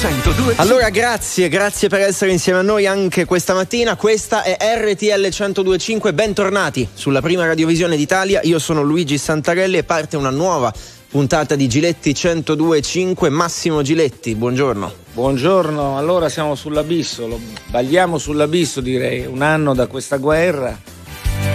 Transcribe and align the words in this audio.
102. 0.00 0.54
Allora 0.56 0.88
grazie, 0.88 1.50
grazie 1.50 1.88
per 1.88 2.00
essere 2.00 2.30
insieme 2.30 2.60
a 2.60 2.62
noi 2.62 2.86
anche 2.86 3.26
questa 3.26 3.52
mattina. 3.52 3.96
Questa 3.96 4.42
è 4.44 4.56
RTL 4.58 5.28
1025, 5.28 6.14
bentornati 6.14 6.88
sulla 6.94 7.20
prima 7.20 7.44
radiovisione 7.44 7.98
d'Italia. 7.98 8.40
Io 8.44 8.58
sono 8.58 8.80
Luigi 8.80 9.18
Santarelli 9.18 9.76
e 9.76 9.84
parte 9.84 10.16
una 10.16 10.30
nuova 10.30 10.72
puntata 11.10 11.54
di 11.54 11.68
Giletti 11.68 12.16
1025. 12.18 13.28
Massimo 13.28 13.82
Giletti, 13.82 14.34
buongiorno. 14.34 14.90
Buongiorno, 15.12 15.98
allora 15.98 16.30
siamo 16.30 16.54
sull'abisso, 16.54 17.26
lo 17.26 17.38
bagliamo 17.66 18.16
sull'abisso 18.16 18.80
direi, 18.80 19.26
un 19.26 19.42
anno 19.42 19.74
da 19.74 19.86
questa 19.86 20.16
guerra, 20.16 20.80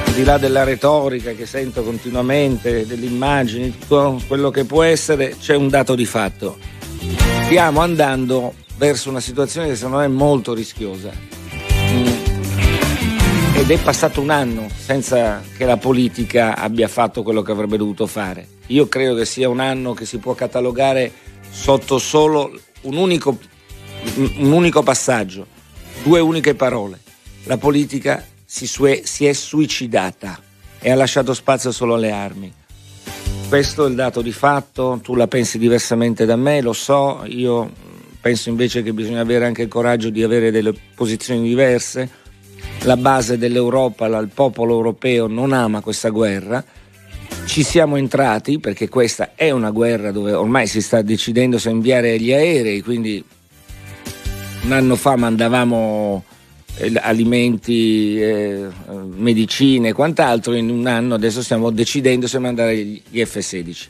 al 0.06 0.14
di 0.14 0.24
là 0.24 0.38
della 0.38 0.64
retorica 0.64 1.32
che 1.32 1.48
sento 1.48 1.82
continuamente, 1.82 2.86
delle 2.86 3.08
immagini, 3.08 3.76
tutto 3.76 4.22
quello 4.28 4.52
che 4.52 4.66
può 4.66 4.84
essere, 4.84 5.36
c'è 5.40 5.56
un 5.56 5.68
dato 5.68 5.96
di 5.96 6.06
fatto. 6.06 6.75
Stiamo 7.46 7.82
andando 7.82 8.56
verso 8.78 9.12
una 9.12 9.20
situazione 9.20 9.68
che 9.68 9.76
secondo 9.76 9.98
me 9.98 10.06
è 10.06 10.08
molto 10.08 10.56
rischiosa. 10.56 11.12
Mm. 11.92 12.08
Ed 13.54 13.70
è 13.70 13.78
passato 13.78 14.20
un 14.20 14.32
anno 14.32 14.68
senza 14.76 15.44
che 15.56 15.64
la 15.64 15.78
politica 15.78 16.58
abbia 16.58 16.88
fatto 16.88 17.22
quello 17.22 17.44
che 17.44 17.52
avrebbe 17.52 17.78
dovuto 17.78 18.08
fare. 18.08 18.48
Io 18.68 18.88
credo 18.88 19.14
che 19.14 19.26
sia 19.26 19.48
un 19.48 19.60
anno 19.60 19.94
che 19.94 20.08
si 20.08 20.18
può 20.18 20.34
catalogare 20.34 21.12
sotto 21.52 22.00
solo 22.00 22.52
un 22.82 22.98
unico, 22.98 23.38
un 24.16 24.52
unico 24.52 24.82
passaggio, 24.82 25.46
due 26.02 26.20
uniche 26.20 26.56
parole. 26.56 27.00
La 27.44 27.58
politica 27.58 28.26
si, 28.44 28.66
sue, 28.66 29.04
si 29.06 29.28
è 29.28 29.34
suicidata 29.34 30.40
e 30.80 30.90
ha 30.90 30.96
lasciato 30.96 31.36
spazio 31.36 31.72
solo 31.72 31.94
alle 31.94 32.12
armi. 32.12 32.52
Questo 33.48 33.86
è 33.86 33.90
il 33.90 33.96
dato 33.96 34.22
di 34.22 34.34
fatto, 34.34 35.00
tu 35.02 35.16
la 35.16 35.28
pensi 35.28 35.58
diversamente 35.58 36.26
da 36.26 36.36
me, 36.36 36.62
lo 36.62 36.74
so, 36.74 37.24
io 37.26 37.72
penso 38.20 38.50
invece 38.50 38.84
che 38.84 38.92
bisogna 38.92 39.22
avere 39.22 39.46
anche 39.46 39.62
il 39.62 39.68
coraggio 39.70 40.10
di 40.10 40.24
avere 40.24 40.52
delle 40.52 40.74
posizioni 40.94 41.48
diverse. 41.48 42.10
La 42.82 42.98
base 42.98 43.38
dell'Europa, 43.38 44.08
il 44.08 44.30
popolo 44.34 44.74
europeo 44.74 45.28
non 45.28 45.54
ama 45.54 45.80
questa 45.82 46.10
guerra. 46.10 46.64
Ci 47.46 47.64
siamo 47.64 47.96
entrati 47.96 48.60
perché 48.60 48.90
questa 48.90 49.32
è 49.36 49.52
una 49.52 49.70
guerra 49.70 50.12
dove 50.12 50.34
ormai 50.34 50.68
si 50.68 50.82
sta 50.82 51.02
decidendo 51.02 51.58
se 51.58 51.70
inviare 51.70 52.20
gli 52.20 52.34
aerei, 52.34 52.82
quindi 52.82 53.24
un 54.64 54.72
anno 54.72 54.96
fa 54.96 55.16
mandavamo 55.16 56.24
alimenti, 57.02 58.20
eh, 58.22 58.68
medicine 59.16 59.90
e 59.90 59.94
quant'altro, 59.94 60.54
in 60.54 60.70
un 60.70 60.88
anno 60.88 61.16
adesso 61.16 61.42
stiamo 61.42 61.70
decidendo 61.70 62.28
se 62.28 62.40
mandare 62.40 62.76
gli 62.76 63.24
F-16. 63.24 63.88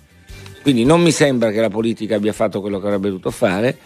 Quindi 0.62 0.84
non 0.84 1.02
mi 1.02 1.12
sembra 1.12 1.52
che 1.52 1.62
la 1.62 1.70
politica 1.70 2.16
abbia 2.16 2.34
fatto 2.34 2.62
quello 2.62 2.80
che 2.80 2.88
avrebbe 2.88 3.10
dovuto 3.10 3.32
fare 3.32 3.78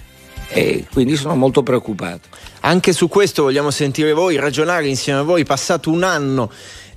e 0.50 0.86
quindi 0.92 1.16
sono 1.16 1.36
molto 1.36 1.62
preoccupato. 1.62 2.28
Anche 2.62 2.94
su 2.94 3.08
questo 3.08 3.44
vogliamo 3.44 3.70
sentire 3.70 4.14
voi, 4.14 4.38
ragionare 4.38 4.88
insieme 4.88 5.20
a 5.20 5.24
voi, 5.24 5.44
passato 5.44 5.92
un 5.92 6.04
anno 6.04 6.52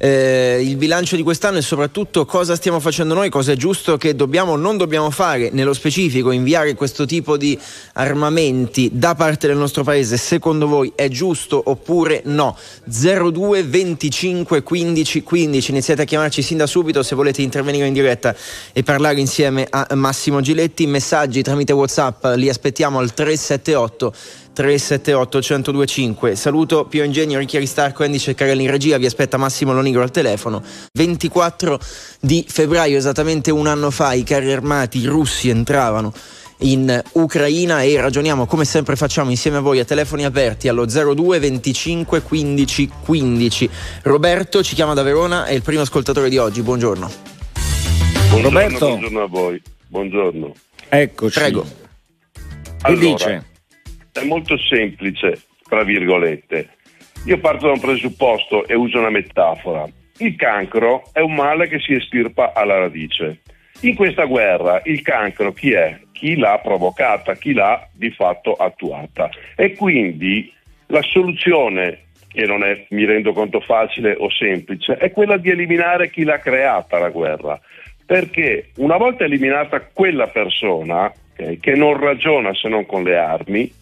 eh, 0.05 0.58
il 0.61 0.75
bilancio 0.75 1.14
di 1.14 1.22
quest'anno 1.22 1.58
e 1.58 1.62
soprattutto 1.62 2.27
cosa 2.27 2.56
stiamo 2.56 2.81
facendo 2.81 3.14
noi, 3.14 3.31
cosa 3.31 3.53
è 3.53 3.56
giusto 3.56 3.97
che 3.97 4.17
dobbiamo 4.17 4.53
o 4.53 4.56
non 4.56 4.77
dobbiamo 4.77 5.11
fare, 5.11 5.50
nello 5.53 5.72
specifico 5.72 6.33
inviare 6.33 6.75
questo 6.75 7.06
tipo 7.06 7.36
di 7.36 7.56
armamenti 7.92 8.91
da 8.92 9.14
parte 9.14 9.47
del 9.47 9.56
nostro 9.56 9.84
paese, 9.84 10.17
secondo 10.17 10.67
voi 10.67 10.92
è 10.97 11.06
giusto 11.06 11.62
oppure 11.67 12.23
no? 12.25 12.56
02 12.84 13.62
25 13.62 14.64
15 14.64 15.23
15, 15.23 15.70
iniziate 15.70 16.03
a 16.03 16.05
chiamarci 16.05 16.42
sin 16.42 16.56
da 16.56 16.67
subito 16.67 17.05
se 17.05 17.14
volete 17.14 17.42
intervenire 17.42 17.86
in 17.86 17.92
diretta 17.92 18.34
e 18.73 18.83
parlare 18.83 19.20
insieme 19.20 19.69
a 19.70 19.86
Massimo 19.95 20.41
Giletti, 20.41 20.84
messaggi 20.89 21.42
tramite 21.42 21.73
Whatsapp 21.73 22.25
li 22.34 22.48
aspettiamo 22.48 22.98
al 22.98 23.14
378 23.14 24.12
378 24.53 25.39
1025. 25.39 26.36
Saluto 26.36 26.85
Pio 26.85 27.05
Ingegno, 27.05 27.39
Ricchi 27.39 27.57
Aristarco, 27.57 28.05
Andy 28.05 28.18
Ceccarelli 28.18 28.64
in 28.64 28.70
regia, 28.70 28.98
vi 28.98 29.07
aspetta 29.07 29.36
Massimo 29.36 29.73
Lonigro 29.73 30.02
al 30.02 30.11
telefono. 30.11 30.63
24 30.92 31.79
di 32.20 32.45
febbraio, 32.48 32.96
esattamente 32.96 33.51
un 33.51 33.67
anno 33.67 33.91
fa, 33.91 34.12
i 34.12 34.23
carri 34.23 34.52
armati 34.52 35.05
russi 35.07 35.48
entravano 35.48 36.12
in 36.62 37.02
Ucraina 37.12 37.83
e 37.83 38.01
ragioniamo 38.01 38.46
come 38.46 38.64
sempre 38.64 38.95
facciamo 38.96 39.30
insieme 39.30 39.57
a 39.57 39.61
voi 39.61 39.80
a 39.80 39.85
telefoni 39.85 40.24
aperti 40.24 40.68
allo 40.68 40.85
02 40.86 41.39
25 41.39 42.23
15 42.23 42.91
15. 43.05 43.70
Roberto 44.02 44.62
ci 44.62 44.74
chiama 44.74 44.95
da 44.95 45.02
Verona, 45.02 45.45
è 45.45 45.52
il 45.52 45.62
primo 45.62 45.83
ascoltatore 45.83 46.29
di 46.29 46.39
oggi, 46.39 46.62
buongiorno. 46.62 47.11
Buongiorno, 48.30 48.58
Roberto. 48.58 48.86
buongiorno 48.86 49.23
a 49.23 49.27
voi. 49.27 49.62
Buongiorno. 49.89 50.55
Eccoci. 50.89 51.39
Prego. 51.39 51.62
Che 51.62 52.41
Allora, 52.83 53.01
dice? 53.01 53.45
È 54.12 54.23
molto 54.24 54.58
semplice, 54.58 55.40
tra 55.67 55.84
virgolette. 55.84 56.68
Io 57.24 57.39
parto 57.39 57.67
da 57.67 57.73
un 57.73 57.80
presupposto 57.80 58.67
e 58.67 58.74
uso 58.74 58.98
una 58.98 59.08
metafora. 59.08 59.89
Il 60.18 60.36
cancro 60.36 61.05
è 61.12 61.20
un 61.20 61.34
male 61.34 61.67
che 61.67 61.78
si 61.80 61.95
estirpa 61.95 62.52
alla 62.52 62.78
radice. 62.78 63.40
In 63.80 63.95
questa 63.95 64.27
guerra 64.27 64.83
il 64.84 65.00
cancro 65.00 65.52
chi 65.52 65.73
è? 65.73 65.98
Chi 66.12 66.36
l'ha 66.36 66.61
provocata, 66.62 67.36
chi 67.36 67.55
l'ha 67.55 67.89
di 67.90 68.11
fatto 68.11 68.52
attuata. 68.52 69.30
E 69.56 69.74
quindi 69.74 70.52
la 70.89 71.02
soluzione, 71.02 72.00
che 72.29 72.44
non 72.44 72.62
è, 72.64 72.84
mi 72.90 73.06
rendo 73.06 73.33
conto, 73.33 73.61
facile 73.61 74.14
o 74.18 74.30
semplice, 74.30 74.98
è 74.98 75.11
quella 75.11 75.39
di 75.39 75.48
eliminare 75.48 76.11
chi 76.11 76.23
l'ha 76.24 76.39
creata 76.39 76.98
la 76.98 77.08
guerra. 77.08 77.58
Perché 78.05 78.73
una 78.77 78.98
volta 78.98 79.24
eliminata 79.24 79.80
quella 79.80 80.27
persona, 80.27 81.06
ok, 81.06 81.61
che 81.61 81.74
non 81.74 81.98
ragiona 81.98 82.52
se 82.55 82.68
non 82.68 82.84
con 82.84 83.05
le 83.05 83.17
armi, 83.17 83.80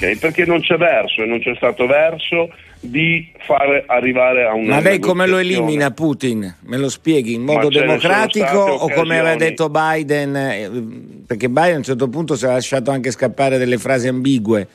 ok, 0.00 0.18
perché 0.18 0.44
non 0.44 0.60
c'è 0.60 0.76
verso 0.76 1.22
e 1.22 1.26
non 1.26 1.40
c'è 1.40 1.54
stato 1.56 1.86
verso 1.86 2.50
di 2.80 3.30
fare 3.46 3.84
arrivare 3.86 4.46
a 4.46 4.54
una 4.54 4.76
Ma 4.76 4.80
lei 4.80 4.98
come 4.98 5.26
lo 5.26 5.38
elimina 5.38 5.90
Putin? 5.90 6.56
Me 6.62 6.76
lo 6.78 6.88
spieghi 6.88 7.34
in 7.34 7.42
modo 7.42 7.68
democratico 7.68 8.56
o 8.58 8.88
come 8.90 9.18
aveva 9.18 9.36
detto 9.36 9.68
Biden? 9.68 10.34
eh, 10.36 10.70
Perché 11.26 11.48
Biden 11.48 11.74
a 11.74 11.76
un 11.76 11.82
certo 11.82 12.08
punto 12.08 12.34
si 12.36 12.44
è 12.46 12.48
lasciato 12.48 12.90
anche 12.90 13.10
scappare 13.10 13.58
delle 13.58 13.76
frasi 13.78 14.08
ambigue. 14.08 14.66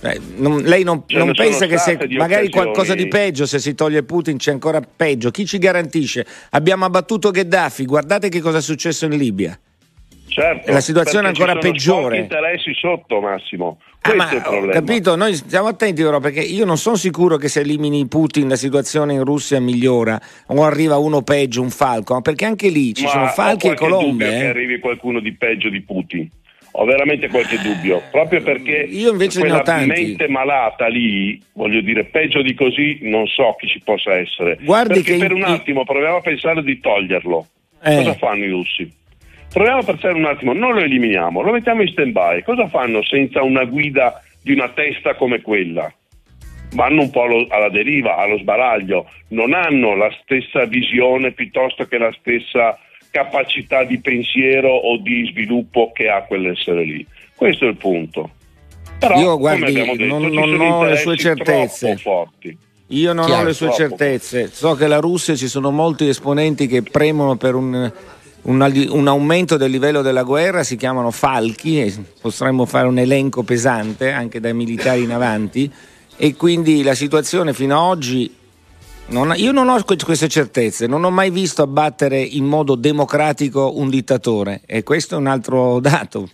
Eh, 0.00 0.20
non- 0.36 0.62
lei 0.62 0.84
non, 0.84 1.02
non 1.08 1.32
pensa 1.34 1.66
che 1.66 1.76
se 1.76 1.94
magari 1.96 2.46
occasioni. 2.46 2.50
qualcosa 2.50 2.94
di 2.94 3.08
peggio, 3.08 3.46
se 3.46 3.58
si 3.58 3.74
toglie 3.74 4.04
Putin 4.04 4.36
c'è 4.36 4.52
ancora 4.52 4.80
peggio? 4.80 5.32
Chi 5.32 5.44
ci 5.44 5.58
garantisce? 5.58 6.24
Abbiamo 6.50 6.84
abbattuto 6.84 7.32
Gheddafi, 7.32 7.84
guardate 7.84 8.28
che 8.28 8.40
cosa 8.40 8.58
è 8.58 8.62
successo 8.62 9.06
in 9.06 9.16
Libia. 9.16 9.58
Certo, 10.40 10.72
la 10.72 10.80
situazione 10.80 11.26
è 11.26 11.28
ancora 11.30 11.56
peggiore. 11.56 12.02
pochi 12.02 12.18
interessi 12.34 12.74
sotto, 12.74 13.20
Massimo. 13.20 13.78
Ah, 14.00 14.10
Questo 14.12 14.16
ma 14.16 14.30
è 14.30 14.34
il 14.34 14.38
ho 14.40 14.50
problema. 14.50 14.72
capito, 14.72 15.16
noi 15.16 15.34
stiamo 15.34 15.66
attenti 15.68 16.02
però 16.02 16.20
perché 16.20 16.40
io 16.40 16.64
non 16.64 16.76
sono 16.78 16.96
sicuro 16.96 17.36
che 17.36 17.48
se 17.48 17.60
elimini 17.60 18.06
Putin 18.06 18.48
la 18.48 18.56
situazione 18.56 19.14
in 19.14 19.24
Russia 19.24 19.60
migliora 19.60 20.20
o 20.48 20.62
arriva 20.62 20.96
uno 20.98 21.22
peggio, 21.22 21.60
un 21.62 21.70
falco, 21.70 22.14
ma 22.14 22.20
perché 22.20 22.44
anche 22.44 22.68
lì 22.68 22.94
ci 22.94 23.04
Ma 23.04 23.10
sono 23.10 23.26
falchi 23.26 23.66
e 23.68 23.74
colombe. 23.74 24.26
che 24.28 24.38
eh. 24.44 24.46
arrivi 24.46 24.78
qualcuno 24.78 25.20
di 25.20 25.32
peggio 25.34 25.68
di 25.68 25.80
Putin. 25.82 26.28
Ho 26.72 26.84
veramente 26.84 27.26
qualche 27.28 27.58
dubbio, 27.60 28.02
proprio 28.12 28.40
perché 28.40 28.86
Io 28.88 29.10
invece 29.10 29.40
ne 29.40 29.46
ho 29.46 29.48
quella 29.48 29.62
tanti. 29.64 30.00
mente 30.00 30.28
malata 30.28 30.86
lì, 30.86 31.40
voglio 31.54 31.80
dire, 31.80 32.04
peggio 32.04 32.40
di 32.42 32.54
così 32.54 32.98
non 33.02 33.26
so 33.26 33.56
chi 33.58 33.66
ci 33.66 33.80
possa 33.82 34.14
essere. 34.14 34.58
Guardi 34.60 35.00
perché 35.00 35.12
che 35.14 35.18
per 35.18 35.32
in- 35.32 35.38
un 35.38 35.50
attimo 35.50 35.82
proviamo 35.84 36.18
a 36.18 36.20
pensare 36.20 36.62
di 36.62 36.78
toglierlo. 36.78 37.46
Eh. 37.82 37.96
Cosa 37.96 38.14
fanno 38.14 38.44
i 38.44 38.50
russi? 38.50 38.88
Proviamo 39.52 39.78
a 39.80 39.82
pensare 39.84 40.14
un 40.14 40.24
attimo, 40.26 40.52
non 40.52 40.74
lo 40.74 40.80
eliminiamo, 40.80 41.40
lo 41.40 41.52
mettiamo 41.52 41.82
in 41.82 41.88
stand-by. 41.88 42.42
Cosa 42.42 42.68
fanno 42.68 43.02
senza 43.02 43.42
una 43.42 43.64
guida 43.64 44.22
di 44.42 44.52
una 44.52 44.68
testa 44.68 45.14
come 45.14 45.40
quella? 45.40 45.92
Vanno 46.74 47.00
un 47.02 47.10
po' 47.10 47.22
allo- 47.22 47.46
alla 47.48 47.70
deriva, 47.70 48.16
allo 48.16 48.36
sbaraglio, 48.38 49.08
non 49.28 49.54
hanno 49.54 49.96
la 49.96 50.10
stessa 50.22 50.66
visione 50.66 51.32
piuttosto 51.32 51.86
che 51.86 51.96
la 51.96 52.14
stessa 52.20 52.78
capacità 53.10 53.84
di 53.84 53.98
pensiero 54.00 54.68
o 54.68 54.98
di 54.98 55.26
sviluppo 55.32 55.92
che 55.94 56.10
ha 56.10 56.22
quell'essere 56.24 56.84
lì. 56.84 57.06
Questo 57.34 57.64
è 57.64 57.68
il 57.68 57.76
punto. 57.76 58.30
Però, 58.98 59.18
Io, 59.18 59.38
guardi, 59.38 59.72
detto, 59.72 60.04
non- 60.04 60.26
non 60.30 60.60
ho 60.60 60.84
le 60.84 60.96
sue 60.96 61.16
certezze. 61.16 61.96
forti. 61.96 62.56
Io 62.88 63.12
non 63.12 63.26
Chiaro, 63.26 63.42
ho 63.42 63.44
le 63.46 63.52
sue 63.54 63.66
troppo. 63.68 63.82
certezze, 63.82 64.48
so 64.48 64.74
che 64.74 64.86
la 64.86 64.98
Russia 64.98 65.34
ci 65.36 65.46
sono 65.46 65.70
molti 65.70 66.08
esponenti 66.08 66.66
che 66.66 66.82
premono 66.82 67.36
per 67.36 67.54
un, 67.54 67.90
un- 68.42 68.86
un 68.90 69.08
aumento 69.08 69.56
del 69.56 69.70
livello 69.70 70.02
della 70.02 70.22
guerra, 70.22 70.62
si 70.62 70.76
chiamano 70.76 71.10
falchi 71.10 71.80
e 71.80 71.94
potremmo 72.20 72.64
fare 72.64 72.86
un 72.86 72.98
elenco 72.98 73.42
pesante 73.42 74.10
anche 74.10 74.40
dai 74.40 74.54
militari 74.54 75.02
in 75.02 75.12
avanti 75.12 75.70
e 76.16 76.34
quindi 76.34 76.82
la 76.82 76.94
situazione 76.94 77.52
fino 77.52 77.74
ad 77.76 77.88
oggi 77.96 78.34
non 79.10 79.32
io 79.36 79.52
non 79.52 79.68
ho 79.68 79.82
que- 79.84 79.96
queste 79.96 80.28
certezze, 80.28 80.86
non 80.86 81.02
ho 81.04 81.10
mai 81.10 81.30
visto 81.30 81.62
abbattere 81.62 82.20
in 82.20 82.44
modo 82.44 82.74
democratico 82.74 83.72
un 83.78 83.88
dittatore 83.88 84.60
e 84.66 84.82
questo 84.82 85.14
è 85.14 85.18
un 85.18 85.26
altro 85.26 85.80
dato. 85.80 86.28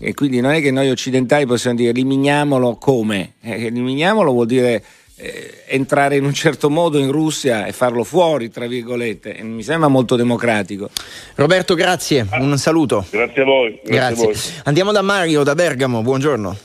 E 0.00 0.14
quindi 0.14 0.40
non 0.40 0.52
è 0.52 0.60
che 0.60 0.70
noi 0.70 0.90
occidentali 0.90 1.44
possiamo 1.44 1.76
dire 1.76 1.90
eliminiamolo 1.90 2.76
come? 2.76 3.32
Eh, 3.40 3.64
eliminiamolo 3.66 4.30
vuol 4.30 4.46
dire 4.46 4.84
eh, 5.18 5.64
entrare 5.66 6.16
in 6.16 6.24
un 6.24 6.32
certo 6.32 6.70
modo 6.70 6.98
in 6.98 7.10
Russia 7.10 7.66
e 7.66 7.72
farlo 7.72 8.04
fuori, 8.04 8.50
tra 8.50 8.66
virgolette. 8.66 9.36
E 9.36 9.42
mi 9.42 9.62
sembra 9.62 9.88
molto 9.88 10.16
democratico. 10.16 10.88
Roberto, 11.34 11.74
grazie, 11.74 12.26
un 12.30 12.56
saluto. 12.56 13.04
Grazie 13.10 13.42
a 13.42 13.44
voi. 13.44 13.80
Grazie. 13.84 13.98
A 13.98 14.08
Grazie. 14.08 14.24
voi. 14.24 14.62
Andiamo 14.64 14.92
da 14.92 15.02
Mario 15.02 15.42
da 15.42 15.54
Bergamo, 15.54 16.02
buongiorno. 16.02 16.56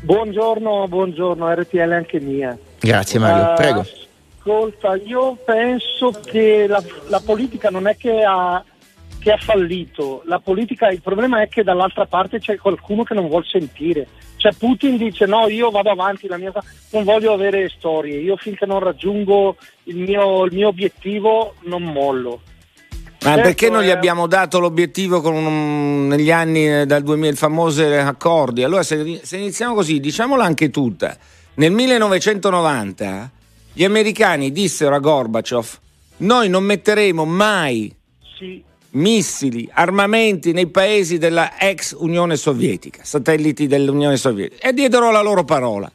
Buongiorno, 0.00 0.86
buongiorno, 0.88 1.52
RTL 1.54 1.92
anche 1.92 2.20
mia. 2.20 2.56
Grazie 2.80 3.18
Mario, 3.18 3.52
uh, 3.52 3.54
prego. 3.56 3.86
Ascolta, 4.38 4.94
io 4.94 5.36
penso 5.44 6.12
che 6.24 6.66
la, 6.68 6.82
la 7.08 7.20
politica 7.20 7.68
non 7.68 7.86
è 7.88 7.96
che 7.96 8.22
ha, 8.22 8.64
che 9.20 9.32
ha, 9.32 9.36
fallito, 9.36 10.22
la 10.26 10.38
politica, 10.38 10.88
il 10.88 11.00
problema 11.00 11.42
è 11.42 11.48
che 11.48 11.62
dall'altra 11.62 12.06
parte 12.06 12.38
c'è 12.38 12.56
qualcuno 12.56 13.02
che 13.02 13.14
non 13.14 13.28
vuole 13.28 13.44
sentire. 13.46 14.06
Cioè 14.36 14.52
Putin 14.52 14.96
dice 14.96 15.26
no, 15.26 15.48
io 15.48 15.70
vado 15.70 15.90
avanti, 15.90 16.28
mia, 16.38 16.52
non 16.90 17.04
voglio 17.04 17.32
avere 17.32 17.68
storie, 17.76 18.20
io 18.20 18.36
finché 18.36 18.66
non 18.66 18.78
raggiungo 18.78 19.56
il 19.84 19.96
mio, 19.96 20.44
il 20.44 20.54
mio 20.54 20.68
obiettivo 20.68 21.54
non 21.62 21.82
mollo. 21.82 22.40
Ma 23.20 23.30
certo, 23.30 23.42
perché 23.42 23.68
non 23.68 23.82
gli 23.82 23.90
abbiamo 23.90 24.28
dato 24.28 24.60
l'obiettivo 24.60 25.20
un, 25.28 26.06
negli 26.06 26.30
anni 26.30 26.72
eh, 26.72 26.86
dal 26.86 27.02
2000, 27.02 27.32
i 27.32 27.36
famosi 27.36 27.82
accordi? 27.82 28.62
Allora 28.62 28.84
se, 28.84 29.20
se 29.24 29.36
iniziamo 29.36 29.74
così, 29.74 29.98
diciamola 29.98 30.44
anche 30.44 30.70
tutta. 30.70 31.16
Nel 31.54 31.72
1990 31.72 33.30
gli 33.72 33.82
americani 33.82 34.52
dissero 34.52 34.94
a 34.94 34.98
Gorbaciov 35.00 35.78
noi 36.18 36.48
non 36.48 36.64
metteremo 36.64 37.24
mai 37.24 37.94
sì. 38.38 38.62
Missili, 38.90 39.68
armamenti 39.72 40.52
nei 40.52 40.68
paesi 40.68 41.18
della 41.18 41.58
ex 41.58 41.94
Unione 41.98 42.36
Sovietica, 42.36 43.02
satelliti 43.04 43.66
dell'Unione 43.66 44.16
Sovietica, 44.16 44.68
e 44.68 44.72
diedero 44.72 45.10
la 45.10 45.20
loro 45.20 45.44
parola. 45.44 45.90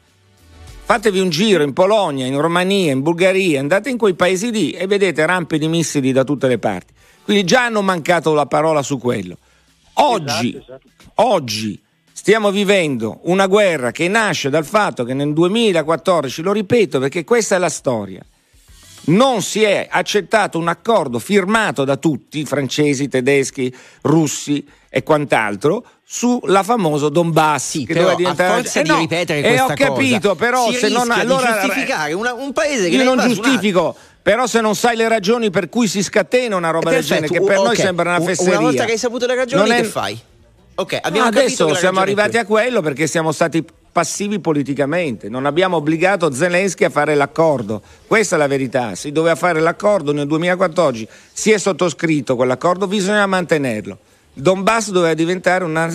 Fatevi 0.86 1.18
un 1.18 1.30
giro 1.30 1.62
in 1.62 1.72
Polonia, 1.72 2.26
in 2.26 2.38
Romania, 2.38 2.92
in 2.92 3.00
Bulgaria, 3.02 3.58
andate 3.58 3.88
in 3.88 3.96
quei 3.96 4.14
paesi 4.14 4.50
lì 4.50 4.72
e 4.72 4.86
vedete 4.86 5.24
rampe 5.24 5.56
di 5.58 5.66
missili 5.66 6.12
da 6.12 6.24
tutte 6.24 6.46
le 6.46 6.58
parti. 6.58 6.92
Quindi 7.24 7.44
già 7.44 7.64
hanno 7.64 7.80
mancato 7.80 8.34
la 8.34 8.44
parola 8.46 8.82
su 8.82 8.98
quello. 8.98 9.38
Oggi, 9.94 10.50
esatto, 10.50 10.58
esatto. 10.58 10.88
oggi 11.14 11.80
stiamo 12.12 12.50
vivendo 12.50 13.20
una 13.24 13.46
guerra 13.46 13.92
che 13.92 14.08
nasce 14.08 14.50
dal 14.50 14.66
fatto 14.66 15.04
che 15.04 15.14
nel 15.14 15.32
2014, 15.32 16.42
lo 16.42 16.52
ripeto 16.52 16.98
perché 16.98 17.24
questa 17.24 17.56
è 17.56 17.58
la 17.58 17.70
storia, 17.70 18.22
non 19.06 19.42
si 19.42 19.62
è 19.62 19.86
accettato 19.90 20.58
un 20.58 20.68
accordo 20.68 21.18
firmato 21.18 21.84
da 21.84 21.96
tutti, 21.96 22.44
francesi, 22.44 23.08
tedeschi, 23.08 23.74
russi 24.02 24.64
e 24.88 25.02
quant'altro, 25.02 25.84
sulla 26.04 26.62
famosa 26.62 27.08
Donbass 27.08 27.68
sì, 27.70 27.84
che 27.84 27.94
doveva 27.94 28.14
diventare 28.14 28.52
a 28.52 28.54
forza 28.56 28.80
eh 28.80 28.82
di 28.82 28.88
no, 28.88 28.98
ripetere 28.98 29.40
questa 29.40 29.62
cosa. 29.62 29.74
E 29.74 29.84
ho 29.84 29.92
capito, 29.92 30.28
cosa, 30.28 30.34
però 30.34 30.72
se 30.72 30.88
non 30.88 31.10
allora 31.10 31.60
giustificare 31.60 32.12
una, 32.12 32.32
un 32.34 32.52
paese 32.52 32.88
che 32.88 32.96
io 32.96 33.04
non 33.04 33.18
giustifico 33.28 33.96
però 34.24 34.46
se 34.46 34.62
non 34.62 34.74
sai 34.74 34.96
le 34.96 35.06
ragioni 35.06 35.50
per 35.50 35.68
cui 35.68 35.86
si 35.86 36.02
scatena 36.02 36.56
una 36.56 36.70
roba 36.70 36.88
del 36.88 37.04
genere, 37.04 37.28
che 37.28 37.42
per 37.42 37.58
okay. 37.58 37.64
noi 37.64 37.76
sembra 37.76 38.16
una 38.16 38.24
fesseria. 38.24 38.58
Una 38.58 38.68
volta 38.68 38.86
che 38.86 38.92
hai 38.92 38.98
saputo 38.98 39.26
le 39.26 39.34
ragioni, 39.34 39.68
è... 39.68 39.76
che 39.82 39.84
fai? 39.84 40.18
Ok, 40.76 40.98
abbiamo 41.02 41.28
no, 41.28 41.36
adesso 41.36 41.74
siamo 41.74 42.00
arrivati 42.00 42.38
a 42.38 42.46
quello 42.46 42.80
perché 42.80 43.06
siamo 43.06 43.32
stati 43.32 43.62
passivi 43.94 44.40
politicamente. 44.40 45.28
Non 45.28 45.46
abbiamo 45.46 45.76
obbligato 45.76 46.32
Zelensky 46.32 46.82
a 46.82 46.90
fare 46.90 47.14
l'accordo. 47.14 47.80
Questa 48.08 48.34
è 48.34 48.38
la 48.38 48.48
verità. 48.48 48.96
Si 48.96 49.12
doveva 49.12 49.36
fare 49.36 49.60
l'accordo 49.60 50.12
nel 50.12 50.26
2014, 50.26 51.08
si 51.32 51.52
è 51.52 51.58
sottoscritto 51.58 52.34
quell'accordo, 52.34 52.88
bisogna 52.88 53.24
mantenerlo. 53.26 53.96
Il 54.32 54.42
Donbass 54.42 54.90
doveva 54.90 55.14
diventare 55.14 55.62
una, 55.62 55.88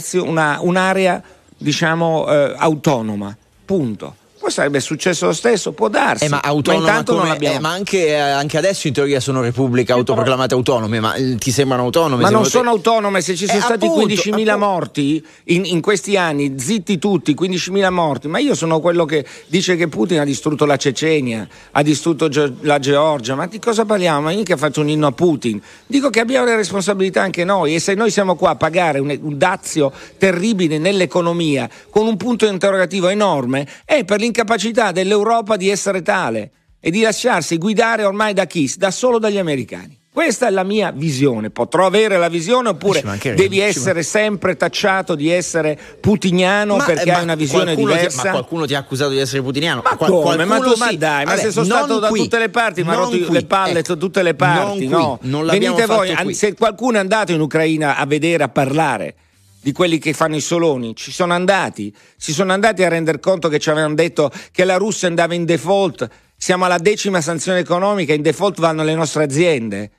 un'area, 0.61 1.21
diciamo, 1.57 2.25
eh, 2.29 2.53
autonoma. 2.55 3.35
Punto. 3.65 4.15
Poi 4.39 4.51
sarebbe 4.51 4.79
successo 4.79 5.25
lo 5.25 5.33
stesso, 5.33 5.73
può 5.73 5.89
darsi. 5.89 6.23
Eh, 6.23 6.29
ma, 6.29 6.39
ma, 6.41 7.03
come, 7.03 7.37
eh, 7.39 7.59
ma 7.59 7.71
anche, 7.71 8.07
eh, 8.07 8.15
anche, 8.15 8.57
adesso 8.57 8.87
in 8.87 8.93
teoria 8.93 9.19
sono 9.19 9.41
repubbliche 9.41 9.91
autoproclamate 9.91 10.53
autonome, 10.53 11.01
ma 11.01 11.13
eh, 11.15 11.35
ti 11.35 11.51
sembrano 11.51 11.83
autonome? 11.83 12.21
Ma 12.21 12.29
non 12.29 12.43
te... 12.43 12.49
sono 12.49 12.69
autonome, 12.69 13.19
se 13.19 13.35
ci 13.35 13.45
sono 13.45 13.59
stati 13.59 13.87
appunto, 13.87 14.07
15.000 14.07 14.29
appunto. 14.29 14.57
morti 14.57 15.25
in, 15.45 15.65
in, 15.65 15.81
questi 15.81 16.15
anni, 16.15 16.57
zitti 16.57 16.97
tutti, 16.97 17.35
15.000 17.37 17.89
morti, 17.89 18.27
ma 18.29 18.39
io 18.39 18.55
sono 18.55 18.79
quello 18.79 19.03
che 19.03 19.25
dice 19.47 19.75
che 19.75 19.89
Putin 19.89 20.19
ha 20.19 20.23
distrutto 20.23 20.63
la 20.63 20.77
Cecenia, 20.77 21.45
ha 21.71 21.81
distrutto 21.81 22.29
la 22.61 22.79
Georgia, 22.79 23.35
ma 23.35 23.45
di 23.45 23.59
cosa 23.59 23.83
parliamo? 23.83 24.21
Ma 24.21 24.31
io 24.31 24.43
che 24.43 24.55
faccio 24.55 24.79
un 24.79 24.87
inno 24.87 25.07
a 25.07 25.11
Putin. 25.11 25.61
Dico 25.85 26.09
che 26.09 26.21
abbiamo 26.21 26.45
le 26.45 26.55
responsabilità 26.55 27.21
anche 27.21 27.43
noi 27.43 27.75
e 27.75 27.79
se 27.81 27.93
noi 27.93 28.09
siamo 28.09 28.35
qua 28.35 28.51
a 28.51 28.55
pagare 28.55 28.99
un, 28.99 29.17
un 29.21 29.37
dazio 29.37 29.91
terribile 30.17 30.77
nell'economia 30.77 31.69
con 31.89 32.07
un 32.07 32.15
punto 32.15 32.45
interrogativo 32.45 33.09
enorme, 33.09 33.67
è 33.83 34.05
per 34.05 34.27
l'incapacità 34.29 34.91
dell'Europa 34.91 35.57
di 35.57 35.69
essere 35.69 36.01
tale 36.01 36.51
e 36.79 36.91
di 36.91 37.01
lasciarsi 37.01 37.57
guidare 37.57 38.03
ormai 38.03 38.33
da 38.33 38.45
chi? 38.45 38.71
Da 38.77 38.91
solo 38.91 39.17
dagli 39.19 39.37
americani. 39.37 39.97
Questa 40.11 40.47
è 40.47 40.49
la 40.49 40.63
mia 40.63 40.91
visione. 40.91 41.49
Potrò 41.49 41.85
avere 41.85 42.17
la 42.17 42.27
visione 42.29 42.69
oppure 42.69 43.01
devi 43.35 43.59
essere 43.59 44.03
sempre 44.03 44.57
tacciato 44.57 45.15
di 45.15 45.29
essere 45.29 45.79
putiniano 45.99 46.77
ma, 46.77 46.83
perché 46.83 47.11
ma 47.11 47.17
hai 47.17 47.23
una 47.23 47.35
visione 47.35 47.75
diversa. 47.75 48.21
Ti, 48.21 48.27
ma 48.27 48.31
qualcuno 48.33 48.65
ti 48.65 48.75
ha 48.75 48.79
accusato 48.79 49.11
di 49.11 49.19
essere 49.19 49.41
putiniano? 49.41 49.81
Ma 49.83 49.95
Qual- 49.95 50.11
come? 50.11 50.45
Ma 50.45 50.59
tu 50.59 50.73
sì. 50.73 50.79
ma 50.79 50.91
dai, 50.93 51.25
ma 51.25 51.37
se 51.37 51.51
sono 51.51 51.65
stato 51.65 51.99
qui, 52.07 52.19
da 52.19 52.23
tutte 52.23 52.39
le 52.39 52.49
parti, 52.49 52.83
mi 52.83 52.89
ha 52.89 52.95
rotto 52.95 53.31
le 53.31 53.45
palle 53.45 53.81
da 53.81 53.95
tutte 53.95 54.21
le 54.21 54.33
parti, 54.33 54.87
non 54.87 54.99
no? 54.99 55.19
Non 55.21 55.45
Venite 55.45 55.85
voi, 55.85 56.13
qui. 56.15 56.33
se 56.33 56.53
qualcuno 56.53 56.97
è 56.97 56.99
andato 56.99 57.31
in 57.31 57.39
Ucraina 57.39 57.95
a 57.95 58.05
vedere, 58.05 58.43
a 58.43 58.49
parlare 58.49 59.15
di 59.61 59.71
quelli 59.71 59.97
che 59.97 60.13
fanno 60.13 60.35
i 60.35 60.41
soloni, 60.41 60.95
ci 60.95 61.11
sono 61.11 61.33
andati, 61.33 61.93
si 62.15 62.33
sono 62.33 62.53
andati 62.53 62.83
a 62.83 62.89
rendere 62.89 63.19
conto 63.19 63.49
che 63.49 63.59
ci 63.59 63.69
avevano 63.69 63.95
detto 63.95 64.31
che 64.51 64.63
la 64.63 64.77
Russia 64.77 65.07
andava 65.07 65.33
in 65.33 65.45
default, 65.45 66.07
siamo 66.37 66.65
alla 66.65 66.77
decima 66.77 67.21
sanzione 67.21 67.59
economica, 67.59 68.13
in 68.13 68.21
default 68.21 68.59
vanno 68.59 68.83
le 68.83 68.95
nostre 68.95 69.23
aziende 69.23 69.91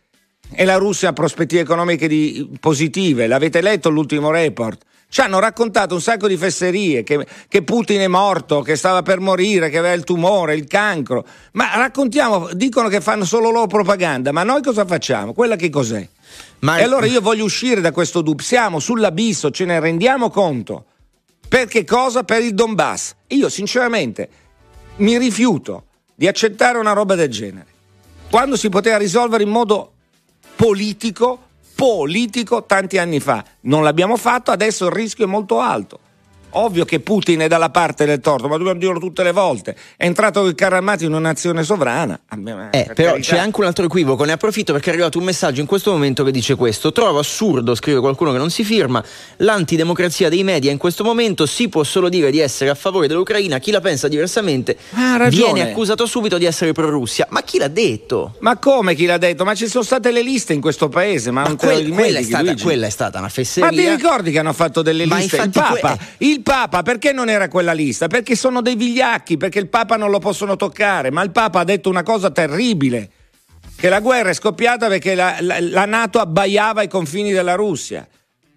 e 0.53 0.65
la 0.65 0.77
Russia 0.77 1.11
ha 1.11 1.13
prospettive 1.13 1.63
economiche 1.63 2.09
di, 2.09 2.49
positive, 2.59 3.27
l'avete 3.27 3.61
letto 3.61 3.91
l'ultimo 3.91 4.31
report? 4.31 4.85
Ci 5.09 5.21
hanno 5.23 5.41
raccontato 5.41 5.95
un 5.95 6.01
sacco 6.01 6.29
di 6.29 6.37
fesserie, 6.37 7.03
che, 7.03 7.27
che, 7.49 7.63
Putin 7.63 8.01
è 8.01 8.07
morto, 8.07 8.63
che 8.63 8.77
stava 8.77 9.03
per 9.03 9.19
morire, 9.19 9.69
che 9.69 9.79
aveva 9.79 9.93
il 9.93 10.05
tumore, 10.05 10.55
il 10.55 10.69
cancro. 10.69 11.27
Ma 11.53 11.75
raccontiamo, 11.75 12.51
dicono 12.53 12.87
che 12.87 13.01
fanno 13.01 13.25
solo 13.25 13.51
loro 13.51 13.67
propaganda, 13.67 14.31
ma 14.31 14.45
noi 14.45 14.63
cosa 14.63 14.87
facciamo? 14.87 15.33
Quella 15.33 15.57
che 15.57 15.69
cos'è? 15.69 16.09
Ma... 16.61 16.79
E 16.79 16.83
allora 16.83 17.07
io 17.07 17.21
voglio 17.21 17.45
uscire 17.45 17.81
da 17.81 17.93
questo 17.93 18.23
dubbio. 18.23 18.45
Siamo 18.45 18.79
sull'abisso, 18.79 19.51
ce 19.51 19.65
ne 19.65 19.81
rendiamo 19.81 20.31
conto. 20.31 20.85
Per 21.49 21.67
che 21.67 21.85
cosa? 21.85 22.23
Per 22.23 22.43
il 22.43 22.55
Donbass. 22.55 23.15
Io 23.29 23.49
sinceramente 23.49 24.29
mi 24.97 25.19
rifiuto 25.19 25.85
di 26.15 26.29
accettare 26.29 26.79
una 26.79 26.93
roba 26.93 27.15
del 27.15 27.29
genere. 27.29 27.67
Quando 28.31 28.57
si 28.57 28.69
poteva 28.69 28.99
risolvere 28.99 29.43
in 29.43 29.49
modo 29.49 29.93
politico, 30.55 31.49
politico 31.75 32.65
tanti 32.65 32.99
anni 32.99 33.19
fa. 33.19 33.45
Non 33.63 33.83
l'abbiamo 33.83 34.17
fatto, 34.17 34.51
adesso 34.51 34.87
il 34.87 34.93
rischio 34.93 35.25
è 35.25 35.29
molto 35.29 35.61
alto. 35.61 35.99
Ovvio 36.53 36.85
che 36.85 37.01
Putin 37.01 37.41
è 37.41 37.49
dalla 37.49 37.71
parte 37.71 38.05
del 38.05 38.21
torto, 38.21 38.49
ma 38.49 38.57
dobbiamo 38.57 38.79
dirlo 38.79 38.99
tutte 38.99 39.23
le 39.23 39.33
volte. 39.33 39.77
È 39.97 40.05
entrato 40.05 40.45
il 40.47 40.55
carro 40.55 40.77
armato 40.77 41.05
in 41.05 41.11
una 41.11 41.21
nazione 41.21 41.63
sovrana. 41.63 42.19
Eh, 42.71 42.85
per 42.85 42.95
però 42.95 43.11
carità. 43.13 43.35
c'è 43.35 43.39
anche 43.39 43.61
un 43.61 43.67
altro 43.67 43.85
equivoco. 43.85 44.25
Ne 44.25 44.33
approfitto 44.33 44.73
perché 44.73 44.91
è 44.91 44.93
arrivato 44.93 45.19
un 45.19 45.25
messaggio 45.25 45.61
in 45.61 45.67
questo 45.67 45.93
momento 45.93 46.25
che 46.25 46.31
dice 46.31 46.55
questo. 46.57 46.93
Trovo 46.93 47.19
assurdo, 47.19 47.75
scrive 47.75 48.01
qualcuno 48.01 48.33
che 48.33 48.39
non 48.39 48.51
si 48.51 48.65
firma, 48.65 49.03
l'antidemocrazia 49.39 50.29
dei 50.29 50.43
media 50.43 50.71
in 50.71 50.79
questo 50.79 51.05
momento 51.05 51.47
si 51.47 51.69
può 51.69 51.85
solo 51.85 52.09
dire 52.09 52.31
di 52.31 52.41
essere 52.41 52.71
a 52.71 52.75
favore 52.75 53.07
dell'Ucraina. 53.07 53.59
Chi 53.59 53.71
la 53.71 53.81
pensa 53.81 54.09
diversamente 54.09 54.77
viene 55.29 55.71
accusato 55.71 56.07
subito 56.07 56.39
di 56.39 56.45
essere 56.45 56.73
pro-Russia. 56.73 57.27
Ma 57.31 57.43
chi 57.43 57.59
l'ha 57.59 57.69
detto? 57.69 58.35
Ma 58.41 58.57
come 58.57 58.95
chi 58.95 59.07
l'ha 59.07 59.19
detto? 59.19 59.45
Ma 59.45 59.55
ci 59.55 59.69
sono 59.69 59.85
state 59.85 60.11
le 60.11 60.23
liste 60.23 60.53
in 60.53 60.61
questo 60.61 60.89
paese. 60.89 61.31
Ma, 61.31 61.43
ma 61.43 61.55
quel, 61.55 61.89
quella, 61.91 62.19
è 62.19 62.23
stata, 62.23 62.55
quella, 62.57 62.87
è 62.87 62.91
stata, 62.91 63.19
una 63.19 63.29
fesseria. 63.29 63.71
Ma 63.71 63.77
ti 63.77 63.89
ricordi 63.89 64.31
che 64.31 64.39
hanno 64.39 64.53
fatto 64.53 64.83
delle 64.83 65.05
liste? 65.05 65.37
Il 65.37 65.51
Papa. 65.51 65.97
Que- 65.97 65.99
il 66.19 66.40
il 66.41 66.43
Papa 66.43 66.83
perché 66.83 67.13
non 67.13 67.29
era 67.29 67.49
quella 67.49 67.73
lista? 67.75 68.07
Perché 68.07 68.35
sono 68.35 68.63
dei 68.63 68.75
vigliacchi, 68.75 69.37
perché 69.37 69.59
il 69.59 69.69
Papa 69.69 69.97
non 69.97 70.11
lo 70.11 70.19
possono 70.19 70.57
toccare, 70.57 71.11
ma 71.11 71.23
il 71.23 71.31
Papa 71.31 71.61
ha 71.61 71.65
detto 71.65 71.91
una 71.91 72.03
cosa 72.03 72.31
terribile, 72.31 73.11
che 73.77 73.91
la 73.91 74.01
guerra 74.01 74.31
è 74.31 74.35
scoppiata 74.35 74.89
perché 74.89 75.15
la, 75.15 75.37
la, 75.41 75.61
la 75.61 75.85
Nato 75.85 76.19
abbaiava 76.19 76.81
ai 76.81 76.89
confini 76.89 77.31
della 77.33 77.55
Russia. 77.55 78.09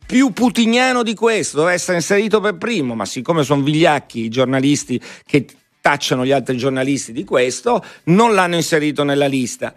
Più 0.06 0.32
putiniano 0.32 1.04
di 1.04 1.14
questo, 1.14 1.58
doveva 1.58 1.76
essere 1.76 1.98
inserito 1.98 2.40
per 2.40 2.56
primo, 2.56 2.96
ma 2.96 3.06
siccome 3.06 3.44
sono 3.44 3.62
vigliacchi 3.62 4.22
i 4.22 4.30
giornalisti 4.30 5.02
che 5.26 5.46
tacciano 5.82 6.26
gli 6.26 6.32
altri 6.32 6.58
giornalisti 6.58 7.12
di 7.12 7.26
questo, 7.26 7.84
non 8.06 8.34
l'hanno 8.34 8.56
inserito 8.56 9.04
nella 9.04 9.28
lista. 9.28 9.74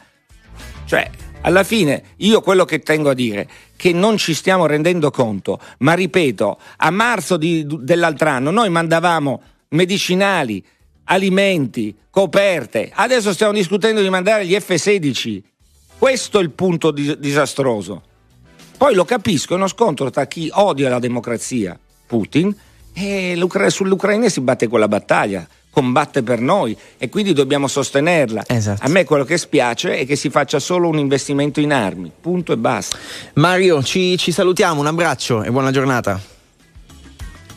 Cioè, 0.85 1.11
alla 1.47 1.63
fine 1.63 2.03
io 2.17 2.41
quello 2.41 2.65
che 2.65 2.81
tengo 2.81 3.11
a 3.11 3.15
dire 3.15 3.49
che 3.77 3.93
non 3.93 4.17
ci 4.17 4.35
stiamo 4.35 4.67
rendendo 4.67 5.11
conto, 5.11 5.61
ma 5.79 5.95
ripeto, 5.95 6.59
a 6.79 6.91
marzo 6.91 7.37
di, 7.37 7.65
dell'altro 7.67 8.29
anno 8.29 8.51
noi 8.51 8.69
mandavamo 8.69 9.43
medicinali, 9.69 10.65
alimenti, 11.05 11.95
coperte, 12.11 12.91
adesso 12.93 13.33
stiamo 13.33 13.53
discutendo 13.53 14.03
di 14.03 14.09
mandare 14.11 14.45
gli 14.45 14.59
F-16. 14.59 15.43
Questo 15.99 16.41
è 16.41 16.43
il 16.43 16.51
punto 16.51 16.91
dis- 16.91 17.17
disastroso. 17.17 18.03
Poi 18.77 18.95
lo 18.95 19.05
capisco, 19.05 19.55
è 19.55 19.57
uno 19.57 19.69
scontro 19.69 20.11
tra 20.11 20.27
chi 20.27 20.51
odia 20.53 20.89
la 20.89 20.99
democrazia, 20.99 21.79
Putin, 22.07 22.55
e 22.93 23.39
sull'Ucraina 23.69 24.29
si 24.29 24.41
batte 24.41 24.67
quella 24.67 24.89
battaglia 24.89 25.47
combatte 25.77 26.23
per 26.23 26.41
noi 26.41 26.75
e 26.97 27.11
quindi 27.11 27.35
dobbiamo 27.35 27.69
sostenerla. 27.69 28.45
Esatto. 28.47 28.83
A 28.83 28.89
me 28.89 29.05
quello 29.05 29.25
che 29.25 29.37
spiace 29.37 29.99
è 29.99 30.07
che 30.07 30.17
si 30.17 30.31
faccia 30.31 30.59
solo 30.59 30.89
un 30.89 30.97
investimento 30.97 31.61
in 31.61 31.71
armi, 31.71 32.11
punto 32.19 32.55
e 32.55 32.57
basta. 32.57 32.97
Mario, 33.35 33.83
ci, 33.83 34.17
ci 34.17 34.33
salutiamo, 34.33 34.81
un 34.81 34.87
abbraccio 34.87 35.43
e 35.43 35.51
buona 35.51 35.71
giornata. 35.71 36.19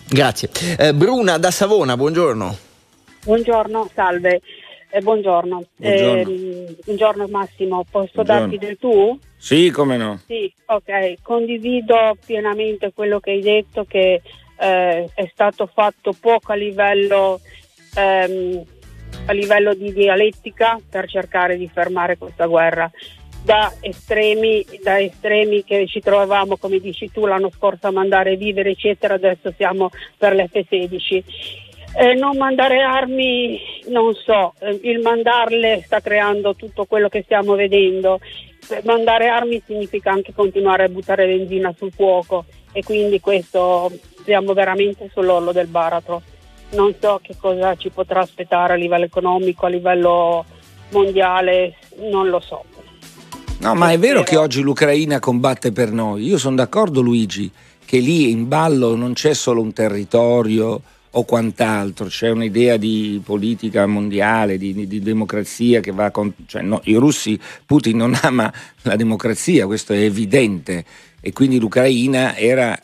Grazie. 0.10 0.50
Eh, 0.78 0.94
Bruna 0.94 1.38
da 1.38 1.50
Savona, 1.50 1.96
buongiorno. 1.96 2.58
Buongiorno, 3.24 3.90
salve. 3.94 4.42
Eh, 4.90 5.00
buongiorno. 5.00 5.64
Buongiorno. 5.78 6.30
Eh, 6.30 6.76
buongiorno 6.84 7.28
Massimo, 7.30 7.86
posso 7.90 8.12
Buongiorno. 8.16 8.42
darti 8.42 8.58
del 8.58 8.78
tu? 8.78 9.18
Sì, 9.38 9.70
come 9.70 9.96
no? 9.96 10.20
Sì, 10.28 10.52
ok, 10.66 11.22
condivido 11.22 12.18
pienamente 12.26 12.92
quello 12.94 13.22
che 13.22 13.32
hai 13.32 13.42
detto 13.42 13.86
che 13.88 14.22
eh, 14.60 15.10
è 15.14 15.30
stato 15.32 15.70
fatto 15.74 16.14
poco 16.20 16.52
a 16.52 16.56
livello, 16.56 17.40
ehm, 17.96 18.64
a 19.26 19.32
livello 19.34 19.74
di 19.74 19.94
dialettica 19.94 20.80
per 20.90 21.08
cercare 21.08 21.58
di 21.58 21.70
fermare 21.72 22.18
questa 22.18 22.46
guerra. 22.46 22.90
Da 23.44 23.72
estremi, 23.80 24.66
da 24.84 25.00
estremi 25.00 25.64
che 25.64 25.88
ci 25.88 26.02
trovavamo, 26.02 26.58
come 26.58 26.80
dici 26.80 27.10
tu, 27.12 27.26
l'anno 27.26 27.50
scorso 27.50 27.88
a 27.88 27.92
mandare 27.92 28.36
vivere, 28.36 28.72
eccetera, 28.72 29.14
adesso 29.14 29.54
siamo 29.56 29.90
per 30.18 30.36
l'F-16. 30.36 31.24
Eh, 31.96 32.14
non 32.14 32.38
mandare 32.38 32.82
armi, 32.82 33.60
non 33.88 34.14
so, 34.14 34.54
eh, 34.60 34.80
il 34.84 35.00
mandarle 35.00 35.82
sta 35.86 36.02
creando 36.02 36.56
tutto 36.56 36.86
quello 36.86 37.10
che 37.10 37.24
stiamo 37.24 37.56
vedendo. 37.56 38.20
Mandare 38.84 39.28
armi 39.28 39.62
significa 39.66 40.12
anche 40.12 40.34
continuare 40.34 40.84
a 40.84 40.90
buttare 40.90 41.26
benzina 41.26 41.74
sul 41.76 41.92
fuoco 41.92 42.46
e 42.72 42.84
quindi 42.84 43.20
questo 43.20 43.92
siamo 44.24 44.54
veramente 44.54 45.10
sull'orlo 45.12 45.52
del 45.52 45.68
baratro. 45.68 46.22
Non 46.72 46.94
so 47.00 47.20
che 47.22 47.36
cosa 47.40 47.76
ci 47.76 47.90
potrà 47.90 48.22
aspettare 48.22 48.74
a 48.74 48.76
livello 48.76 49.06
economico, 49.06 49.66
a 49.66 49.70
livello 49.70 50.46
mondiale, 50.92 51.76
non 52.12 52.30
lo 52.30 52.40
so. 52.40 52.64
No, 53.60 53.76
ma 53.76 53.92
è 53.92 54.00
vero 54.00 54.24
che 54.24 54.38
oggi 54.38 54.62
l'Ucraina 54.62 55.20
combatte 55.20 55.72
per 55.72 55.92
noi. 55.92 56.24
Io 56.24 56.38
sono 56.38 56.56
d'accordo, 56.56 57.02
Luigi, 57.02 57.52
che 57.84 57.98
lì 57.98 58.30
in 58.30 58.48
ballo 58.48 58.96
non 58.96 59.14
c'è 59.14 59.34
solo 59.34 59.62
un 59.62 59.74
territorio 59.74 60.82
o 61.12 61.24
quant'altro, 61.24 62.06
c'è 62.06 62.30
un'idea 62.30 62.78
di 62.78 63.20
politica 63.24 63.88
mondiale, 63.88 64.58
di, 64.58 64.74
di- 64.74 64.88
di 64.88 65.02
democrazia 65.02 65.80
che 65.80 65.92
va 65.92 66.12
con... 66.12 66.32
Cioè, 66.46 66.62
no, 66.62 66.82
I 66.84 66.96
russi, 66.96 67.40
Putin 67.66 67.98
non 67.98 68.18
ama 68.22 68.52
la 68.84 68.96
democrazia, 68.96 69.66
questo 69.66 69.94
è 69.94 70.00
evidente, 70.00 70.86
e 71.20 71.34
quindi 71.34 71.60
l'Ucraina 71.60 72.36
era... 72.36 72.80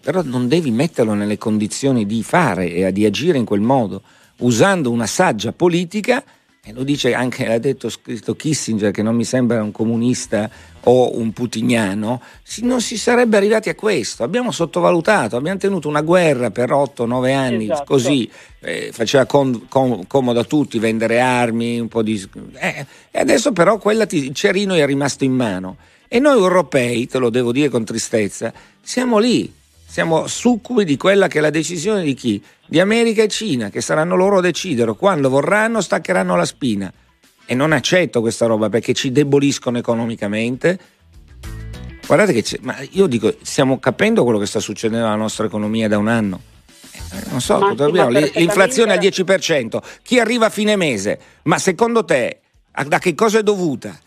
Però 0.00 0.22
non 0.22 0.48
devi 0.48 0.70
metterlo 0.70 1.14
nelle 1.14 1.38
condizioni 1.38 2.06
di 2.06 2.22
fare 2.22 2.72
e 2.72 2.92
di 2.92 3.04
agire 3.04 3.38
in 3.38 3.44
quel 3.44 3.60
modo, 3.60 4.02
usando 4.38 4.90
una 4.90 5.06
saggia 5.06 5.52
politica 5.52 6.22
e 6.62 6.72
lo 6.74 6.82
dice 6.82 7.14
anche, 7.14 7.46
l'ha 7.46 7.58
detto 7.58 7.88
scritto 7.88 8.36
Kissinger, 8.36 8.90
che 8.90 9.02
non 9.02 9.16
mi 9.16 9.24
sembra 9.24 9.62
un 9.62 9.72
comunista 9.72 10.48
o 10.84 11.16
un 11.18 11.32
putiniano, 11.32 12.20
si- 12.42 12.64
non 12.64 12.82
si 12.82 12.98
sarebbe 12.98 13.38
arrivati 13.38 13.70
a 13.70 13.74
questo. 13.74 14.24
Abbiamo 14.24 14.50
sottovalutato, 14.50 15.36
abbiamo 15.36 15.58
tenuto 15.58 15.88
una 15.88 16.02
guerra 16.02 16.50
per 16.50 16.70
8-9 16.70 17.32
anni, 17.34 17.64
Esatto. 17.64 17.84
così 17.84 18.30
eh, 18.60 18.90
faceva 18.92 19.24
con- 19.24 19.68
com- 19.68 20.06
comodo 20.06 20.38
a 20.40 20.44
tutti 20.44 20.78
vendere 20.78 21.18
armi, 21.20 21.80
un 21.80 21.88
po' 21.88 22.02
di... 22.02 22.22
eh, 22.58 22.86
e 23.10 23.18
adesso 23.18 23.52
però 23.52 23.78
quella 23.78 24.04
ti- 24.04 24.24
il 24.26 24.34
cerino 24.34 24.74
è 24.74 24.84
rimasto 24.84 25.24
in 25.24 25.32
mano. 25.32 25.78
E 26.08 26.18
noi 26.18 26.36
europei, 26.36 27.06
te 27.06 27.18
lo 27.18 27.30
devo 27.30 27.52
dire 27.52 27.70
con 27.70 27.84
tristezza, 27.84 28.52
siamo 28.82 29.18
lì, 29.18 29.50
siamo 29.90 30.28
succubi 30.28 30.84
di 30.84 30.96
quella 30.96 31.26
che 31.26 31.38
è 31.38 31.40
la 31.40 31.50
decisione 31.50 32.02
di 32.04 32.14
chi? 32.14 32.40
Di 32.66 32.78
America 32.78 33.22
e 33.22 33.28
Cina, 33.28 33.70
che 33.70 33.80
saranno 33.80 34.14
loro 34.14 34.38
a 34.38 34.40
decidere. 34.40 34.94
Quando 34.94 35.28
vorranno 35.28 35.80
staccheranno 35.80 36.36
la 36.36 36.44
spina. 36.44 36.92
E 37.44 37.54
non 37.54 37.72
accetto 37.72 38.20
questa 38.20 38.46
roba 38.46 38.68
perché 38.68 38.92
ci 38.94 39.10
deboliscono 39.10 39.78
economicamente. 39.78 40.78
Guardate 42.06 42.32
che 42.32 42.42
c'è, 42.42 42.58
ma 42.60 42.76
io 42.92 43.06
dico, 43.08 43.34
stiamo 43.42 43.80
capendo 43.80 44.22
quello 44.22 44.38
che 44.38 44.46
sta 44.46 44.60
succedendo 44.60 45.04
alla 45.06 45.16
nostra 45.16 45.46
economia 45.46 45.88
da 45.88 45.98
un 45.98 46.06
anno. 46.06 46.40
Eh, 47.12 47.30
Non 47.30 47.40
so, 47.40 47.58
Ma 47.58 47.72
l- 47.72 48.30
l'inflazione 48.34 48.92
al 48.92 48.98
perfettamente- 49.00 49.08
10%, 49.08 49.82
chi 50.02 50.20
arriva 50.20 50.46
a 50.46 50.50
fine 50.50 50.76
mese? 50.76 51.18
Ma 51.42 51.58
secondo 51.58 52.04
te 52.04 52.40
da 52.86 52.98
che 53.00 53.14
cosa 53.16 53.40
è 53.40 53.42
dovuta? 53.42 53.98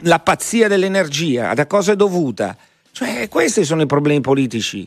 La 0.00 0.18
pazzia 0.18 0.66
dell'energia, 0.66 1.54
da 1.54 1.66
cosa 1.66 1.92
è 1.92 1.96
dovuta? 1.96 2.56
Cioè, 2.92 3.28
questi 3.28 3.64
sono 3.64 3.82
i 3.82 3.86
problemi 3.86 4.20
politici 4.20 4.86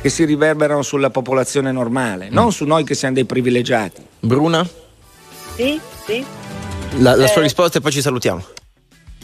che 0.00 0.08
si 0.08 0.24
riverberano 0.24 0.82
sulla 0.82 1.10
popolazione 1.10 1.72
normale, 1.72 2.28
non 2.30 2.52
su 2.52 2.64
noi 2.64 2.84
che 2.84 2.94
siamo 2.94 3.14
dei 3.14 3.24
privilegiati. 3.24 4.02
Bruna, 4.20 4.66
Sì, 5.56 5.78
sì. 6.06 6.24
la, 6.98 7.14
la 7.16 7.26
sua 7.26 7.40
Eh. 7.40 7.44
risposta 7.44 7.78
e 7.78 7.80
poi 7.82 7.92
ci 7.92 8.00
salutiamo. 8.00 8.44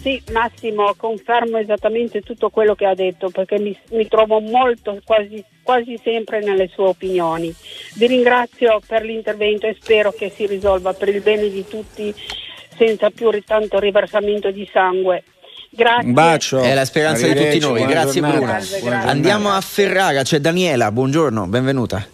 Sì, 0.03 0.21
Massimo, 0.33 0.93
confermo 0.99 1.57
esattamente 1.57 2.21
tutto 2.21 2.51
quello 2.51 2.75
che 2.75 2.85
ha 2.85 2.95
detto 2.95 3.31
perché 3.31 3.59
mi, 3.59 3.75
mi 3.93 4.07
trovo 4.07 4.39
molto, 4.41 5.01
quasi, 5.03 5.43
quasi 5.63 5.99
sempre 6.05 6.41
nelle 6.41 6.69
sue 6.75 6.85
opinioni. 6.89 7.55
Vi 7.95 8.07
ringrazio 8.07 8.81
per 8.87 9.03
l'intervento 9.03 9.67
e 9.67 9.77
spero 9.81 10.13
che 10.13 10.31
si 10.35 10.47
risolva 10.47 10.93
per 10.93 11.09
il 11.09 11.23
bene 11.23 11.49
di 11.49 11.65
tutti 11.67 12.15
senza 12.77 13.09
più 13.09 13.31
tanto 13.47 13.79
riversamento 13.79 14.51
di 14.51 14.69
sangue. 14.71 15.25
Grazie. 15.75 16.07
Un 16.07 16.13
bacio. 16.13 16.61
È 16.63 16.75
la 16.75 16.85
speranza 16.85 17.27
di 17.27 17.35
tutti 17.35 17.59
noi. 17.59 17.85
Grazie. 17.85 18.21
Salve, 18.21 18.39
Buona 18.39 18.53
grazie. 18.53 18.89
Andiamo 19.11 19.51
a 19.51 19.61
Ferrara, 19.61 20.23
c'è 20.23 20.39
Daniela, 20.39 20.91
buongiorno, 20.93 21.47
benvenuta. 21.47 22.07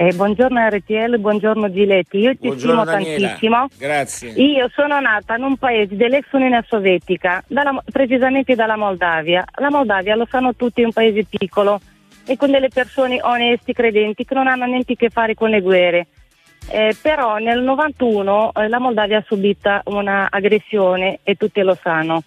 Eh, 0.00 0.12
buongiorno 0.14 0.60
RTL, 0.68 1.18
buongiorno 1.18 1.72
Giletti. 1.72 2.18
Io 2.18 2.30
ti 2.36 2.46
Buongiorno 2.46 2.82
stimo 2.82 2.84
Daniela. 2.84 3.26
tantissimo. 3.26 3.66
Grazie. 3.76 4.30
Io 4.30 4.70
sono 4.72 5.00
nata 5.00 5.34
in 5.34 5.42
un 5.42 5.56
paese 5.56 5.96
dell'ex 5.96 6.24
Unione 6.30 6.64
Sovietica, 6.68 7.42
dalla- 7.48 7.82
precisamente 7.90 8.54
dalla 8.54 8.76
Moldavia. 8.76 9.44
La 9.56 9.70
Moldavia 9.70 10.14
lo 10.14 10.26
sanno 10.30 10.54
tutti, 10.54 10.82
è 10.82 10.84
un 10.84 10.92
paese 10.92 11.24
piccolo 11.28 11.80
e 12.24 12.36
con 12.36 12.50
delle 12.52 12.68
persone 12.68 13.18
onesti, 13.20 13.72
credenti, 13.72 14.24
che 14.24 14.34
non 14.34 14.46
hanno 14.46 14.66
niente 14.66 14.92
a 14.92 14.96
che 14.96 15.08
fare 15.10 15.34
con 15.34 15.50
le 15.50 15.60
guerre. 15.60 16.06
Eh, 16.70 16.94
però 17.00 17.38
nel 17.38 17.62
91 17.62 18.52
eh, 18.52 18.68
la 18.68 18.78
Moldavia 18.78 19.18
ha 19.18 19.24
subito 19.26 19.80
un'aggressione 19.84 21.20
e 21.22 21.34
tutti 21.34 21.62
lo 21.62 21.76
sanno. 21.80 22.22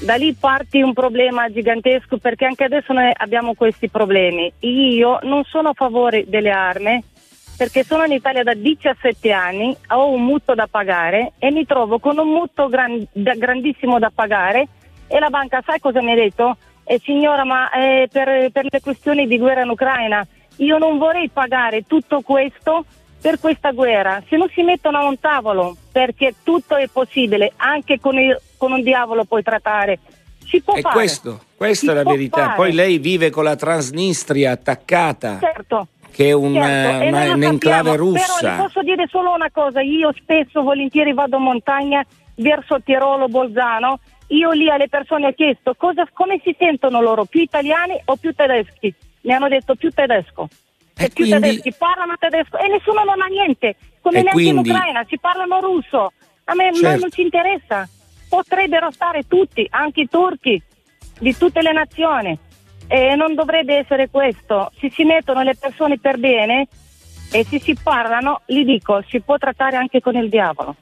Da 0.00 0.14
lì 0.14 0.32
parte 0.34 0.82
un 0.82 0.92
problema 0.92 1.50
gigantesco 1.50 2.18
perché 2.18 2.44
anche 2.44 2.64
adesso 2.64 2.92
noi 2.92 3.10
abbiamo 3.12 3.54
questi 3.54 3.88
problemi. 3.88 4.52
Io 4.60 5.18
non 5.22 5.42
sono 5.44 5.70
a 5.70 5.74
favore 5.74 6.24
delle 6.28 6.50
armi 6.50 7.02
perché 7.56 7.82
sono 7.82 8.04
in 8.04 8.12
Italia 8.12 8.44
da 8.44 8.54
17 8.54 9.32
anni, 9.32 9.76
ho 9.88 10.10
un 10.10 10.22
mutuo 10.22 10.54
da 10.54 10.68
pagare 10.70 11.32
e 11.38 11.50
mi 11.50 11.66
trovo 11.66 11.98
con 11.98 12.16
un 12.18 12.28
mutuo 12.28 12.68
gran- 12.68 13.04
da- 13.10 13.34
grandissimo 13.34 13.98
da 13.98 14.12
pagare 14.14 14.68
e 15.08 15.18
la 15.18 15.30
banca 15.30 15.62
sai 15.66 15.80
cosa 15.80 16.00
mi 16.00 16.12
ha 16.12 16.14
detto? 16.14 16.56
Eh, 16.84 17.00
signora 17.02 17.44
ma 17.44 17.68
eh, 17.70 18.08
per, 18.12 18.50
per 18.52 18.66
le 18.70 18.80
questioni 18.80 19.26
di 19.26 19.38
guerra 19.38 19.62
in 19.62 19.70
Ucraina 19.70 20.24
io 20.58 20.78
non 20.78 20.98
vorrei 20.98 21.28
pagare 21.28 21.82
tutto 21.86 22.20
questo 22.20 22.84
per 23.20 23.38
questa 23.40 23.72
guerra, 23.72 24.22
se 24.28 24.36
non 24.36 24.48
si 24.54 24.62
mettono 24.62 24.98
a 24.98 25.04
un 25.06 25.18
tavolo 25.18 25.76
perché 25.90 26.34
tutto 26.42 26.76
è 26.76 26.86
possibile, 26.88 27.52
anche 27.56 27.98
con, 28.00 28.16
il- 28.18 28.38
con 28.56 28.72
un 28.72 28.82
diavolo 28.82 29.24
puoi 29.24 29.42
trattare, 29.42 29.98
si 30.46 30.60
può 30.62 30.74
E 30.74 30.80
fare. 30.80 30.94
questo, 30.94 31.40
questa 31.56 31.86
Si 31.86 31.90
è 31.92 31.94
la 31.94 32.08
verità. 32.08 32.44
fare. 32.44 32.56
Poi 32.56 32.72
lei 32.72 32.98
vive 32.98 33.30
con 33.30 33.44
la 33.44 33.56
Transnistria 33.56 34.52
attaccata, 34.52 35.38
Certo. 35.40 35.88
che 36.12 36.28
è 36.28 36.32
un, 36.32 36.54
Certo, 36.54 37.06
una- 37.06 37.26
lo 37.26 37.34
un'enclave 37.34 37.90
Però 37.90 38.02
russa. 38.04 38.50
le 38.56 38.62
posso 38.62 38.82
dire 38.82 39.06
solo 39.08 39.34
una 39.34 39.50
cosa, 39.52 39.80
io 39.82 40.12
spesso 40.16 40.62
volentieri 40.62 41.12
vado 41.12 41.36
in 41.36 41.42
montagna 41.42 42.04
verso 42.36 42.80
Tirolo, 42.82 43.26
Bolzano, 43.28 43.98
io 44.28 44.50
lì 44.52 44.70
alle 44.70 44.88
persone 44.88 45.26
ho 45.26 45.32
chiesto 45.32 45.74
cosa- 45.74 46.06
come 46.12 46.40
si 46.44 46.54
sentono 46.58 47.00
loro, 47.00 47.24
più 47.24 47.40
italiani 47.40 48.00
o 48.04 48.16
più 48.16 48.32
tedeschi? 48.32 48.94
Mi 49.22 49.32
hanno 49.32 49.48
detto 49.48 49.74
più 49.74 49.90
tedesco. 49.90 50.48
E 50.98 51.08
più 51.10 51.24
quindi- 51.26 51.40
tedeschi 51.48 51.74
parlano 51.78 52.14
tedesco 52.18 52.58
e 52.58 52.68
nessuno 52.68 53.04
non 53.04 53.20
ha 53.20 53.26
niente, 53.26 53.76
come 54.00 54.18
E 54.18 54.22
neanche 54.22 54.42
quindi- 54.42 54.68
in 54.68 54.74
Ucraina, 54.74 55.04
si 55.08 55.18
parlano 55.18 55.60
russo. 55.60 56.12
A 56.44 56.54
me 56.54 56.72
Certo. 56.72 56.88
non, 56.88 56.98
non 57.00 57.10
ci 57.10 57.22
interessa. 57.22 57.88
Potrebbero 58.28 58.90
stare 58.90 59.22
tutti, 59.26 59.66
anche 59.70 60.02
i 60.02 60.08
turchi, 60.08 60.60
di 61.20 61.36
tutte 61.36 61.62
le 61.62 61.72
nazioni. 61.72 62.38
E 62.90 63.14
non 63.16 63.34
dovrebbe 63.34 63.76
essere 63.76 64.08
questo. 64.10 64.70
Se 64.78 64.90
si 64.90 65.04
mettono 65.04 65.42
le 65.42 65.54
persone 65.54 65.98
per 65.98 66.18
bene 66.18 66.66
e 67.30 67.44
se 67.44 67.60
si 67.60 67.76
parlano, 67.82 68.40
gli 68.46 68.64
dico, 68.64 69.02
si 69.08 69.20
può 69.20 69.36
trattare 69.36 69.76
anche 69.76 70.00
con 70.00 70.16
il 70.16 70.28
diavolo. 70.28 70.74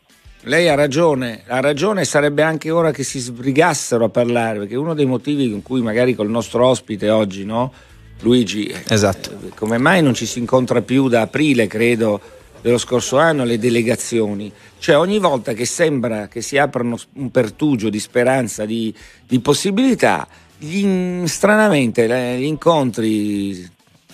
Lei 0.42 0.68
ha 0.68 0.76
ragione, 0.76 1.42
ha 1.48 1.60
ragione, 1.60 2.04
sarebbe 2.04 2.42
anche 2.42 2.70
ora 2.70 2.92
che 2.92 3.02
si 3.02 3.18
sbrigassero 3.18 4.04
a 4.04 4.08
parlare, 4.08 4.60
perché 4.60 4.76
uno 4.76 4.94
dei 4.94 5.06
motivi 5.06 5.50
con 5.50 5.62
cui 5.62 5.82
magari 5.82 6.14
col 6.14 6.30
nostro 6.30 6.66
ospite 6.68 7.10
oggi, 7.10 7.44
no? 7.44 7.72
Luigi, 8.20 8.66
eh, 8.66 8.82
Esatto. 8.88 9.30
eh, 9.30 9.50
come 9.54 9.78
mai 9.78 10.02
non 10.02 10.14
ci 10.14 10.26
si 10.26 10.38
incontra 10.38 10.82
più 10.82 11.08
da 11.08 11.22
aprile, 11.22 11.66
credo, 11.66 12.20
dello 12.60 12.78
scorso 12.78 13.18
anno, 13.18 13.44
le 13.44 13.58
delegazioni? 13.58 14.50
Cioè 14.78 14.96
ogni 14.96 15.18
volta 15.18 15.52
che 15.52 15.64
sembra 15.66 16.26
che 16.28 16.40
si 16.40 16.58
apra 16.58 16.82
uno- 16.82 16.98
un 17.14 17.30
pertugio 17.30 17.88
di 17.90 18.00
speranza, 18.00 18.64
di, 18.64 18.92
di 19.26 19.38
possibilità, 19.40 20.26
gli- 20.58 21.24
stranamente 21.26 22.06
gli 22.38 22.44
incontri 22.44 23.68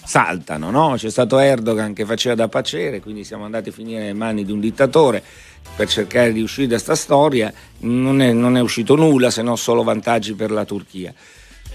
saltano, 0.05 0.71
no? 0.73 0.95
C'è 0.97 1.09
stato 1.11 1.39
Erdogan 1.39 1.93
che 1.93 2.05
faceva 2.05 2.35
da 2.35 2.49
pacere, 2.49 3.01
quindi 3.01 3.23
siamo 3.23 3.45
andati 3.45 3.69
a 3.69 3.73
finire 3.73 4.01
nelle 4.01 4.13
mani 4.15 4.45
di 4.45 4.51
un 4.51 4.59
dittatore 4.59 5.23
per 5.77 5.87
cercare 5.89 6.33
di 6.33 6.41
uscire 6.43 6.67
da 6.67 6.79
sta 6.79 6.97
storia, 6.97 7.53
non 7.81 8.21
è, 8.21 8.33
non 8.33 8.57
è 8.57 8.61
uscito 8.61 8.97
nulla 8.97 9.31
se 9.31 9.43
non 9.43 9.57
solo 9.57 9.85
vantaggi 9.85 10.35
per 10.35 10.51
la 10.51 10.65
Turchia. 10.65 11.15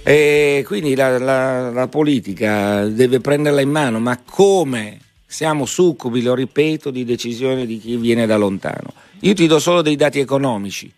E 0.09 0.63
quindi 0.65 0.95
la, 0.95 1.17
la, 1.19 1.69
la 1.69 1.87
politica 1.89 2.85
deve 2.85 3.19
prenderla 3.19 3.59
in 3.59 3.69
mano, 3.69 3.99
ma 3.99 4.17
come? 4.23 4.99
Siamo 5.25 5.65
succubi, 5.65 6.21
lo 6.21 6.33
ripeto, 6.33 6.91
di 6.91 7.03
decisioni 7.03 7.65
di 7.65 7.77
chi 7.77 7.97
viene 7.97 8.25
da 8.25 8.37
lontano. 8.37 8.93
Io 9.19 9.33
ti 9.33 9.47
do 9.47 9.59
solo 9.59 9.81
dei 9.81 9.97
dati 9.97 10.19
economici. 10.19 10.89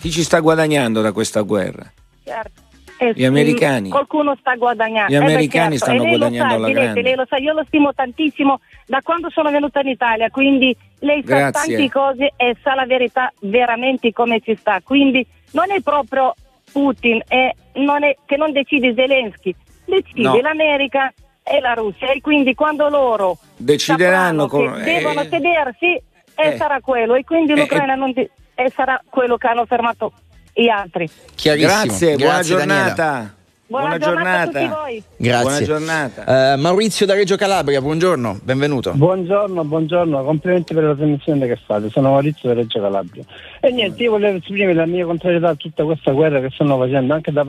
Chi 0.00 0.08
ci 0.12 0.22
sta 0.22 0.38
guadagnando 0.38 1.02
da 1.02 1.10
questa 1.10 1.40
guerra? 1.40 1.92
Certo. 2.22 2.62
Eh, 2.98 3.12
Gli 3.12 3.24
americani. 3.24 3.88
Qualcuno 3.88 4.36
sta 4.38 4.54
guadagnando. 4.54 5.12
Gli 5.12 5.16
Eh 5.16 5.18
beh, 5.18 5.32
americani 5.32 5.76
certo. 5.76 5.92
stanno 5.94 6.08
guadagnando 6.08 6.50
sa, 6.50 6.54
alla 6.54 6.70
grande. 6.70 7.02
Lei 7.02 7.16
lo 7.16 7.26
sa, 7.28 7.38
io 7.38 7.54
lo 7.54 7.64
stimo 7.66 7.92
tantissimo 7.92 8.60
da 8.86 9.00
quando 9.02 9.30
sono 9.30 9.50
venuta 9.50 9.80
in 9.80 9.88
Italia, 9.88 10.30
quindi 10.30 10.76
lei 11.00 11.24
sa 11.26 11.50
Grazie. 11.50 11.74
tante 11.74 11.90
cose 11.90 12.32
e 12.36 12.54
sa 12.62 12.76
la 12.76 12.86
verità 12.86 13.32
veramente 13.40 14.12
come 14.12 14.38
ci 14.38 14.54
sta. 14.54 14.80
Quindi 14.80 15.26
non 15.50 15.72
è 15.72 15.80
proprio 15.80 16.36
Putin 16.74 17.22
è- 17.28 17.54
non 17.74 18.02
è- 18.02 18.16
che 18.26 18.36
non 18.36 18.50
decide 18.50 18.92
Zelensky, 18.94 19.54
decide 19.84 20.22
No. 20.22 20.40
l'America 20.40 21.12
e 21.44 21.60
la 21.60 21.74
Russia 21.74 22.10
e 22.10 22.20
quindi 22.20 22.54
quando 22.54 22.88
loro 22.88 23.38
Decideranno 23.56 24.48
con- 24.48 24.74
che 24.74 24.82
devono 24.82 25.20
eh, 25.20 25.28
sedersi 25.30 25.86
e 26.34 26.48
eh. 26.48 26.56
sarà 26.56 26.80
quello 26.80 27.14
e 27.14 27.22
quindi 27.22 27.52
Eh, 27.52 27.56
l'Ucraina 27.56 27.94
non 27.94 28.10
di- 28.12 28.28
e 28.56 28.72
sarà 28.74 29.00
quello 29.08 29.36
che 29.36 29.46
hanno 29.46 29.64
fermato 29.66 30.12
gli 30.52 30.68
altri. 30.68 31.08
Chiarissimo. 31.36 32.16
Grazie, 32.16 32.16
buona 32.16 32.42
Daniela. 32.42 33.34
Giornata. 33.66 33.98
Buona, 33.98 33.98
giornata, 33.98 34.40
a 34.40 34.46
tutti 34.46 34.66
voi. 34.66 35.02
Grazie. 35.16 35.42
Buona 35.42 35.62
giornata. 35.62 36.52
Eh, 36.52 36.56
Maurizio 36.56 37.06
da 37.06 37.14
Reggio 37.14 37.36
Calabria, 37.36 37.80
buongiorno, 37.80 38.40
benvenuto. 38.42 38.92
Buongiorno, 38.94 39.64
buongiorno, 39.64 40.22
complimenti 40.24 40.74
per 40.74 40.84
la 40.84 40.94
trasmissione 40.94 41.46
che 41.46 41.56
fate, 41.56 41.90
sono 41.90 42.10
Maurizio 42.10 42.48
da 42.48 42.54
Reggio 42.54 42.80
Calabria. 42.80 43.24
E 43.60 43.70
niente, 43.70 44.02
io 44.02 44.10
volevo 44.10 44.36
esprimere 44.36 44.74
la 44.74 44.86
mia 44.86 45.06
contrarietà 45.06 45.48
a 45.48 45.54
tutta 45.54 45.84
questa 45.84 46.12
guerra 46.12 46.40
che 46.40 46.50
stanno 46.52 46.76
facendo, 46.78 47.14
anche 47.14 47.32
da, 47.32 47.44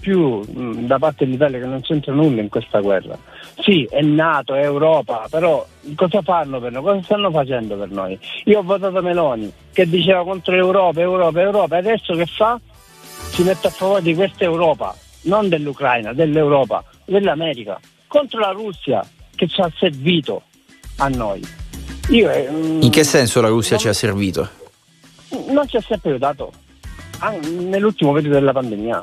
più 0.00 0.40
mh, 0.40 0.86
da 0.86 0.98
parte 0.98 1.24
dell'Italia 1.24 1.58
che 1.58 1.66
non 1.66 1.80
c'entra 1.82 2.12
nulla 2.12 2.40
in 2.40 2.48
questa 2.48 2.80
guerra. 2.80 3.16
Sì, 3.60 3.86
è 3.90 4.00
NATO, 4.00 4.54
è 4.54 4.62
Europa, 4.62 5.26
però 5.28 5.66
cosa 5.94 6.22
fanno 6.22 6.60
per 6.60 6.72
noi? 6.72 6.82
Cosa 6.82 7.02
stanno 7.02 7.30
facendo 7.30 7.76
per 7.76 7.90
noi? 7.90 8.18
Io 8.44 8.60
ho 8.60 8.62
votato 8.62 9.02
Meloni 9.02 9.52
che 9.72 9.86
diceva 9.86 10.24
contro 10.24 10.54
l'Europa, 10.54 11.00
Europa, 11.00 11.40
Europa, 11.40 11.76
e 11.76 11.78
adesso 11.78 12.14
che 12.14 12.24
fa? 12.24 12.58
Si 13.02 13.42
mette 13.42 13.66
a 13.66 13.70
favore 13.70 14.00
di 14.00 14.14
questa 14.14 14.44
Europa, 14.44 14.94
non 15.22 15.48
dell'Ucraina, 15.48 16.12
dell'Europa, 16.12 16.84
dell'America, 17.04 17.78
contro 18.06 18.40
la 18.40 18.50
Russia 18.50 19.06
che 19.34 19.46
ci 19.48 19.60
ha 19.60 19.70
servito 19.78 20.42
a 20.96 21.08
noi. 21.08 21.42
Io, 22.10 22.30
eh, 22.30 22.48
mm, 22.50 22.82
In 22.82 22.90
che 22.90 23.04
senso 23.04 23.40
la 23.40 23.48
Russia 23.48 23.76
ci 23.76 23.88
ha 23.88 23.92
servito? 23.92 24.48
Non 25.48 25.68
ci 25.68 25.76
ha 25.76 25.80
sempre 25.80 26.10
aiutato, 26.10 26.52
nell'ultimo 27.58 28.12
periodo 28.12 28.34
della 28.34 28.52
pandemia. 28.52 29.02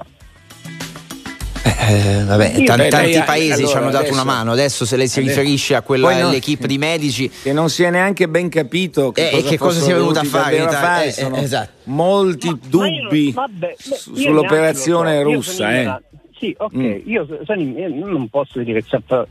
Eh, 1.68 2.24
vabbè, 2.24 2.54
Io- 2.56 2.64
tan- 2.66 2.78
Beh, 2.78 2.88
tanti 2.90 3.12
lei- 3.12 3.24
paesi 3.24 3.52
allora, 3.52 3.68
ci 3.68 3.76
hanno 3.76 3.86
dato 3.90 3.98
adesso- 3.98 4.14
una 4.14 4.24
mano. 4.24 4.52
Adesso, 4.54 4.86
se 4.86 4.96
lei 4.96 5.08
si 5.08 5.20
adesso- 5.20 5.40
riferisce 5.40 5.76
a 5.76 5.82
quella 5.82 6.10
no- 6.12 6.28
dell'equipe 6.30 6.68
di 6.68 6.78
medici, 6.78 7.30
che 7.44 7.54
non 7.54 7.70
si 7.70 7.84
è 7.84 7.90
neanche 7.90 8.28
ben 8.30 8.50
capito 8.50 9.12
che 9.12 9.28
Eh, 9.28 9.32
cosa, 9.32 9.50
che 9.50 9.58
cosa 9.58 9.74
fossero 9.80 9.86
sia 9.86 9.96
venuta 9.98 10.20
a 10.22 10.24
fare 10.24 10.56
in 10.58 10.70
fare. 10.70 11.06
Eh, 11.08 11.12
Sono 11.12 11.36
esatto. 11.38 11.72
molti 11.86 12.48
Ma- 12.48 12.54
ma 12.54 12.88
io 12.88 13.02
dubbi 13.02 13.32
vabbè, 13.32 13.52
beh, 13.58 13.76
su- 13.78 14.12
io 14.14 14.22
sull'operazione 14.22 15.22
russa. 15.24 15.72
eh. 15.72 16.00
Sì, 16.40 16.54
ok, 16.58 16.74
Mm. 16.76 16.98
io, 17.06 17.28
sono 17.46 17.62
io 17.62 18.06
non 18.06 18.28
posso 18.30 18.60
dire 18.62 18.84
che 18.84 18.88
sa 19.08 19.26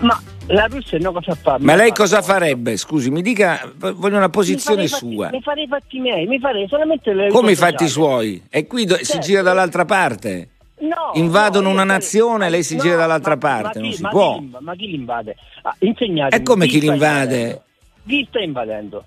Ma 0.00 0.18
la 0.46 0.66
Russia 0.70 0.96
no 0.98 1.10
cosa 1.12 1.34
fa? 1.34 1.56
Ma 1.58 1.74
lei 1.74 1.90
cosa 1.92 2.22
farebbe? 2.22 2.76
Scusi, 2.76 3.10
mi 3.10 3.20
dica, 3.20 3.68
voglio 3.96 4.16
una 4.16 4.28
posizione 4.28 4.82
mi 4.82 4.88
farei 4.88 5.08
i 5.10 5.12
sua. 5.14 5.24
fatti- 5.24 5.36
Mi 5.36 5.42
farei 5.42 5.64
i 5.64 5.66
fatti 5.68 5.98
miei, 5.98 6.26
mi 6.26 6.38
farei 6.38 6.66
solamente 6.68 7.12
le 7.12 7.28
Come 7.30 7.50
i 7.52 7.56
fatti 7.56 7.88
suoi? 7.88 8.40
E 8.48 8.66
qui 8.68 8.84
do- 8.84 8.96
si 8.96 9.04
Certo. 9.04 9.26
gira 9.26 9.42
dall'altra 9.42 9.84
parte. 9.84 10.48
No, 10.80 11.10
Invadono 11.14 11.68
no, 11.68 11.74
una 11.74 11.84
nazione, 11.84 12.48
lei 12.50 12.62
si 12.62 12.76
no, 12.76 12.82
gira 12.82 12.96
dall'altra 12.96 13.32
ma- 13.32 13.38
parte, 13.38 13.78
ma 13.78 13.80
non 13.84 13.90
chi- 13.90 13.96
si 13.96 14.02
ma 14.02 14.08
può. 14.10 14.38
Chi, 14.38 14.50
ma 14.60 14.74
chi 14.76 14.86
l'invade? 14.86 15.36
Ah, 15.62 15.74
insegnatemi. 15.80 16.40
E 16.42 16.44
come 16.46 16.66
chi 16.66 16.80
sta 16.80 16.90
l'invade? 16.90 17.34
invadendo? 17.36 17.62
Chi 18.06 18.26
sta 18.28 18.38
invadendo? 18.40 19.04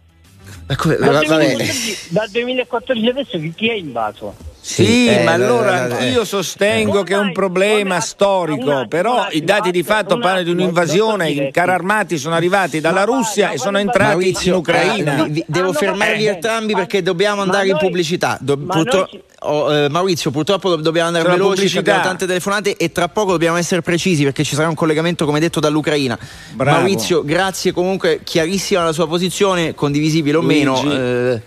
Come- 0.76 0.96
Dal 0.98 1.14
va- 1.14 1.22
va 1.22 1.38
bene. 1.38 1.56
2014 1.56 1.98
Dal 2.10 2.30
2014 2.30 3.08
adesso 3.10 3.38
chi- 3.40 3.54
chi 3.56 3.70
è 3.70 3.74
invaso? 3.74 4.36
Sì, 4.64 5.08
eh, 5.08 5.24
ma 5.24 5.32
eh, 5.32 5.34
allora 5.34 5.98
eh, 6.00 6.10
io 6.10 6.24
sostengo 6.24 7.02
che 7.04 7.14
è 7.14 7.18
un 7.18 7.32
problema 7.32 7.80
ormai- 7.82 8.02
storico, 8.02 8.70
attimo, 8.72 8.88
però 8.88 9.14
un 9.14 9.20
i 9.20 9.26
attimo, 9.28 9.46
dati 9.46 9.72
di 9.72 9.84
fatto 9.84 10.02
attimo, 10.14 10.20
parlano 10.20 10.44
di 10.44 10.52
un'invasione, 10.52 11.30
i 11.32 11.52
carri 11.52 11.72
armati 11.72 12.18
sono 12.18 12.36
arrivati 12.36 12.80
dalla 12.80 13.00
Ma 13.00 13.06
vai, 13.06 13.16
Russia 13.16 13.48
ma 13.48 13.54
e 13.54 13.58
sono 13.58 13.78
entrati 13.80 14.10
Maurizio, 14.12 14.52
in 14.54 14.58
Ucraina. 14.60 15.18
eh, 15.18 15.24
vi- 15.24 15.32
vi- 15.32 15.46
devo 15.48 15.70
Ah, 15.70 15.74
fermarvi 15.74 16.26
eh, 16.26 16.30
entrambi 16.30 16.74
perché 16.74 17.02
dobbiamo 17.02 17.42
andare 17.42 17.66
in 17.66 17.72
noi- 17.72 17.82
pubblicità. 17.82 18.38
Do- 18.40 18.58
ma 18.58 18.74
purtro- 18.74 19.00
noi 19.00 19.08
ci- 19.10 19.22
oh, 19.44 19.74
eh, 19.74 19.90
Maurizio, 19.90 20.32
purtroppo 20.32 20.70
do- 20.70 20.76
dobbiamo 20.78 21.08
andare 21.08 21.26
la 21.28 21.34
veloci, 21.34 21.54
pubblicità. 21.54 21.80
abbiamo 21.80 22.02
tante 22.02 22.26
telefonate 22.26 22.76
e 22.78 22.92
tra 22.92 23.08
poco 23.10 23.32
dobbiamo 23.32 23.58
essere 23.58 23.82
precisi 23.82 24.24
perché 24.24 24.44
ci 24.44 24.56
sarà 24.56 24.68
un 24.68 24.76
collegamento, 24.76 25.26
come 25.26 25.40
detto, 25.40 25.60
dall'Ucraina. 25.60 26.18
Bravo. 26.54 26.78
Maurizio, 26.80 27.24
grazie 27.24 27.72
comunque, 27.72 28.22
chiarissima 28.24 28.84
la 28.84 28.92
sua 28.94 29.08
posizione, 29.08 29.74
condivisibile 29.76 30.38
o 30.38 30.42
Luigi. 30.42 30.58
meno. 30.60 30.94
eh, 30.94 31.42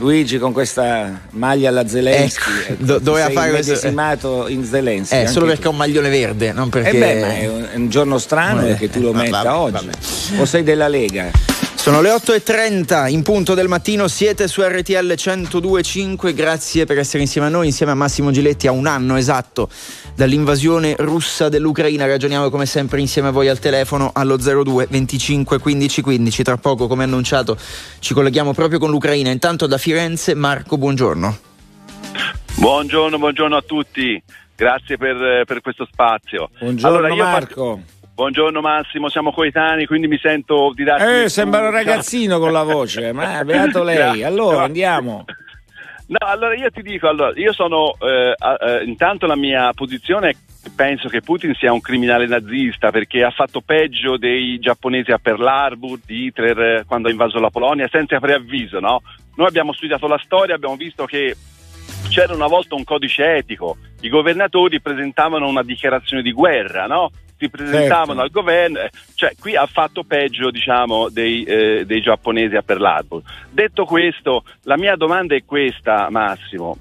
Luigi 0.00 0.38
con 0.38 0.52
questa 0.52 1.22
maglia 1.30 1.70
alla 1.70 1.88
Zelensky, 1.88 2.50
Ecco, 2.50 2.72
ecco, 2.72 2.84
do- 2.84 2.98
doveva 3.00 3.30
fare 3.30 3.50
questo- 3.50 3.72
in 4.48 4.64
Zelensky. 4.64 5.16
eh, 5.22 5.26
solo 5.26 5.46
tu. 5.46 5.50
perché 5.50 5.66
ha 5.66 5.70
un 5.70 5.76
maglione 5.76 6.08
verde, 6.08 6.52
non 6.52 6.68
Eh 6.68 6.70
perché... 6.70 6.98
beh, 6.98 7.20
ma 7.20 7.36
è 7.36 7.48
un, 7.74 7.88
giorno 7.88 8.18
strano 8.18 8.64
Eh, 8.64 8.76
che 8.76 8.88
tu 8.90 9.00
lo 9.00 9.10
va- 9.10 9.22
metta 9.22 9.42
vabbè, 9.42 9.56
oggi. 9.56 9.72
vabbè. 9.86 10.40
O 10.40 10.44
sei 10.44 10.62
della 10.62 10.86
Lega? 10.86 11.30
Sono 11.88 12.02
le 12.02 12.10
8.30 12.10 13.10
in 13.10 13.22
punto 13.22 13.54
del 13.54 13.66
mattino, 13.66 14.08
siete 14.08 14.46
su 14.46 14.60
RTL 14.60 15.10
102.5, 15.10 16.34
grazie 16.34 16.84
per 16.84 16.98
essere 16.98 17.22
insieme 17.22 17.46
a 17.46 17.50
noi, 17.50 17.64
insieme 17.68 17.92
a 17.92 17.94
Massimo 17.94 18.30
Giletti 18.30 18.66
a 18.66 18.72
un 18.72 18.86
anno 18.86 19.16
esatto 19.16 19.70
dall'invasione 20.14 20.96
russa 20.98 21.48
dell'Ucraina, 21.48 22.04
ragioniamo 22.04 22.50
come 22.50 22.66
sempre 22.66 23.00
insieme 23.00 23.28
a 23.28 23.30
voi 23.30 23.48
al 23.48 23.58
telefono 23.58 24.10
allo 24.12 24.36
02 24.36 24.88
25 24.90 25.58
15 25.58 26.02
15, 26.02 26.42
tra 26.42 26.58
poco 26.58 26.88
come 26.88 27.04
annunciato 27.04 27.56
ci 28.00 28.12
colleghiamo 28.12 28.52
proprio 28.52 28.78
con 28.78 28.90
l'Ucraina, 28.90 29.30
intanto 29.30 29.66
da 29.66 29.78
Firenze 29.78 30.34
Marco, 30.34 30.76
buongiorno. 30.76 31.38
Buongiorno, 32.56 33.18
buongiorno 33.18 33.56
a 33.56 33.62
tutti, 33.62 34.22
grazie 34.54 34.98
per, 34.98 35.44
per 35.46 35.62
questo 35.62 35.88
spazio. 35.90 36.50
Buongiorno 36.58 36.98
Allora, 36.98 37.14
io 37.14 37.24
Marco. 37.24 37.80
Buongiorno 38.18 38.60
Massimo, 38.60 39.08
siamo 39.08 39.30
coetanei, 39.30 39.86
quindi 39.86 40.08
mi 40.08 40.18
sento 40.18 40.72
di 40.74 40.82
darti... 40.82 41.04
Eh, 41.04 41.28
sembra 41.28 41.60
un 41.60 41.70
ragazzino 41.70 42.40
con 42.40 42.50
la 42.50 42.64
voce, 42.64 43.12
ma 43.12 43.44
beato 43.44 43.84
lei. 43.84 44.24
Allora 44.26 44.64
andiamo. 44.64 45.24
No, 46.08 46.26
allora 46.26 46.56
io 46.56 46.68
ti 46.72 46.82
dico, 46.82 47.06
allora, 47.06 47.30
io 47.36 47.52
sono, 47.52 47.94
eh, 48.00 48.34
eh, 48.34 48.82
intanto 48.82 49.26
la 49.26 49.36
mia 49.36 49.72
posizione 49.72 50.30
è 50.30 50.32
che 50.32 50.70
penso 50.74 51.06
che 51.08 51.20
Putin 51.20 51.54
sia 51.54 51.72
un 51.72 51.80
criminale 51.80 52.26
nazista 52.26 52.90
perché 52.90 53.22
ha 53.22 53.30
fatto 53.30 53.60
peggio 53.60 54.16
dei 54.16 54.58
giapponesi 54.58 55.12
a 55.12 55.18
Pearl 55.18 55.46
Harbor, 55.46 56.00
di 56.04 56.24
Hitler 56.24 56.58
eh, 56.60 56.84
quando 56.88 57.06
ha 57.06 57.12
invaso 57.12 57.38
la 57.38 57.50
Polonia, 57.50 57.86
senza 57.88 58.18
preavviso, 58.18 58.80
no? 58.80 59.00
Noi 59.36 59.46
abbiamo 59.46 59.72
studiato 59.72 60.08
la 60.08 60.20
storia, 60.24 60.56
abbiamo 60.56 60.74
visto 60.74 61.04
che 61.04 61.36
c'era 62.08 62.34
una 62.34 62.48
volta 62.48 62.74
un 62.74 62.82
codice 62.82 63.36
etico, 63.36 63.76
i 64.00 64.08
governatori 64.08 64.80
presentavano 64.80 65.46
una 65.46 65.62
dichiarazione 65.62 66.22
di 66.22 66.32
guerra, 66.32 66.86
no? 66.86 67.12
Si 67.38 67.48
presentavano 67.48 68.20
Certo. 68.20 68.20
al 68.22 68.30
governo, 68.30 68.78
eh, 68.80 68.90
cioè 69.14 69.32
qui 69.38 69.54
ha 69.54 69.66
fatto 69.66 70.02
peggio 70.02 70.50
diciamo 70.50 71.08
dei, 71.08 71.44
eh, 71.44 71.84
dei 71.86 72.00
giapponesi 72.02 72.56
a 72.56 72.62
Pearl 72.62 72.84
Harbor. 72.84 73.22
Detto 73.50 73.84
questo, 73.84 74.42
la 74.64 74.76
mia 74.76 74.96
domanda 74.96 75.36
è 75.36 75.44
questa 75.44 76.08
Massimo 76.10 76.76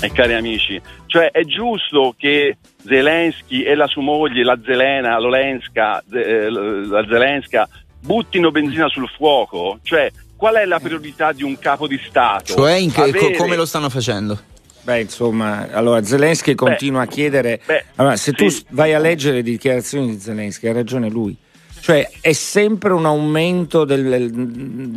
e 0.00 0.10
cari 0.10 0.34
amici, 0.34 0.80
cioè 1.06 1.30
è 1.30 1.44
giusto 1.44 2.14
che 2.18 2.56
Zelensky 2.82 3.62
e 3.62 3.74
la 3.74 3.86
sua 3.86 4.02
moglie, 4.02 4.42
la 4.42 4.58
Zelena, 4.64 5.18
l'Olenska, 5.18 6.02
eh, 6.12 6.50
la 6.50 7.04
Zelenska, 7.08 7.68
buttino 8.00 8.50
benzina 8.50 8.88
sul 8.88 9.08
fuoco? 9.08 9.78
Cioè, 9.82 10.10
qual 10.36 10.54
è 10.56 10.64
la 10.64 10.80
priorità 10.80 11.32
di 11.32 11.42
un 11.42 11.58
capo 11.58 11.86
di 11.86 11.98
Stato? 12.06 12.54
Cioè 12.54 12.74
in 12.74 12.90
che- 12.90 13.02
co- 13.12 13.18
Avere- 13.18 13.36
come 13.36 13.56
lo 13.56 13.64
stanno 13.66 13.88
facendo? 13.90 14.38
Beh, 14.84 15.00
insomma, 15.00 15.68
allora 15.72 16.04
Zelensky 16.04 16.54
continua 16.54 17.02
a 17.02 17.06
chiedere. 17.06 17.60
beh, 17.64 17.84
allora, 17.96 18.16
se 18.16 18.32
tu 18.32 18.48
sì. 18.48 18.56
s- 18.58 18.64
vai 18.70 18.92
a 18.92 18.98
leggere 18.98 19.36
le 19.36 19.42
dichiarazioni 19.42 20.08
di 20.10 20.20
Zelensky, 20.20 20.68
ha 20.68 20.72
ragione 20.72 21.08
lui. 21.08 21.34
Cioè, 21.80 22.08
è 22.20 22.32
sempre 22.32 22.92
un 22.92 23.04
aumento 23.06 23.84
del- 23.84 24.30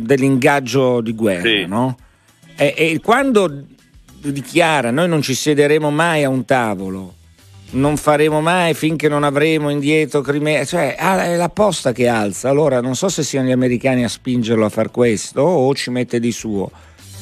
dell'ingaggio 0.02 1.00
di 1.00 1.14
guerra, 1.14 1.48
Sì. 1.48 1.64
no? 1.66 1.96
E, 2.56 2.74
e 2.76 3.00
quando 3.02 3.64
dichiara 4.20 4.90
noi 4.90 5.08
non 5.08 5.22
ci 5.22 5.34
siederemo 5.34 5.90
mai 5.90 6.24
a 6.24 6.28
un 6.28 6.44
tavolo, 6.44 7.14
non 7.70 7.96
faremo 7.96 8.40
mai 8.40 8.74
finché 8.74 9.08
non 9.08 9.22
avremo 9.22 9.68
indietro 9.70 10.20
Crimea, 10.22 10.64
cioè 10.64 10.96
è 10.96 11.36
la 11.36 11.48
posta 11.50 11.92
che 11.92 12.08
alza. 12.08 12.48
Allora 12.48 12.80
non 12.80 12.94
so 12.96 13.08
se 13.08 13.22
siano 13.22 13.48
gli 13.48 13.52
americani 13.52 14.04
a 14.04 14.08
spingerlo 14.08 14.64
a 14.64 14.70
far 14.70 14.90
questo 14.90 15.40
o 15.42 15.74
ci 15.74 15.90
mette 15.90 16.18
di 16.18 16.32
suo. 16.32 16.70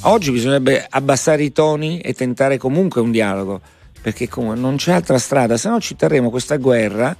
Oggi 0.09 0.31
bisognerebbe 0.31 0.87
abbassare 0.89 1.43
i 1.43 1.51
toni 1.51 1.99
e 1.99 2.13
tentare 2.15 2.59
comunque 2.59 3.01
un 3.01 3.11
dialogo, 3.11 3.61
perché 4.01 4.29
comunque 4.29 4.61
non 4.61 4.77
c'è 4.77 4.93
altra 4.93 5.19
strada, 5.19 5.57
se 5.57 5.69
no 5.69 5.81
ci 5.81 5.97
terremo 5.97 6.31
questa 6.31 6.59
guerra 6.59 7.15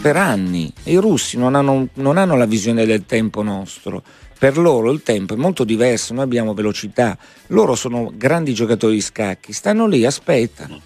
per 0.00 0.16
anni. 0.16 0.72
I 0.84 0.98
russi 0.98 1.36
non 1.36 1.56
hanno, 1.56 1.88
non 1.94 2.16
hanno 2.16 2.36
la 2.36 2.46
visione 2.46 2.86
del 2.86 3.06
tempo 3.06 3.42
nostro. 3.42 4.04
Per 4.38 4.56
loro 4.56 4.92
il 4.92 5.02
tempo 5.02 5.34
è 5.34 5.36
molto 5.36 5.64
diverso, 5.64 6.14
noi 6.14 6.22
abbiamo 6.22 6.54
velocità, 6.54 7.18
loro 7.48 7.74
sono 7.74 8.12
grandi 8.14 8.54
giocatori 8.54 8.94
di 8.94 9.00
scacchi, 9.00 9.52
stanno 9.52 9.88
lì, 9.88 10.06
aspettano. 10.06 10.80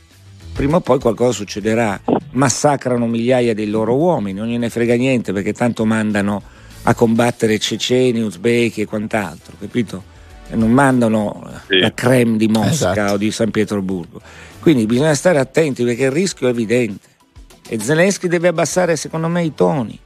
prima 0.55 0.77
o 0.77 0.81
poi 0.81 0.99
qualcosa 0.99 1.33
succederà. 1.33 2.01
Massacrano 2.31 3.07
migliaia 3.07 3.53
dei 3.53 3.69
loro 3.69 3.95
uomini, 3.95 4.39
non 4.39 4.49
gliene 4.49 4.71
frega 4.71 4.95
niente 4.95 5.35
perché 5.35 5.53
tanto 5.53 5.85
mandano 5.85 6.43
a 6.85 6.95
combattere 6.95 7.59
ceceni, 7.59 8.23
uzbeki 8.23 8.81
e 8.81 8.87
quant'altro, 8.87 9.57
capito? 9.61 10.17
Non 10.53 10.71
mandano 10.71 11.49
sì. 11.67 11.79
la 11.79 11.93
creme 11.93 12.37
di 12.37 12.49
Mosca 12.49 12.93
esatto. 12.93 13.13
o 13.13 13.17
di 13.17 13.31
San 13.31 13.51
Pietroburgo. 13.51 14.21
Quindi 14.61 14.87
bisogna 14.87 15.15
stare 15.15 15.39
attenti 15.39 15.85
perché 15.85 16.05
il 16.05 16.11
rischio 16.11 16.47
è 16.47 16.51
evidente. 16.51 17.09
E 17.69 17.79
Zelensky 17.79 18.29
deve 18.29 18.49
abbassare, 18.49 18.97
secondo 18.97 19.29
me, 19.29 19.45
i 19.45 19.55
toni. 19.55 19.99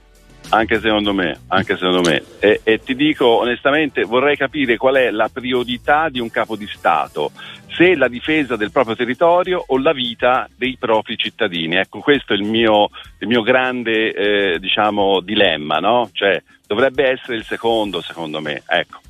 Anche 0.51 0.79
secondo 0.79 1.15
me, 1.15 1.41
anche 1.49 1.75
secondo 1.77 2.03
me. 2.03 2.23
E, 2.39 2.61
e, 2.63 2.81
ti 2.83 2.95
dico 2.95 3.27
onestamente, 3.27 4.05
vorrei 4.05 4.37
capire 4.37 4.77
qual 4.77 4.97
è 4.97 5.11
la 5.11 5.31
priorità 5.33 6.09
di 6.11 6.21
un 6.21 6.31
capo 6.31 6.55
di 6.55 6.69
Stato, 6.69 7.33
se 7.75 7.97
la 7.97 8.09
difesa 8.09 8.55
del 8.55 8.71
proprio 8.71 8.95
territorio 8.95 9.65
o 9.67 9.79
la 9.79 9.93
vita 9.93 10.49
dei 10.55 10.77
propri 10.79 11.17
cittadini. 11.17 11.77
Ecco, 11.77 12.01
questo 12.01 12.35
è 12.35 12.37
il 12.37 12.45
mio, 12.45 12.91
il 13.19 13.27
mio 13.27 13.43
grande 13.43 14.13
eh, 14.13 14.59
diciamo, 14.61 15.21
dilemma, 15.21 15.79
no? 15.79 16.11
Cioè, 16.13 16.41
dovrebbe 16.67 17.09
essere 17.09 17.37
il 17.37 17.45
secondo, 17.45 18.03
secondo 18.03 18.41
me. 18.41 18.63
Ecco 18.67 19.01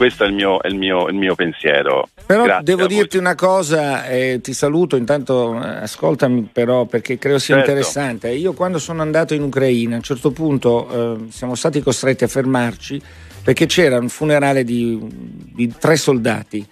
questo 0.00 0.24
è 0.24 0.28
il 0.28 0.32
mio, 0.32 0.62
è 0.62 0.68
il 0.68 0.76
mio, 0.76 1.08
il 1.08 1.14
mio 1.14 1.34
pensiero. 1.34 2.08
Però 2.24 2.44
Grazie 2.44 2.64
devo 2.64 2.86
dirti 2.86 3.18
una 3.18 3.34
cosa, 3.34 4.06
eh, 4.06 4.40
ti 4.42 4.54
saluto, 4.54 4.96
intanto 4.96 5.54
eh, 5.62 5.82
ascoltami 5.82 6.48
però 6.50 6.86
perché 6.86 7.18
credo 7.18 7.38
sia 7.38 7.56
certo. 7.56 7.70
interessante. 7.70 8.30
Io 8.30 8.54
quando 8.54 8.78
sono 8.78 9.02
andato 9.02 9.34
in 9.34 9.42
Ucraina 9.42 9.92
a 9.92 9.96
un 9.98 10.02
certo 10.02 10.30
punto 10.30 11.26
eh, 11.26 11.30
siamo 11.30 11.54
stati 11.54 11.82
costretti 11.82 12.24
a 12.24 12.28
fermarci 12.28 12.98
perché 13.44 13.66
c'era 13.66 13.98
un 13.98 14.08
funerale 14.08 14.64
di, 14.64 14.98
di 15.52 15.70
tre 15.78 15.96
soldati 15.96 16.66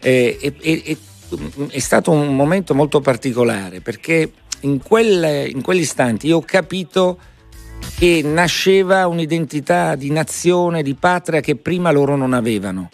e, 0.00 0.36
e, 0.40 0.54
e, 0.60 0.96
è 1.68 1.78
stato 1.78 2.10
un 2.10 2.34
momento 2.34 2.74
molto 2.74 3.00
particolare 3.00 3.80
perché 3.80 4.32
in, 4.62 4.82
quel, 4.82 5.48
in 5.48 5.62
quegli 5.62 5.82
istanti 5.82 6.26
io 6.26 6.38
ho 6.38 6.44
capito 6.44 7.16
che 7.96 8.22
nasceva 8.24 9.06
un'identità 9.06 9.94
di 9.94 10.10
nazione, 10.10 10.82
di 10.82 10.94
patria 10.94 11.40
che 11.40 11.56
prima 11.56 11.90
loro 11.90 12.16
non 12.16 12.32
avevano. 12.32 12.90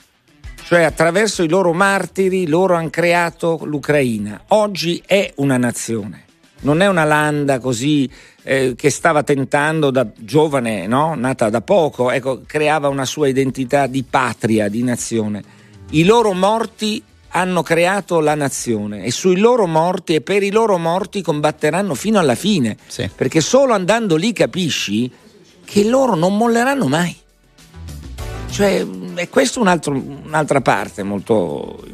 Cioè 0.62 0.82
attraverso 0.82 1.42
i 1.42 1.48
loro 1.48 1.72
martiri 1.72 2.46
loro 2.46 2.74
hanno 2.74 2.90
creato 2.90 3.60
l'Ucraina. 3.64 4.42
Oggi 4.48 5.02
è 5.06 5.32
una 5.36 5.56
nazione, 5.56 6.24
non 6.60 6.82
è 6.82 6.88
una 6.88 7.04
landa 7.04 7.58
così 7.58 8.10
eh, 8.42 8.74
che 8.76 8.90
stava 8.90 9.22
tentando 9.22 9.90
da 9.90 10.06
giovane, 10.14 10.86
no? 10.86 11.14
nata 11.14 11.48
da 11.48 11.62
poco, 11.62 12.10
ecco, 12.10 12.42
creava 12.46 12.88
una 12.88 13.04
sua 13.04 13.28
identità 13.28 13.86
di 13.86 14.02
patria, 14.02 14.68
di 14.68 14.82
nazione. 14.82 15.42
I 15.90 16.04
loro 16.04 16.32
morti 16.34 17.02
hanno 17.30 17.62
creato 17.62 18.20
la 18.20 18.34
nazione 18.34 19.04
e 19.04 19.10
sui 19.10 19.36
loro 19.36 19.66
morti 19.66 20.14
e 20.14 20.20
per 20.20 20.42
i 20.42 20.50
loro 20.50 20.78
morti 20.78 21.22
combatteranno 21.22 21.94
fino 21.94 22.18
alla 22.18 22.34
fine, 22.34 22.76
sì. 22.86 23.08
perché 23.14 23.40
solo 23.40 23.74
andando 23.74 24.16
lì 24.16 24.32
capisci 24.32 25.10
che 25.64 25.84
loro 25.84 26.14
non 26.14 26.36
molleranno 26.36 26.86
mai. 26.86 27.14
Cioè, 28.50 28.86
è 29.14 29.28
questa 29.28 29.60
un 29.60 29.80
un'altra 30.24 30.60
parte 30.62 31.02
molto 31.02 31.84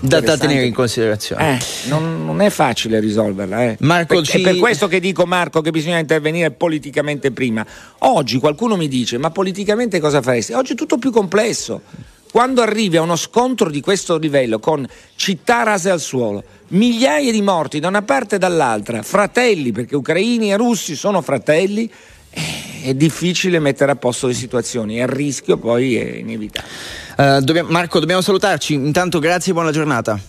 da, 0.00 0.20
da, 0.20 0.36
tenere 0.36 0.64
in 0.64 0.72
considerazione. 0.72 1.56
Eh, 1.56 1.88
non, 1.88 2.24
non, 2.24 2.40
è 2.40 2.50
facile 2.50 3.00
risolverla. 3.00 3.64
Eh. 3.64 3.76
Marco, 3.80 4.14
per, 4.14 4.24
ci... 4.24 4.38
È 4.38 4.42
per 4.42 4.56
questo 4.56 4.86
che 4.86 5.00
dico, 5.00 5.26
Marco, 5.26 5.60
che 5.60 5.70
bisogna 5.70 5.98
intervenire 5.98 6.52
politicamente 6.52 7.32
prima. 7.32 7.66
Oggi 7.98 8.38
qualcuno 8.38 8.76
mi 8.76 8.86
dice, 8.86 9.18
ma 9.18 9.30
politicamente 9.30 9.98
cosa 9.98 10.22
faresti? 10.22 10.52
Oggi 10.52 10.74
è 10.74 10.76
tutto 10.76 10.98
più 10.98 11.10
complesso. 11.10 11.82
Quando 12.30 12.62
arrivi 12.62 12.96
a 12.96 13.02
uno 13.02 13.16
scontro 13.16 13.70
di 13.70 13.80
questo 13.80 14.18
livello 14.18 14.58
con 14.58 14.86
città 15.16 15.62
rase 15.62 15.90
al 15.90 16.00
suolo, 16.00 16.42
migliaia 16.68 17.32
di 17.32 17.42
morti 17.42 17.80
da 17.80 17.88
una 17.88 18.02
parte 18.02 18.36
e 18.36 18.38
dall'altra, 18.38 19.02
fratelli, 19.02 19.72
perché 19.72 19.96
ucraini 19.96 20.52
e 20.52 20.56
russi 20.56 20.94
sono 20.94 21.22
fratelli, 21.22 21.90
eh, 22.30 22.42
è 22.84 22.94
difficile 22.94 23.58
mettere 23.58 23.92
a 23.92 23.96
posto 23.96 24.26
le 24.26 24.34
situazioni 24.34 24.98
e 24.98 25.02
il 25.02 25.08
rischio 25.08 25.56
poi 25.56 25.96
è 25.96 26.16
inevitabile. 26.16 26.72
Uh, 27.16 27.40
dobbiamo, 27.40 27.70
Marco, 27.70 27.98
dobbiamo 27.98 28.20
salutarci. 28.20 28.74
Intanto 28.74 29.18
grazie 29.18 29.50
e 29.50 29.54
buona 29.54 29.72
giornata. 29.72 30.20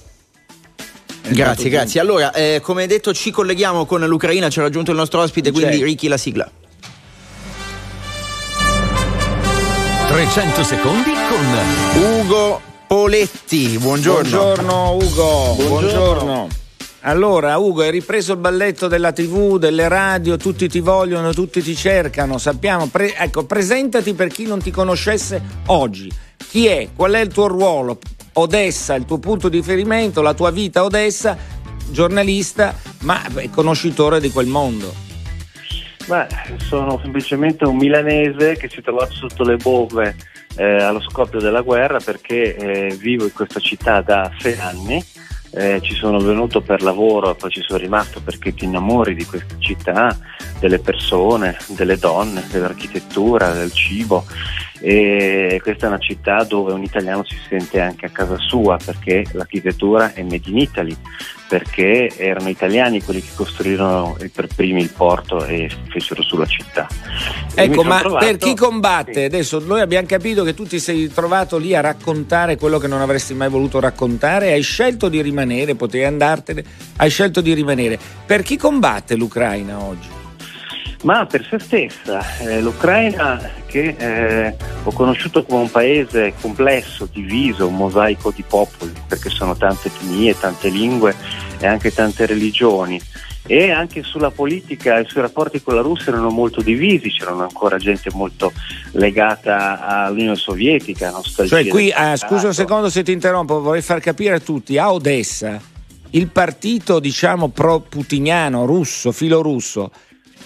Grazie, 1.28 1.70
grazie. 1.70 2.00
Allora, 2.00 2.34
eh, 2.34 2.60
come 2.64 2.88
detto, 2.88 3.14
ci 3.14 3.30
colleghiamo 3.30 3.86
con 3.86 4.02
l'Ucraina, 4.02 4.50
ci 4.50 4.60
ha 4.60 4.64
raggiunto 4.64 4.92
il 4.92 4.98
nostro 4.98 5.22
ospite, 5.22 5.52
quindi 5.52 5.84
Ricky 5.84 6.08
la 6.08 6.18
sigla. 6.18 6.50
300 10.10 10.64
secondi 10.64 11.12
con 11.30 12.02
Ugo 12.02 12.60
Poletti. 12.88 13.78
Buongiorno. 13.78 14.28
Buongiorno 14.28 14.94
Ugo. 14.94 15.54
Buongiorno. 15.54 15.68
Buongiorno. 15.68 16.48
Allora, 17.02 17.56
Ugo, 17.60 17.84
hai 17.84 17.92
ripreso 17.92 18.32
il 18.34 18.40
balletto 18.40 18.88
della 18.88 19.12
TV, 19.12 19.60
delle 19.60 19.88
radio, 19.88 20.36
tutti 20.36 20.68
ti 20.68 20.80
vogliono, 20.80 21.32
tutti 21.32 21.62
ti 21.62 21.76
cercano, 21.76 22.40
sappiamo. 22.40 22.88
Pre- 22.88 23.16
ecco, 23.16 23.46
presentati 23.46 24.16
per 24.16 24.30
chi 24.30 24.48
non 24.48 24.60
ti 24.60 24.72
conoscesse 24.72 25.40
oggi. 25.68 26.12
Chi 26.38 26.66
è? 26.66 26.90
Qual 26.96 27.12
è 27.12 27.20
il 27.20 27.32
tuo 27.32 27.46
ruolo? 27.46 28.00
Odessa, 28.34 28.96
il 28.96 29.06
tuo 29.06 29.20
punto 29.20 29.48
di 29.48 29.58
riferimento, 29.58 30.24
la 30.24 30.34
tua 30.34 30.50
vita 30.50 30.84
Odessa, 30.84 31.38
giornalista, 31.92 32.74
ma 33.02 33.22
conoscitore 33.52 34.20
di 34.20 34.32
quel 34.32 34.48
mondo. 34.48 35.09
Beh, 36.08 36.28
sono 36.58 37.00
semplicemente 37.02 37.66
un 37.66 37.78
milanese 37.78 38.56
che 38.58 38.68
si 38.70 38.80
è 38.80 38.82
trovato 38.82 39.14
sotto 39.14 39.44
le 39.44 39.58
bombe 39.58 40.16
eh, 40.56 40.82
allo 40.82 41.02
scoppio 41.02 41.40
della 41.40 41.62
guerra 41.62 42.00
perché 42.00 42.56
eh, 42.56 42.96
vivo 42.96 43.26
in 43.26 43.34
questa 43.34 43.60
città 43.60 44.02
da 44.02 44.32
sei 44.40 44.58
anni. 44.60 45.04
Eh, 45.52 45.80
ci 45.82 45.96
sono 45.96 46.20
venuto 46.20 46.62
per 46.62 46.84
lavoro 46.84 47.34
poi 47.34 47.50
ci 47.50 47.62
sono 47.62 47.80
rimasto 47.80 48.22
perché 48.22 48.54
ti 48.54 48.66
innamori 48.66 49.16
di 49.16 49.26
questa 49.26 49.56
città, 49.58 50.16
delle 50.60 50.78
persone, 50.78 51.58
delle 51.70 51.98
donne, 51.98 52.44
dell'architettura, 52.52 53.54
del 53.54 53.72
cibo 53.72 54.26
e 54.82 55.60
questa 55.62 55.86
è 55.86 55.90
una 55.90 56.00
città 56.00 56.44
dove 56.44 56.72
un 56.72 56.84
italiano 56.84 57.24
si 57.26 57.36
sente 57.48 57.82
anche 57.82 58.06
a 58.06 58.10
casa 58.10 58.38
sua 58.38 58.78
perché 58.84 59.26
l'architettura 59.34 60.14
è 60.14 60.24
made 60.24 60.50
in 60.50 60.58
Italy, 60.58 60.96
perché 61.48 62.10
erano 62.16 62.50
italiani 62.50 63.04
quelli 63.04 63.22
che 63.22 63.32
costruirono 63.36 64.16
per 64.34 64.48
primi 64.48 64.82
il 64.82 64.92
porto 64.96 65.44
e 65.46 65.70
fecero 65.90 66.22
sulla 66.22 66.46
città. 66.46 66.88
Ecco, 67.54 67.84
ma 67.84 68.00
trovato... 68.00 68.26
per 68.26 68.38
chi 68.38 68.56
combatte, 68.56 69.14
sì. 69.14 69.24
adesso 69.24 69.60
noi 69.60 69.82
abbiamo 69.82 70.08
capito 70.08 70.44
che 70.44 70.54
tu 70.54 70.66
ti 70.66 70.80
sei 70.80 71.12
trovato 71.12 71.58
lì 71.58 71.76
a 71.76 71.82
raccontare 71.82 72.56
quello 72.56 72.78
che 72.78 72.88
non 72.88 73.02
avresti 73.02 73.34
mai 73.34 73.50
voluto 73.50 73.80
raccontare, 73.80 74.54
hai 74.54 74.62
scelto 74.62 75.10
di 75.10 75.22
rimanere, 75.22 75.76
potevi 75.76 76.06
andartene, 76.06 76.64
hai 76.98 77.10
scelto 77.10 77.42
di 77.42 77.54
rimanere. 77.54 78.00
Per 78.26 78.44
chi 78.44 78.56
combatte 78.56 79.16
l'Ucraina 79.16 79.80
oggi? 79.80 80.19
Ma 81.04 81.26
per 81.26 81.46
se 81.50 81.60
stessa. 81.60 82.22
Eh, 82.40 82.62
L'Ucraina 82.62 83.40
che 83.66 83.96
eh, 83.98 84.56
ho 84.84 84.92
conosciuto 84.92 85.44
come 85.44 85.62
un 85.62 85.72
paese 85.72 86.34
complesso, 86.42 87.08
diviso, 87.12 87.68
un 87.68 87.76
mosaico 87.76 88.32
di 88.36 88.44
popoli, 88.48 88.92
perché 89.08 89.30
sono 89.30 89.56
tante 89.56 89.88
etnie, 89.88 90.38
tante 90.38 90.70
lingue 90.70 91.16
e 91.60 91.68
anche 91.68 91.94
tante 91.94 92.26
religioni. 92.26 93.00
E 93.46 93.72
anche 93.72 94.04
sulla 94.04 94.30
politica 94.30 95.00
e 95.00 95.06
sui 95.08 95.22
rapporti 95.22 95.64
con 95.64 95.74
la 95.74 95.82
Russia 95.82 96.12
erano 96.12 96.30
molto 96.30 96.62
divisi, 96.62 97.10
c'erano 97.10 97.42
ancora 97.42 97.78
gente 97.78 98.12
molto 98.14 98.52
legata 98.92 100.04
all'Unione 100.06 100.36
Sovietica. 100.36 101.12
Cioè 101.48 101.66
qui, 101.68 101.92
ah, 101.92 102.16
scusa 102.16 102.48
un 102.48 102.54
secondo 102.54 102.90
se 102.90 103.02
ti 103.02 103.12
interrompo, 103.12 103.60
vorrei 103.60 103.82
far 103.82 104.02
capire 104.02 104.36
a 104.36 104.40
tutti, 104.40 104.78
a 104.78 104.94
Odessa 104.94 105.60
il 106.12 106.28
partito 106.28 107.00
diciamo 107.00 107.50
pro-putiniano, 107.50 108.66
russo, 108.66 109.12
filorusso, 109.12 109.92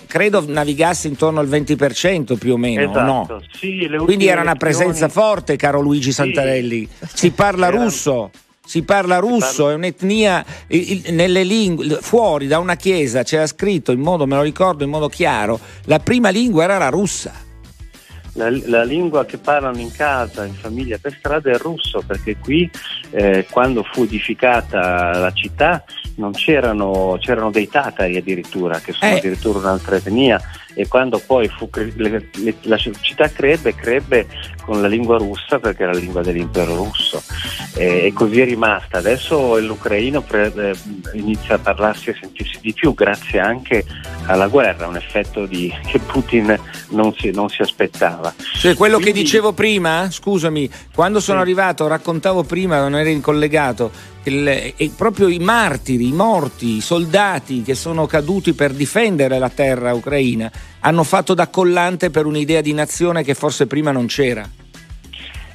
credo 0.06 0.44
navigasse 0.46 1.08
intorno 1.08 1.40
al 1.40 1.48
20% 1.48 2.38
più 2.38 2.54
o 2.54 2.58
meno, 2.58 2.90
esatto. 2.90 3.02
no? 3.02 3.42
Sì, 3.52 3.90
Quindi 4.04 4.28
era 4.28 4.42
una 4.42 4.56
presenza 4.56 5.10
forte, 5.10 5.56
caro 5.56 5.82
Luigi 5.82 6.12
Santarelli. 6.12 6.88
Sì. 7.00 7.08
Si 7.14 7.32
parla 7.32 7.68
era... 7.68 7.84
russo. 7.84 8.32
Si 8.66 8.84
parla 8.84 9.18
russo, 9.18 9.70
è 9.70 9.74
un'etnia 9.74 10.44
nelle 11.10 11.44
lingue, 11.44 11.98
fuori 12.00 12.48
da 12.48 12.60
una 12.60 12.78
chiesa 12.78 13.22
c'era 13.22 13.46
scritto 13.46 13.92
in 13.92 14.00
modo, 14.00 14.26
me 14.26 14.38
lo 14.38 14.42
ricordo 14.42 14.86
in 14.86 14.90
modo 14.90 15.10
chiaro, 15.10 15.60
la 15.86 16.00
prima 16.00 16.30
lingua 16.30 16.64
era 16.64 16.78
la 16.78 16.88
russa. 16.88 17.34
La, 18.36 18.50
la, 18.50 18.84
lingua 18.84 19.26
che 19.26 19.38
parlano 19.38 19.78
in 19.78 19.92
casa, 19.92 20.44
in 20.46 20.56
famiglia, 20.56 20.98
per 21.00 21.16
strada 21.18 21.52
è 21.52 21.54
il 21.54 21.60
russo, 21.60 22.02
perché 22.06 22.38
qui 22.38 22.70
eh, 23.12 23.46
quando 23.50 23.84
fu 23.84 24.04
edificata 24.04 25.18
la 25.18 25.32
città 25.34 25.84
non 26.16 26.32
c'erano, 26.32 27.18
c'erano 27.20 27.52
dei 27.52 27.68
tatari 27.68 28.18
addirittura, 28.18 28.80
che 28.80 28.92
sono 28.94 29.12
eh. 29.12 29.18
addirittura 29.18 29.60
un'altra 29.60 29.98
etnia 29.98 30.42
e 30.76 30.88
quando 30.88 31.22
poi 31.26 31.48
fu, 31.50 31.70
le, 31.74 32.30
le, 32.34 32.56
la 32.62 32.78
città 32.78 33.30
crebbe, 33.30 33.76
crebbe 33.76 34.28
con 34.64 34.82
la 34.82 34.88
lingua 34.88 35.18
russa 35.18 35.60
perché 35.60 35.84
era 35.84 35.94
la 35.94 36.00
lingua 36.00 36.22
dell'impero 36.22 36.76
russo 36.76 37.22
e, 37.76 38.06
e 38.06 38.14
così 38.14 38.42
è 38.42 38.46
rimasta. 38.46 38.98
Adesso 38.98 39.60
l'ucraino 39.60 40.22
pre, 40.22 40.52
eh, 40.56 40.76
inizia 41.14 41.56
a 41.56 41.60
parlarsi 41.60 42.10
e 42.10 42.18
sentirsi 42.20 42.60
di 42.62 42.74
più 42.74 42.94
grazie 42.94 43.40
anche 43.40 43.84
alla 44.26 44.48
guerra, 44.48 44.88
un 44.88 44.96
effetto 44.96 45.46
di, 45.46 45.74
che 45.86 46.00
Putin 46.00 46.58
non 46.90 47.14
si, 47.18 47.32
non 47.32 47.50
si 47.50 47.62
aspettava. 47.62 48.34
Cioè 48.38 48.76
quello 48.76 48.98
Quindi- 48.98 49.14
che 49.14 49.24
dicevo 49.24 49.54
prima, 49.54 50.10
scusami, 50.10 50.70
quando 50.94 51.20
sono 51.20 51.40
arrivato, 51.40 51.88
raccontavo 51.88 52.44
prima, 52.44 52.80
non 52.80 52.96
eri 52.96 53.20
collegato, 53.20 53.92
il- 54.30 54.92
proprio 54.96 55.28
i 55.28 55.40
martiri, 55.40 56.08
i 56.08 56.14
morti, 56.14 56.78
i 56.78 56.82
soldati 56.82 57.62
che 57.62 57.76
sono 57.76 58.06
caduti 58.06 58.54
per 58.54 58.72
difendere 58.72 59.40
la 59.40 59.50
terra 59.50 59.94
ucraina 59.94 60.52
hanno 60.80 61.04
fatto 61.04 61.34
da 61.34 61.48
collante 61.48 62.10
per 62.10 62.26
un'idea 62.26 62.62
di 62.62 62.74
nazione 62.74 63.24
che 63.24 63.34
forse 63.34 63.68
prima 63.68 63.92
non 63.92 64.08
c'era. 64.08 64.48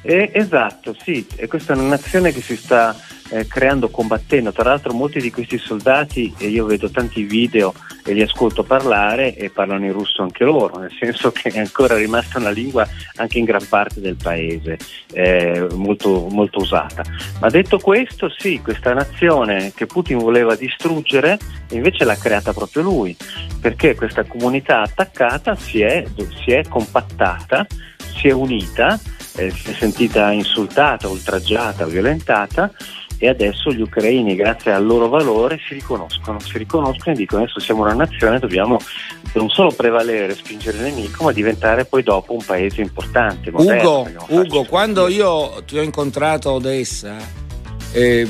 Eh, 0.01 0.31
esatto, 0.33 0.95
sì, 1.03 1.25
e 1.35 1.47
questa 1.47 1.73
è 1.73 1.77
una 1.77 1.89
nazione 1.89 2.31
che 2.31 2.41
si 2.41 2.55
sta 2.55 2.95
eh, 3.31 3.45
creando 3.47 3.89
combattendo, 3.89 4.51
tra 4.51 4.63
l'altro 4.63 4.93
molti 4.93 5.19
di 5.19 5.29
questi 5.29 5.57
soldati, 5.57 6.33
e 6.37 6.47
io 6.47 6.65
vedo 6.65 6.89
tanti 6.89 7.23
video 7.23 7.73
e 8.03 8.13
li 8.13 8.21
ascolto 8.21 8.63
parlare 8.63 9.35
e 9.35 9.49
parlano 9.49 9.85
in 9.85 9.93
russo 9.93 10.21
anche 10.21 10.43
loro, 10.43 10.77
nel 10.79 10.93
senso 10.99 11.31
che 11.31 11.49
è 11.49 11.59
ancora 11.59 11.95
rimasta 11.95 12.39
una 12.39 12.49
lingua 12.49 12.87
anche 13.15 13.39
in 13.39 13.45
gran 13.45 13.65
parte 13.67 14.01
del 14.01 14.15
paese 14.15 14.77
eh, 15.13 15.67
molto, 15.73 16.27
molto 16.29 16.59
usata. 16.59 17.03
Ma 17.39 17.49
detto 17.49 17.77
questo, 17.79 18.29
sì, 18.29 18.59
questa 18.61 18.93
nazione 18.93 19.71
che 19.75 19.85
Putin 19.85 20.17
voleva 20.17 20.55
distruggere 20.55 21.37
invece 21.71 22.05
l'ha 22.05 22.15
creata 22.15 22.53
proprio 22.53 22.83
lui, 22.83 23.15
perché 23.59 23.95
questa 23.95 24.23
comunità 24.23 24.81
attaccata 24.81 25.55
si 25.55 25.81
è, 25.81 26.05
si 26.43 26.51
è 26.51 26.63
compattata, 26.67 27.65
si 28.15 28.27
è 28.27 28.31
unita 28.31 28.99
eh, 29.35 29.51
si 29.51 29.71
è 29.71 29.73
sentita 29.73 30.31
insultata, 30.31 31.07
oltraggiata, 31.07 31.85
violentata 31.85 32.71
e 33.19 33.27
adesso 33.27 33.71
gli 33.71 33.81
ucraini 33.81 34.33
grazie 34.33 34.71
al 34.71 34.85
loro 34.85 35.09
valore 35.09 35.59
si 35.67 35.73
riconoscono, 35.73 36.39
si 36.39 36.57
riconoscono 36.57 37.13
e 37.13 37.17
dicono 37.17 37.43
adesso 37.43 37.59
siamo 37.59 37.81
una 37.81 37.93
nazione, 37.93 38.39
dobbiamo 38.39 38.79
non 39.33 39.49
solo 39.49 39.71
prevalere, 39.71 40.33
spingere 40.33 40.77
il 40.77 40.83
nemico, 40.83 41.25
ma 41.25 41.33
diventare 41.33 41.83
poi 41.83 42.01
dopo 42.01 42.33
un 42.33 42.43
paese 42.43 42.81
importante. 42.81 43.51
moderno, 43.51 44.05
Ugo, 44.29 44.41
Ugo, 44.41 44.63
quando 44.63 45.07
io 45.09 45.61
ti 45.65 45.77
ho 45.77 45.81
incontrato 45.81 46.49
a 46.49 46.53
Odessa, 46.53 47.17
eh, 47.91 48.27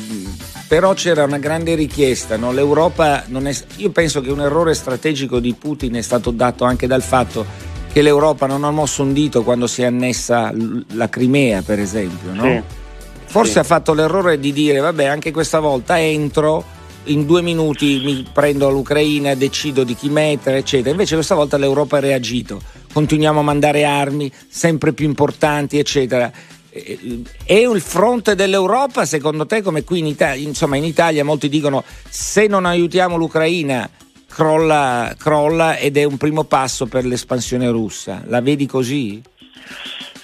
però 0.68 0.94
c'era 0.94 1.24
una 1.24 1.38
grande 1.38 1.76
richiesta, 1.76 2.36
no? 2.36 2.52
l'Europa 2.52 3.24
non 3.28 3.46
è, 3.48 3.56
io 3.78 3.92
penso 3.92 4.22
che 4.22 4.32
un 4.32 4.42
errore 4.42 4.74
strategico 4.74 5.40
di 5.40 5.54
Putin 5.54 5.96
è 5.96 6.02
stato 6.02 6.32
dato 6.32 6.64
anche 6.64 6.88
dal 6.88 7.04
fatto 7.04 7.46
che 7.92 8.02
l'Europa 8.02 8.46
non 8.46 8.64
ha 8.64 8.72
mosso 8.72 9.04
un 9.04 9.14
dito 9.14 9.44
quando 9.44 9.68
si 9.68 9.82
è 9.82 9.86
annessa 9.86 10.54
la 10.94 11.10
Crimea, 11.10 11.62
per 11.62 11.80
esempio. 11.80 12.34
no? 12.34 12.44
Sì. 12.44 12.79
Forse 13.30 13.52
Sì. 13.52 13.60
ha 13.60 13.64
fatto 13.64 13.94
l'errore 13.94 14.40
di 14.40 14.52
dire, 14.52 14.80
vabbè, 14.80 15.06
anche 15.06 15.32
questa 15.32 15.60
volta 15.60 16.00
entro, 16.00 16.64
in 17.06 17.26
due 17.26 17.42
minuti 17.42 18.02
mi 18.04 18.28
prendo 18.32 18.70
l'Ucraina, 18.70 19.36
decido 19.36 19.84
di 19.84 19.96
chi 19.96 20.10
mettere, 20.10 20.58
eccetera. 20.58 20.90
Invece 20.92 21.14
questa 21.16 21.36
volta 21.36 21.58
l'Europa 21.58 21.98
ha 21.98 22.02
reagito. 22.02 22.60
Continuiamo 22.92 23.40
a 23.40 23.44
mandare 23.44 23.86
armi 23.86 24.32
sempre 24.48 24.94
più 24.94 25.06
importanti, 25.06 25.78
eccetera. 25.78 26.32
È 26.72 27.54
il 27.54 27.82
fronte 27.82 28.36
dell'Europa, 28.36 29.06
secondo 29.06 29.46
te, 29.46 29.62
come 29.62 29.84
qui 29.84 30.00
in 30.00 30.08
Italia? 30.08 30.48
Insomma, 30.48 30.78
in 30.78 30.84
Italia 30.84 31.24
molti 31.24 31.50
dicono 31.50 31.84
se 32.10 32.48
non 32.48 32.66
aiutiamo 32.66 33.16
l'Ucraina 33.16 33.90
crolla, 34.28 35.14
crolla 35.18 35.78
ed 35.78 35.98
è 35.98 36.04
un 36.04 36.18
primo 36.18 36.44
passo 36.46 36.86
per 36.88 37.06
l'espansione 37.06 37.70
russa. 37.70 38.24
La 38.28 38.42
vedi 38.42 38.66
così? 38.66 39.22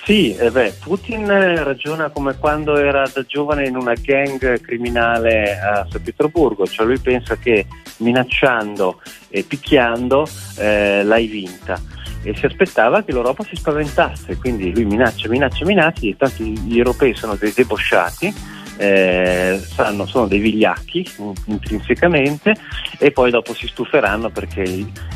Sì, 0.05 0.35
eh 0.35 0.51
beh, 0.51 0.75
Putin 0.83 1.27
eh, 1.31 1.63
ragiona 1.63 2.11
come 2.11 2.37
quando 2.37 2.77
era 2.77 3.09
da 3.11 3.23
giovane 3.23 3.65
in 3.65 3.75
una 3.75 3.95
gang 3.95 4.61
criminale 4.61 5.59
a 5.59 5.87
San 5.89 6.03
Pietroburgo, 6.03 6.67
cioè 6.67 6.85
lui 6.85 6.99
pensa 6.99 7.37
che 7.37 7.65
minacciando 7.97 9.01
e 9.29 9.41
picchiando 9.41 10.27
eh, 10.59 11.03
l'hai 11.03 11.25
vinta. 11.25 11.81
E 12.21 12.35
si 12.35 12.45
aspettava 12.45 13.03
che 13.03 13.13
l'Europa 13.13 13.43
si 13.45 13.55
spaventasse, 13.55 14.37
quindi 14.37 14.71
lui 14.71 14.85
minaccia, 14.85 15.27
minaccia, 15.27 15.65
minaccia, 15.65 16.05
e 16.05 16.15
tanto 16.15 16.43
gli 16.43 16.77
europei 16.77 17.15
sono 17.15 17.33
dei 17.33 17.51
debosciati, 17.51 18.31
eh, 18.77 19.61
sanno- 19.73 20.05
sono 20.05 20.27
dei 20.27 20.39
vigliacchi 20.39 21.07
mm, 21.21 21.31
intrinsecamente 21.45 22.53
e 22.97 23.11
poi 23.11 23.31
dopo 23.31 23.53
si 23.53 23.67
stuferanno 23.67 24.29
perché 24.29 24.63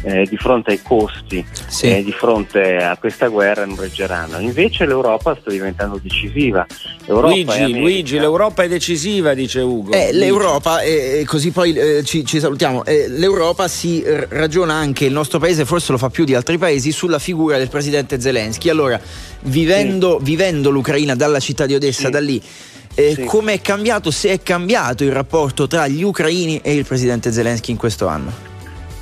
eh, 0.03 0.25
di 0.29 0.37
fronte 0.37 0.71
ai 0.71 0.81
costi 0.81 1.45
Sì. 1.67 1.91
e 1.97 2.03
di 2.03 2.11
fronte 2.11 2.77
a 2.77 2.97
questa 2.97 3.27
guerra 3.27 3.65
non 3.65 3.75
reggeranno. 3.77 4.39
Invece 4.39 4.85
l'Europa 4.85 5.37
sta 5.39 5.49
diventando 5.49 5.99
decisiva. 6.01 6.65
L'Europa 7.05 7.27
Luigi, 7.33 7.79
Luigi, 7.79 8.19
l'Europa 8.19 8.63
è 8.63 8.67
decisiva, 8.67 9.33
dice 9.33 9.59
Ugo. 9.59 9.91
Eh. 9.91 10.11
L'Europa, 10.13 10.81
e 10.81 11.23
così 11.25 11.51
poi 11.51 11.73
eh, 11.73 12.03
ci, 12.03 12.25
ci 12.25 12.39
salutiamo, 12.39 12.85
eh, 12.85 13.07
l'Europa 13.09 13.67
si 13.67 14.01
r- 14.05 14.27
ragiona 14.29 14.73
anche, 14.73 15.05
il 15.05 15.13
nostro 15.13 15.39
paese 15.39 15.65
forse 15.65 15.91
lo 15.91 15.97
fa 15.97 16.09
più 16.09 16.23
di 16.23 16.35
altri 16.35 16.57
paesi, 16.57 16.91
sulla 16.91 17.19
figura 17.19 17.57
del 17.57 17.69
presidente 17.69 18.19
Zelensky. 18.21 18.69
Allora, 18.69 18.99
vivendo, 19.41 20.19
vivendo 20.21 20.69
l'Ucraina 20.69 21.15
dalla 21.15 21.39
città 21.39 21.65
di 21.65 21.75
Odessa, 21.75 22.05
Sì. 22.05 22.09
da 22.11 22.19
lì, 22.19 22.41
eh, 22.99 23.13
Sì. 23.15 23.23
come 23.23 23.53
è 23.53 23.61
cambiato, 23.61 24.11
se 24.11 24.29
è 24.29 24.41
cambiato 24.41 25.03
il 25.03 25.11
rapporto 25.11 25.67
tra 25.67 25.87
gli 25.87 26.03
ucraini 26.03 26.59
e 26.61 26.73
il 26.73 26.85
presidente 26.85 27.31
Zelensky 27.31 27.71
in 27.71 27.77
questo 27.77 28.07
anno? 28.07 28.47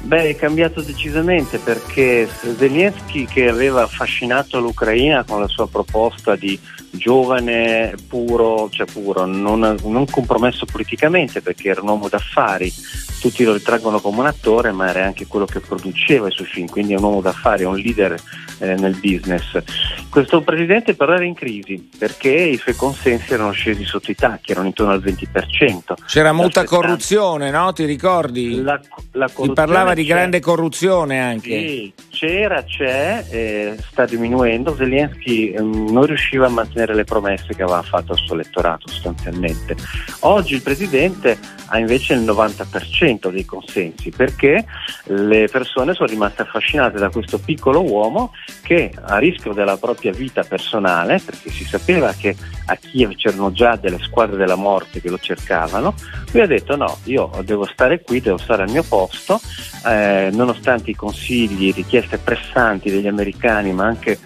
Beh, 0.02 0.30
è 0.30 0.36
cambiato 0.36 0.82
decisamente 0.82 1.58
perché 1.58 2.30
Zelensky 2.58 3.26
che 3.26 3.50
aveva 3.50 3.84
affascinato 3.84 4.60
l'Ucraina 4.60 5.26
con 5.26 5.42
la 5.42 5.48
sua 5.48 5.68
proposta 5.68 6.36
di 6.36 6.58
giovane, 6.98 7.96
puro, 8.08 8.70
cioè 8.72 8.86
puro, 8.86 9.26
non, 9.26 9.78
non 9.84 10.06
compromesso 10.10 10.66
politicamente 10.66 11.42
perché 11.42 11.70
era 11.70 11.82
un 11.82 11.90
uomo 11.90 12.10
d'affari, 12.10 12.72
tutti 13.20 13.44
lo 13.44 13.54
ritraggono 13.54 14.00
come 14.00 14.20
un 14.20 14.26
attore 14.28 14.72
ma 14.72 14.90
era 14.90 15.06
anche 15.06 15.28
quello 15.28 15.46
che 15.46 15.60
produceva 15.60 16.28
i 16.28 16.32
suoi 16.32 16.48
film, 16.48 16.68
quindi 16.68 16.94
è 16.94 16.98
un 16.98 17.04
uomo 17.04 17.22
d'affari, 17.22 17.64
è 17.64 17.66
un 17.66 17.78
leader 17.78 18.20
eh, 18.60 18.76
nel 18.76 18.96
business. 19.00 19.62
Questo 20.10 20.42
presidente 20.42 20.96
però 20.96 21.14
era 21.14 21.24
in 21.24 21.34
crisi 21.34 21.90
perché 21.98 22.32
i 22.32 22.58
suoi 22.58 22.76
consensi 22.76 23.34
erano 23.34 23.52
scesi 23.52 23.84
sotto 23.84 24.12
i 24.12 24.16
tacchi, 24.16 24.52
erano 24.52 24.68
intorno 24.68 24.94
al 24.94 25.02
20%. 25.02 25.94
C'era 26.08 26.32
molta 26.32 26.64
corruzione, 26.64 27.52
no? 27.52 27.72
Ti 27.74 27.86
ricordi? 27.86 28.62
La, 28.62 28.80
la 29.12 29.28
si 29.28 29.52
parlava 29.54 29.94
di 29.94 30.04
c'è. 30.04 30.08
grande 30.08 30.40
corruzione 30.40 31.22
anche. 31.22 31.68
Sì, 31.68 31.94
c'era, 32.10 32.64
c'è, 32.64 33.26
eh, 33.30 33.78
sta 33.92 34.06
diminuendo. 34.06 34.76
Zelensky 34.76 35.52
ehm, 35.52 35.92
non 35.92 36.06
riusciva 36.06 36.48
a 36.48 36.50
mantenere 36.50 36.87
le 36.94 37.04
promesse 37.04 37.54
che 37.56 37.64
aveva 37.64 37.82
fatto 37.82 38.14
al 38.14 38.18
suo 38.18 38.36
elettorato 38.36 38.88
sostanzialmente. 38.88 39.76
Oggi 40.22 40.56
il 40.56 40.62
presidente 40.62 41.38
ha 41.68 41.78
invece 41.78 42.14
il 42.14 42.22
90% 42.22 43.30
dei 43.30 43.46
consensi 43.46 44.10
perché 44.10 44.66
le 45.06 45.48
persone 45.52 45.94
sono 45.94 46.08
rimaste 46.08 46.44
affascinate 46.44 46.98
da 46.98 47.10
questo 47.10 47.40
piccolo 47.40 47.82
uomo 47.84 48.32
che 48.62 48.92
a 49.00 49.18
rischio 49.18 49.54
della 49.54 49.78
propria 49.78 50.12
vita 50.12 50.44
personale, 50.44 51.20
perché 51.24 51.50
si 51.50 51.66
sapeva 51.66 52.14
che 52.14 52.36
a 52.66 52.76
Kiev 52.76 53.16
c'erano 53.16 53.52
già 53.52 53.76
delle 53.76 54.00
squadre 54.00 54.38
della 54.38 54.56
morte 54.56 55.02
che 55.02 55.10
lo 55.10 55.18
cercavano, 55.18 55.94
lui 56.32 56.42
ha 56.42 56.48
detto 56.48 56.76
no, 56.76 56.98
io 57.06 57.30
devo 57.44 57.66
stare 57.66 58.02
qui, 58.02 58.22
devo 58.22 58.38
stare 58.38 58.64
al 58.64 58.72
mio 58.72 58.84
posto, 58.84 59.40
eh, 59.86 60.30
nonostante 60.32 60.92
i 60.92 60.96
consigli, 60.96 61.74
richieste 61.74 62.18
pressanti 62.18 62.90
degli 62.90 63.08
americani, 63.08 63.72
ma 63.74 63.86
anche 63.86 64.20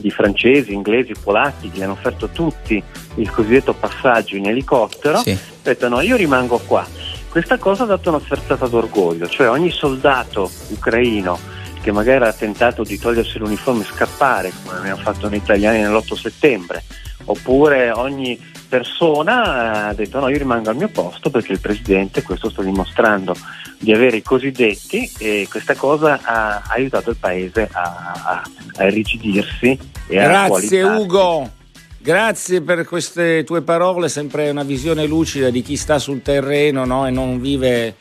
di 0.00 0.10
francesi, 0.10 0.72
inglesi, 0.72 1.12
polacchi, 1.20 1.70
che 1.70 1.78
gli 1.78 1.82
hanno 1.82 1.92
offerto 1.92 2.28
tutti 2.28 2.82
il 3.16 3.30
cosiddetto 3.30 3.72
passaggio 3.74 4.36
in 4.36 4.46
elicottero, 4.46 5.18
Sì. 5.18 5.36
detto 5.62 5.88
no, 5.88 6.00
io 6.00 6.16
rimango 6.16 6.58
qua. 6.58 6.86
Questa 7.28 7.58
cosa 7.58 7.82
ha 7.82 7.86
dato 7.86 8.10
una 8.10 8.20
sferzata 8.20 8.66
d'orgoglio, 8.68 9.26
cioè 9.26 9.48
ogni 9.50 9.70
soldato 9.70 10.50
ucraino 10.68 11.38
che 11.84 11.92
magari 11.92 12.24
ha 12.24 12.32
tentato 12.32 12.82
di 12.82 12.98
togliersi 12.98 13.38
l'uniforme 13.38 13.82
e 13.82 13.86
scappare, 13.86 14.50
come 14.64 14.78
abbiamo 14.78 15.02
fatto 15.02 15.28
noi 15.28 15.36
italiani 15.36 15.82
nell'8 15.82 16.14
settembre, 16.14 16.82
oppure 17.26 17.90
ogni 17.90 18.40
persona 18.66 19.88
ha 19.88 19.94
detto 19.94 20.18
no, 20.18 20.28
io 20.30 20.38
rimango 20.38 20.70
al 20.70 20.76
mio 20.76 20.88
posto 20.88 21.28
perché 21.28 21.52
il 21.52 21.60
Presidente 21.60 22.22
questo 22.22 22.48
sta 22.48 22.62
dimostrando 22.62 23.36
di 23.78 23.92
avere 23.92 24.16
i 24.16 24.22
cosiddetti 24.22 25.12
e 25.18 25.46
questa 25.50 25.74
cosa 25.74 26.20
ha 26.22 26.62
aiutato 26.68 27.10
il 27.10 27.16
Paese 27.20 27.68
a, 27.70 28.12
a, 28.24 28.42
a 28.76 28.84
irrigidirsi 28.86 29.78
e 30.06 30.18
a 30.18 30.26
Grazie 30.26 30.48
coalizzarsi. 30.48 31.02
Ugo. 31.02 31.50
Grazie 31.98 32.62
per 32.62 32.86
queste 32.86 33.44
tue 33.44 33.60
parole, 33.60 34.08
sempre 34.08 34.48
una 34.48 34.62
visione 34.62 35.04
lucida 35.06 35.50
di 35.50 35.60
chi 35.60 35.76
sta 35.76 35.98
sul 35.98 36.22
terreno 36.22 36.86
no? 36.86 37.06
e 37.06 37.10
non 37.10 37.40
vive 37.40 37.94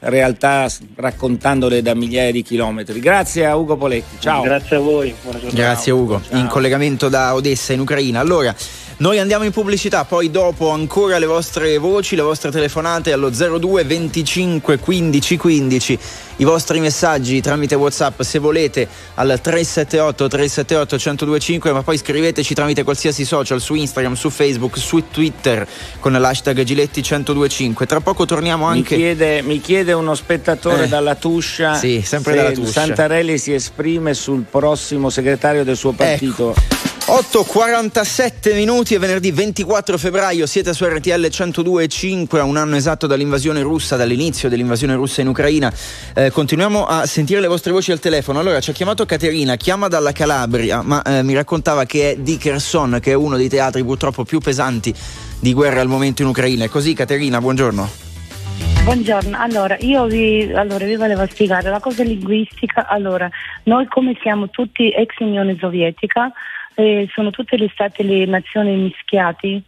realtà 0.00 0.68
raccontandole 0.96 1.82
da 1.82 1.94
migliaia 1.94 2.32
di 2.32 2.42
chilometri. 2.42 3.00
Grazie 3.00 3.46
a 3.46 3.56
Ugo 3.56 3.76
Poletti, 3.76 4.16
ciao. 4.18 4.42
Grazie 4.42 4.76
a 4.76 4.80
voi, 4.80 5.14
buona 5.22 5.38
giornata. 5.38 5.62
Grazie 5.62 5.92
Ugo, 5.92 6.20
Ciao. 6.26 6.38
in 6.38 6.46
collegamento 6.46 7.08
da 7.08 7.34
Odessa 7.34 7.72
in 7.72 7.80
Ucraina. 7.80 8.20
Allora, 8.20 8.54
Noi 9.00 9.18
andiamo 9.18 9.44
in 9.44 9.50
pubblicità, 9.50 10.04
poi 10.04 10.30
dopo 10.30 10.68
ancora 10.68 11.16
le 11.16 11.24
vostre 11.24 11.78
voci, 11.78 12.16
le 12.16 12.20
vostre 12.20 12.50
telefonate 12.50 13.12
allo 13.12 13.30
02 13.30 13.84
25 13.84 14.78
15 14.78 15.36
15, 15.38 15.98
i 16.36 16.44
vostri 16.44 16.80
messaggi 16.80 17.40
tramite 17.40 17.76
WhatsApp 17.76 18.20
se 18.20 18.38
volete 18.38 18.86
al 19.14 19.40
378 19.40 20.28
378 20.28 20.96
1025, 20.96 21.72
ma 21.72 21.82
poi 21.82 21.96
scriveteci 21.96 22.52
tramite 22.52 22.82
qualsiasi 22.82 23.24
social 23.24 23.62
su 23.62 23.72
Instagram, 23.72 24.12
su 24.12 24.28
Facebook, 24.28 24.76
su 24.76 25.02
Twitter 25.10 25.66
con 25.98 26.12
l'hashtag 26.12 26.62
Giletti 26.62 27.00
1025. 27.00 27.86
Tra 27.86 28.00
poco 28.00 28.26
torniamo 28.26 28.66
anche 28.66 28.96
Mi 28.96 29.00
chiede, 29.02 29.40
mi 29.40 29.62
chiede 29.62 29.94
uno 29.94 30.14
spettatore 30.14 30.84
Eh. 30.84 30.88
dalla 30.88 31.14
Tuscia 31.14 31.72
Sì, 31.72 32.02
sempre 32.04 32.32
se 32.32 32.36
dalla 32.36 32.52
Tuscia. 32.52 32.72
Santarelli 32.84 33.38
si 33.38 33.54
esprime 33.54 34.12
sul 34.12 34.42
prossimo 34.42 35.08
segretario 35.08 35.64
del 35.64 35.78
suo 35.78 35.92
partito. 35.92 36.69
8.47 37.10 38.54
minuti 38.54 38.94
e 38.94 39.00
venerdì 39.00 39.32
24 39.32 39.98
febbraio 39.98 40.46
siete 40.46 40.72
su 40.72 40.84
RTL 40.84 41.26
102.5 41.26 42.38
a 42.38 42.44
un 42.44 42.56
anno 42.56 42.76
esatto 42.76 43.08
dall'invasione 43.08 43.62
russa, 43.62 43.96
dall'inizio 43.96 44.48
dell'invasione 44.48 44.94
russa 44.94 45.20
in 45.20 45.26
Ucraina. 45.26 45.72
Eh, 46.14 46.30
continuiamo 46.30 46.86
a 46.86 47.06
sentire 47.06 47.40
le 47.40 47.48
vostre 47.48 47.72
voci 47.72 47.90
al 47.90 47.98
telefono. 47.98 48.38
Allora 48.38 48.60
ci 48.60 48.70
ha 48.70 48.72
chiamato 48.72 49.06
Caterina, 49.06 49.56
chiama 49.56 49.88
dalla 49.88 50.12
Calabria, 50.12 50.82
ma 50.82 51.02
eh, 51.02 51.24
mi 51.24 51.34
raccontava 51.34 51.84
che 51.84 52.12
è 52.12 52.16
di 52.16 52.36
Kherson, 52.36 53.00
che 53.02 53.10
è 53.10 53.14
uno 53.14 53.36
dei 53.36 53.48
teatri 53.48 53.82
purtroppo 53.82 54.22
più 54.22 54.38
pesanti 54.38 54.94
di 55.40 55.52
guerra 55.52 55.80
al 55.80 55.88
momento 55.88 56.22
in 56.22 56.28
Ucraina. 56.28 56.66
È 56.66 56.68
così 56.68 56.94
Caterina, 56.94 57.40
buongiorno. 57.40 57.88
Buongiorno, 58.84 59.36
allora 59.36 59.76
io 59.80 60.06
vi, 60.06 60.50
allora, 60.54 60.84
vi 60.84 60.96
volevo 60.96 61.26
spiegare 61.26 61.70
la 61.70 61.80
cosa 61.80 62.04
linguistica. 62.04 62.86
Allora, 62.86 63.28
noi 63.64 63.86
come 63.86 64.16
siamo 64.22 64.48
tutti 64.48 64.90
ex 64.90 65.18
Unione 65.18 65.56
Sovietica, 65.58 66.32
eh, 66.80 67.08
sono 67.12 67.30
tutte 67.30 67.56
le 67.56 67.68
state 67.72 68.02
le 68.02 68.24
nazioni 68.24 68.74
mischiate 68.76 69.62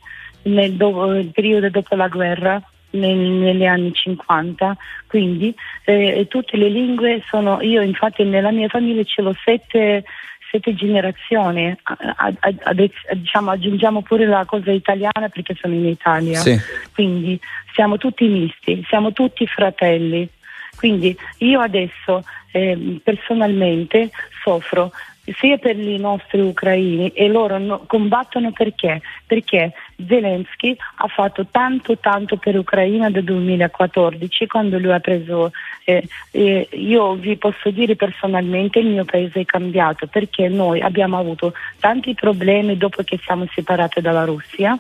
nel 0.45 0.73
do- 0.73 1.25
periodo 1.33 1.69
dopo 1.69 1.95
la 1.95 2.09
guerra, 2.09 2.61
nel- 2.91 3.17
negli 3.17 3.65
anni 3.65 3.93
50, 3.93 4.77
quindi 5.07 5.55
eh, 5.85 6.27
tutte 6.29 6.57
le 6.57 6.69
lingue 6.69 7.23
sono, 7.29 7.61
io 7.63 7.83
infatti 7.83 8.25
nella 8.25 8.51
mia 8.51 8.69
famiglia 8.69 9.03
ce 9.05 9.23
l'ho 9.23 9.35
sette, 9.45 10.05
sette 10.51 10.75
generazioni, 10.75 11.75
A- 11.83 11.97
a- 12.17 12.33
a- 12.41 12.75
diciamo, 13.15 13.51
aggiungiamo 13.51 14.03
pure 14.03 14.27
la 14.27 14.45
cosa 14.45 14.71
italiana 14.71 15.29
perché 15.33 15.55
sono 15.59 15.75
in 15.75 15.87
Italia 15.87 16.39
Sì. 16.41 16.59
quindi 16.95 17.41
siamo 17.75 17.97
tutti 17.97 18.27
misti, 18.27 18.85
siamo 18.89 19.13
tutti 19.13 19.47
fratelli. 19.47 20.29
Quindi 20.77 21.17
io 21.39 21.61
adesso 21.61 22.25
ehm, 22.55 23.01
personalmente 23.03 24.11
soffro 24.43 24.91
sia 25.39 25.59
per 25.59 25.79
i 25.79 25.99
nostri 25.99 26.41
ucraini 26.41 27.11
e 27.11 27.29
loro 27.29 27.59
no- 27.59 27.85
combattono 27.87 28.53
perché? 28.53 29.01
Perché 29.27 29.73
Zelensky 30.07 30.77
ha 30.97 31.07
fatto 31.09 31.47
tanto 31.51 31.99
tanto 31.99 32.37
per 32.37 32.55
l'Ucraina 32.55 33.11
dal 33.11 33.25
2014 33.25 34.47
quando 34.47 34.79
lui 34.79 34.93
ha 34.93 35.01
preso 35.01 35.51
eh, 35.85 36.07
eh, 36.31 36.69
io 36.73 37.15
vi 37.15 37.37
posso 37.37 37.71
dire 37.71 37.97
personalmente 37.97 38.79
il 38.79 38.87
mio 38.87 39.05
paese 39.05 39.41
è 39.41 39.45
cambiato 39.45 40.07
perché 40.07 40.49
noi 40.49 40.81
abbiamo 40.81 41.19
avuto 41.19 41.53
tanti 41.79 42.15
problemi 42.15 42.77
dopo 42.77 43.03
che 43.03 43.19
siamo 43.23 43.47
separati 43.53 44.01
dalla 44.01 44.25
Russia 44.25 44.79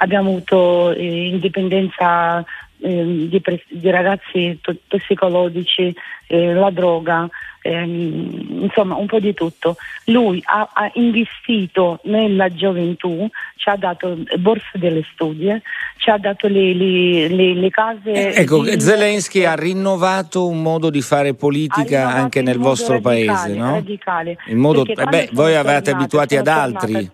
abbiamo 0.00 0.30
avuto 0.30 0.92
eh, 0.92 1.28
indipendenza 1.28 2.44
ehm, 2.80 3.28
di, 3.28 3.40
pres- 3.40 3.66
di 3.68 3.90
ragazzi 3.90 4.58
to- 4.60 4.76
tossicologici, 4.86 5.94
eh, 6.26 6.52
la 6.52 6.70
droga, 6.70 7.28
ehm, 7.62 8.62
insomma 8.62 8.94
un 8.96 9.06
po' 9.06 9.20
di 9.20 9.34
tutto. 9.34 9.76
Lui 10.06 10.40
ha, 10.44 10.68
ha 10.72 10.90
investito 10.94 12.00
nella 12.04 12.48
gioventù, 12.52 13.28
ci 13.56 13.68
ha 13.68 13.76
dato 13.76 14.16
borse 14.38 14.70
delle 14.78 15.04
studie, 15.12 15.62
ci 15.98 16.10
ha 16.10 16.16
dato 16.18 16.46
le, 16.48 16.72
le- 16.74 17.28
le- 17.28 17.54
le 17.54 17.70
case. 17.70 18.34
Ecco, 18.34 18.62
di- 18.62 18.80
Zelensky 18.80 19.44
ha 19.44 19.54
rinnovato 19.54 20.46
un 20.48 20.62
modo 20.62 20.90
di 20.90 21.00
fare 21.02 21.34
politica 21.34 22.08
anche 22.08 22.42
nel 22.42 22.58
vostro 22.58 22.94
radicale, 22.94 23.26
paese, 23.26 23.54
no? 23.58 23.70
radicale. 23.72 24.36
In 24.46 24.58
modo, 24.58 24.84
eh 24.86 25.04
beh, 25.04 25.28
voi 25.32 25.52
tornata- 25.54 25.90
abituati 25.90 26.36
ad 26.36 26.46
altri. 26.48 27.10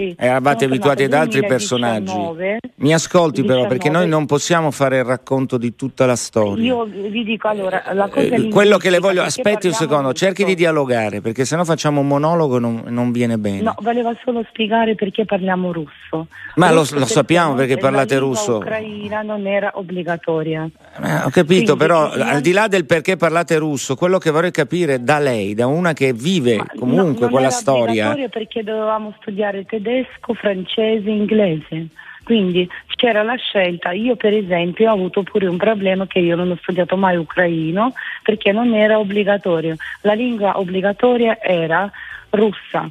Sì, 0.00 0.14
Eravate 0.18 0.64
abituati 0.64 1.02
ad 1.04 1.12
altri 1.12 1.40
2019, 1.40 1.46
personaggi. 1.48 2.58
Mi 2.76 2.94
ascolti 2.94 3.42
però, 3.44 3.66
perché 3.66 3.90
noi 3.90 4.04
19. 4.04 4.08
non 4.08 4.26
possiamo 4.26 4.70
fare 4.70 4.98
il 4.98 5.04
racconto 5.04 5.58
di 5.58 5.76
tutta 5.76 6.06
la 6.06 6.16
storia. 6.16 6.64
Io 6.64 6.84
vi 6.84 7.22
dico 7.22 7.48
allora, 7.48 7.82
la 7.92 8.08
cosa 8.08 8.26
Eh, 8.34 8.48
quello 8.48 8.78
che 8.78 8.88
le 8.88 8.98
voglio, 8.98 9.22
aspetti 9.22 9.66
un 9.66 9.72
secondo, 9.74 9.88
parliamo 9.96 10.12
cerchi 10.14 10.44
di 10.44 10.54
dialogare, 10.54 11.20
perché 11.20 11.44
sennò 11.44 11.64
facciamo 11.64 12.00
un 12.00 12.06
monologo 12.06 12.56
e 12.56 12.60
non, 12.60 12.82
non 12.86 13.12
viene 13.12 13.36
bene. 13.36 13.60
No, 13.60 13.74
voleva 13.80 14.14
solo 14.24 14.42
spiegare 14.48 14.94
perché 14.94 15.24
parliamo 15.26 15.72
russo. 15.72 16.26
Ma 16.54 16.70
lo- 16.70 16.78
Russo 16.80 16.98
lo 16.98 17.04
sappiamo 17.06 17.54
perché 17.54 17.74
la 17.74 17.80
parlate 17.80 18.16
russo. 18.18 18.56
ucraina 18.56 19.20
non 19.22 19.46
era 19.46 19.70
obbligatoria. 19.74 20.68
Eh, 21.02 21.14
ho 21.24 21.30
capito, 21.30 21.76
Quindi, 21.76 21.76
però 21.76 22.10
al 22.10 22.40
di 22.40 22.52
là 22.52 22.66
del 22.68 22.86
perché 22.86 23.16
parlate 23.16 23.56
russo, 23.58 23.94
quello 23.96 24.16
che 24.18 24.30
vorrei 24.30 24.50
capire 24.50 25.02
da 25.02 25.18
lei, 25.18 25.54
da 25.54 25.66
una 25.66 25.92
che 25.92 26.12
vive 26.14 26.56
No, 26.56 26.64
comunque 26.78 27.20
non 27.20 27.30
quella 27.30 27.46
era 27.48 27.50
storia, 27.50 28.28
perché 28.30 28.62
dovevamo 28.62 29.14
studiare 29.20 29.64
tedesco, 29.66 29.88
francese, 30.34 31.08
inglese. 31.08 31.88
Quindi 32.24 32.68
c'era 32.86 33.22
la 33.22 33.34
scelta. 33.36 33.90
Io 33.92 34.14
per 34.14 34.34
esempio 34.34 34.90
ho 34.90 34.94
avuto 34.94 35.22
pure 35.22 35.46
un 35.46 35.56
problema 35.56 36.06
che 36.06 36.20
io 36.20 36.36
non 36.36 36.50
ho 36.50 36.58
studiato 36.60 36.96
mai 36.96 37.16
ucraino 37.16 37.92
perché 38.22 38.52
non 38.52 38.74
era 38.74 38.98
obbligatorio. 38.98 39.76
La 40.02 40.12
lingua 40.12 40.58
obbligatoria 40.58 41.40
era 41.40 41.90
russa. 42.30 42.88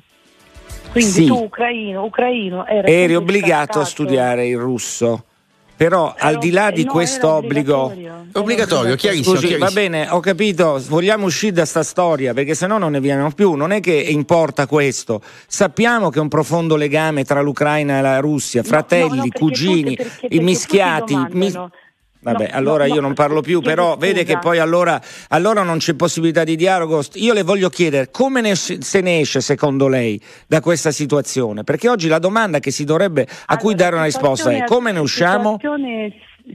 Quindi 0.92 1.12
Sì. 1.12 1.26
tu 1.26 1.44
ucraino, 1.44 2.04
ucraino 2.04 2.66
era 2.66 2.88
eri 2.88 3.16
obbligato 3.16 3.80
a 3.80 3.86
studiare 3.86 4.48
il 4.48 4.58
russo. 4.58 5.26
Però 5.80 6.14
al 6.18 6.40
di 6.40 6.52
là 6.52 6.72
di 6.72 6.84
no, 6.84 6.92
questo 6.92 7.30
obbligo, 7.30 7.84
obbligatorio. 7.84 8.26
Obbligatorio, 8.34 8.96
chiarissimo. 8.96 9.36
Scusi, 9.36 9.54
va 9.54 9.68
chiarissimo. 9.68 9.82
bene, 9.82 10.08
ho 10.10 10.20
capito, 10.20 10.84
vogliamo 10.90 11.26
uscire 11.26 11.54
da 11.54 11.64
sta 11.64 11.84
storia 11.84 12.34
perché 12.34 12.54
sennò 12.54 12.78
non 12.78 12.92
ne 12.92 13.00
viene 13.00 13.32
più, 13.34 13.54
non 13.54 13.72
è 13.72 13.80
che 13.80 13.94
importa 13.94 14.68
questo. 14.68 15.22
Sappiamo 15.48 16.10
che 16.10 16.20
è 16.20 16.22
un 16.22 16.28
profondo 16.28 16.76
legame 16.76 17.24
tra 17.24 17.40
l'Ucraina 17.40 17.98
e 18.00 18.02
la 18.02 18.20
Russia, 18.20 18.62
fratelli, 18.62 19.08
no, 19.08 19.16
no, 19.16 19.22
perché 19.22 19.40
cugini, 19.40 19.82
tutti- 19.82 19.96
perché- 19.96 20.26
i 20.26 20.28
perché 20.30 20.44
mischiati. 20.44 21.16
mi-. 21.32 21.54
Vabbè, 22.22 22.50
No, 22.52 22.58
allora 22.58 22.86
no, 22.86 22.90
io 22.94 23.00
no, 23.00 23.08
non 23.08 23.14
parlo 23.14 23.40
più, 23.42 23.62
però 23.62 23.94
scusa. 23.94 24.06
vede 24.06 24.24
che 24.26 24.38
poi 24.40 24.60
allora, 24.60 25.02
allora 25.30 25.64
non 25.64 25.78
c'è 25.78 25.94
possibilità 25.94 26.44
di 26.44 26.56
dialogo. 26.58 27.02
Io 27.14 27.32
le 27.34 27.44
voglio 27.44 27.70
chiedere 27.70 28.10
come 28.12 28.42
ne- 28.42 28.56
se 28.56 29.00
ne 29.02 29.20
esce 29.22 29.40
secondo 29.40 29.88
lei 29.88 30.20
da 30.46 30.60
questa 30.60 30.92
situazione? 30.92 31.64
Perché 31.64 31.88
oggi 31.88 32.08
la 32.10 32.20
domanda 32.20 32.60
che 32.60 32.72
si 32.72 32.84
dovrebbe, 32.84 33.22
a 33.46 33.56
cui 33.58 33.70
Allora, 33.72 33.76
dare 33.86 33.96
una 33.96 34.04
risposta 34.06 34.52
è 34.52 34.64
come 34.66 34.92
ne 34.92 35.00
usciamo? 35.00 35.58
situazione, 35.60 36.14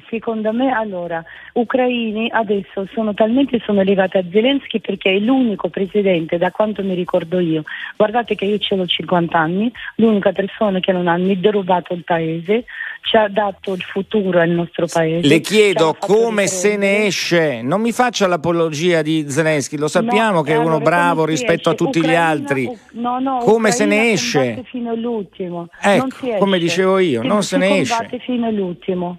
secondo 0.08 0.52
me, 0.52 0.70
allora, 0.72 1.22
ucraini 1.54 2.28
adesso 2.32 2.86
sono 2.92 3.14
talmente 3.14 3.60
sono 3.64 3.82
legati 3.82 4.16
a 4.18 4.24
Zelensky 4.30 4.80
perché 4.80 5.10
è 5.14 5.18
l'unico 5.18 5.68
presidente, 5.68 6.38
da 6.38 6.50
quanto 6.50 6.82
mi 6.82 6.94
ricordo 6.94 7.38
io, 7.38 7.62
guardate 7.96 8.34
che 8.34 8.44
io 8.44 8.58
ce 8.58 8.74
l'ho 8.76 8.86
50 8.86 9.38
anni, 9.38 9.70
l'unica 9.96 10.32
persona 10.32 10.80
che 10.80 10.92
non 10.92 11.06
ha 11.08 11.16
né 11.16 11.38
derubato 11.38 11.94
il 11.94 12.04
paese, 12.04 12.64
ci 13.02 13.16
ha 13.16 13.28
dato 13.28 13.74
il 13.74 13.82
futuro 13.82 14.40
al 14.40 14.48
nostro 14.48 14.86
paese. 14.86 15.26
Le 15.28 15.40
chiedo 15.40 15.94
come 15.98 16.46
se 16.46 16.76
ne 16.76 17.04
esce, 17.06 17.60
non 17.60 17.80
mi 17.82 17.92
faccia 17.92 18.26
l'apologia 18.26 19.02
di 19.02 19.26
Zelensky, 19.28 19.76
lo 19.76 19.88
sappiamo 19.88 20.36
No, 20.36 20.42
che 20.42 20.52
è 20.54 20.56
uno 20.56 20.76
allora, 20.76 20.84
bravo 20.84 21.24
rispetto 21.26 21.68
a 21.68 21.72
esce? 21.72 21.84
tutti 21.84 21.98
gli 21.98 22.04
Ucraina- 22.04 22.26
altri. 22.26 22.64
U- 22.64 22.78
no, 22.92 23.18
no, 23.20 23.38
Come 23.38 23.72
se 23.72 23.84
ne 23.84 23.94
Ucraina 23.96 24.12
esce? 24.14 24.62
fino 24.64 24.90
all'ultimo. 24.90 25.68
Ecco, 25.80 26.06
come 26.38 26.58
dicevo 26.58 26.98
io, 26.98 27.20
Si- 27.20 27.26
non 27.26 27.42
se 27.42 27.56
ne 27.58 27.78
esce. 27.80 28.08
fino 28.20 28.46
all'ultimo. 28.46 29.18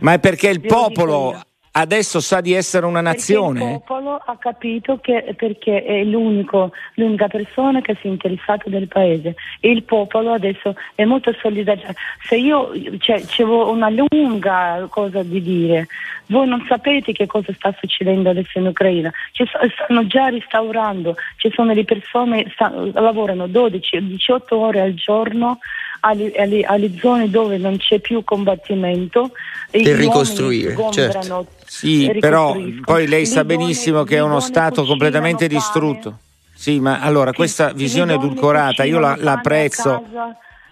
Ma 0.00 0.14
è 0.14 0.18
perché 0.18 0.48
il 0.48 0.60
popolo 0.60 1.40
adesso 1.76 2.20
sa 2.20 2.40
di 2.40 2.52
essere 2.52 2.86
una 2.86 3.02
Perché 3.02 3.16
nazione? 3.16 3.64
il 3.64 3.82
popolo 3.84 4.20
ha 4.24 4.36
capito 4.38 4.98
che 5.00 5.34
perché 5.36 5.84
è 5.84 6.04
l'unico, 6.04 6.72
l'unica 6.94 7.26
persona 7.28 7.80
che 7.80 7.96
si 8.00 8.06
è 8.06 8.10
interessata 8.10 8.68
del 8.70 8.88
paese. 8.88 9.34
E 9.60 9.70
il 9.70 9.82
popolo 9.82 10.32
adesso 10.32 10.74
è 10.94 11.04
molto 11.04 11.34
solidario. 11.40 11.84
Se 12.22 12.36
io 12.36 12.70
cioè, 12.98 13.20
c'è 13.24 13.42
una 13.42 13.90
lunga 13.90 14.86
cosa 14.88 15.22
di 15.22 15.40
dire, 15.42 15.88
voi 16.26 16.46
non 16.46 16.64
sapete 16.68 17.12
che 17.12 17.26
cosa 17.26 17.52
sta 17.52 17.74
succedendo 17.78 18.30
adesso 18.30 18.58
in 18.58 18.66
Ucraina, 18.66 19.12
ci 19.32 19.44
sta- 19.46 19.60
stanno 19.70 20.06
già 20.06 20.28
restaurando, 20.28 21.16
ci 21.36 21.50
sono 21.52 21.72
le 21.72 21.84
persone 21.84 22.48
sta- 22.52 22.72
lavorano 22.92 23.46
12-18 23.46 24.42
ore 24.50 24.80
al 24.80 24.94
giorno 24.94 25.58
alle, 26.04 26.32
alle- 26.36 26.62
alle 26.62 26.92
zone 27.00 27.30
dove 27.30 27.56
non 27.58 27.76
c'è 27.78 27.98
più 27.98 28.22
combattimento 28.24 29.30
e 29.70 29.94
ricostruire, 29.94 30.76
certo. 30.90 31.46
Sì, 31.66 32.14
però 32.20 32.56
poi 32.84 33.06
lei 33.08 33.26
sa 33.26 33.44
benissimo 33.44 34.04
che 34.04 34.16
è 34.16 34.20
uno 34.20 34.38
Stato 34.40 34.84
completamente 34.84 35.46
pane. 35.46 35.58
distrutto. 35.58 36.18
Sì, 36.54 36.78
ma 36.78 37.00
allora 37.00 37.32
questa 37.32 37.72
visione 37.72 38.14
edulcorata 38.14 38.84
io 38.84 38.98
la, 38.98 39.16
la 39.18 39.32
apprezzo. 39.32 40.04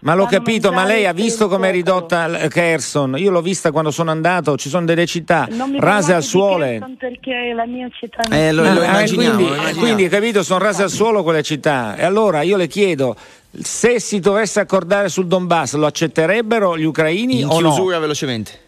Ma 0.00 0.14
l'ho 0.14 0.26
capito, 0.26 0.72
ma 0.72 0.84
lei 0.84 1.06
ha 1.06 1.12
visto 1.12 1.46
com'è 1.48 1.70
ridotta 1.70 2.26
Kherson? 2.48 3.14
Io 3.18 3.30
l'ho 3.30 3.40
vista 3.40 3.70
quando 3.70 3.92
sono 3.92 4.10
andato, 4.10 4.56
ci 4.56 4.68
sono 4.68 4.84
delle 4.84 5.06
città 5.06 5.46
Non 5.50 5.76
rase 5.78 6.12
al 6.12 6.24
suolo. 6.24 6.64
Perché 6.98 7.50
è 7.50 7.52
la 7.52 7.66
mia 7.66 7.88
città 7.92 8.22
Eh, 8.30 8.50
lo- 8.52 8.62
lo 8.64 8.82
eh, 8.82 8.84
immaginiamo, 8.86 9.34
quindi, 9.34 9.42
lo 9.50 9.54
immaginiamo. 9.54 9.78
quindi, 9.80 10.08
capito, 10.08 10.42
sono 10.42 10.58
rase 10.58 10.82
al 10.82 10.90
suolo 10.90 11.22
quelle 11.22 11.42
città. 11.44 11.94
E 11.96 12.04
allora 12.04 12.42
io 12.42 12.56
le 12.56 12.66
chiedo, 12.66 13.14
Se 13.60 14.00
si 14.00 14.18
dovesse 14.18 14.60
accordare 14.60 15.08
sul 15.08 15.26
Donbass, 15.26 15.74
lo 15.74 15.86
accetterebbero 15.86 16.78
gli 16.78 16.84
ucraini 16.84 17.40
In 17.40 17.48
o 17.48 17.60
no? 17.60 17.68
chiusura 17.68 17.98
velocemente. 17.98 18.60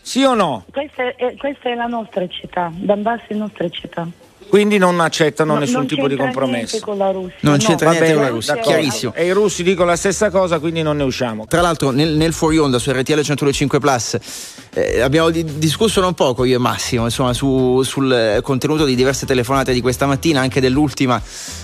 Sì 0.00 0.24
o 0.24 0.34
no? 0.34 0.64
Questa 0.72 1.14
è, 1.14 1.36
questa 1.36 1.70
è 1.70 1.74
la 1.74 1.86
nostra 1.86 2.26
città, 2.26 2.72
Donbass 2.74 3.20
è 3.28 3.34
la 3.34 3.38
nostra 3.38 3.68
città. 3.68 4.08
Quindi 4.52 4.76
non 4.76 5.00
accettano 5.00 5.54
No, 5.54 5.60
nessun 5.60 5.76
non 5.76 5.86
tipo 5.86 6.02
di 6.08 6.14
c'entra 6.14 6.24
compromesso. 6.26 6.76
niente 6.76 6.80
con 6.80 6.98
la 6.98 7.10
Russia. 7.10 7.36
Non 7.40 7.52
no. 7.54 7.58
c'entra 7.58 7.88
niente 7.88 8.06
bene, 8.06 8.16
con 8.18 8.24
la 8.26 8.28
Russia, 8.28 8.54
d'accordo. 8.54 8.78
chiarissimo. 8.78 9.12
E 9.14 9.24
i 9.24 9.30
russi 9.30 9.62
dicono 9.62 9.88
la 9.88 9.96
stessa 9.96 10.28
cosa, 10.28 10.58
quindi 10.58 10.82
non 10.82 10.98
ne 10.98 11.04
usciamo. 11.04 11.46
Tra 11.46 11.62
l'altro 11.62 11.88
nel, 11.88 12.10
nel 12.16 12.34
fuori 12.34 12.58
onda 12.58 12.78
su 12.78 12.90
RTL 12.92 13.22
105 13.22 13.78
Plus 13.78 14.18
eh, 14.74 15.00
abbiamo 15.00 15.30
di- 15.30 15.42
discusso 15.56 16.02
non 16.02 16.12
poco 16.12 16.44
io 16.44 16.56
e 16.56 16.58
Massimo 16.58 17.04
insomma, 17.04 17.32
su- 17.32 17.82
sul 17.82 18.40
contenuto 18.42 18.84
di 18.84 18.94
diverse 18.94 19.24
telefonate 19.24 19.72
di 19.72 19.80
questa 19.80 20.04
mattina, 20.04 20.40
anche 20.42 20.60
dell'ultima, 20.60 21.18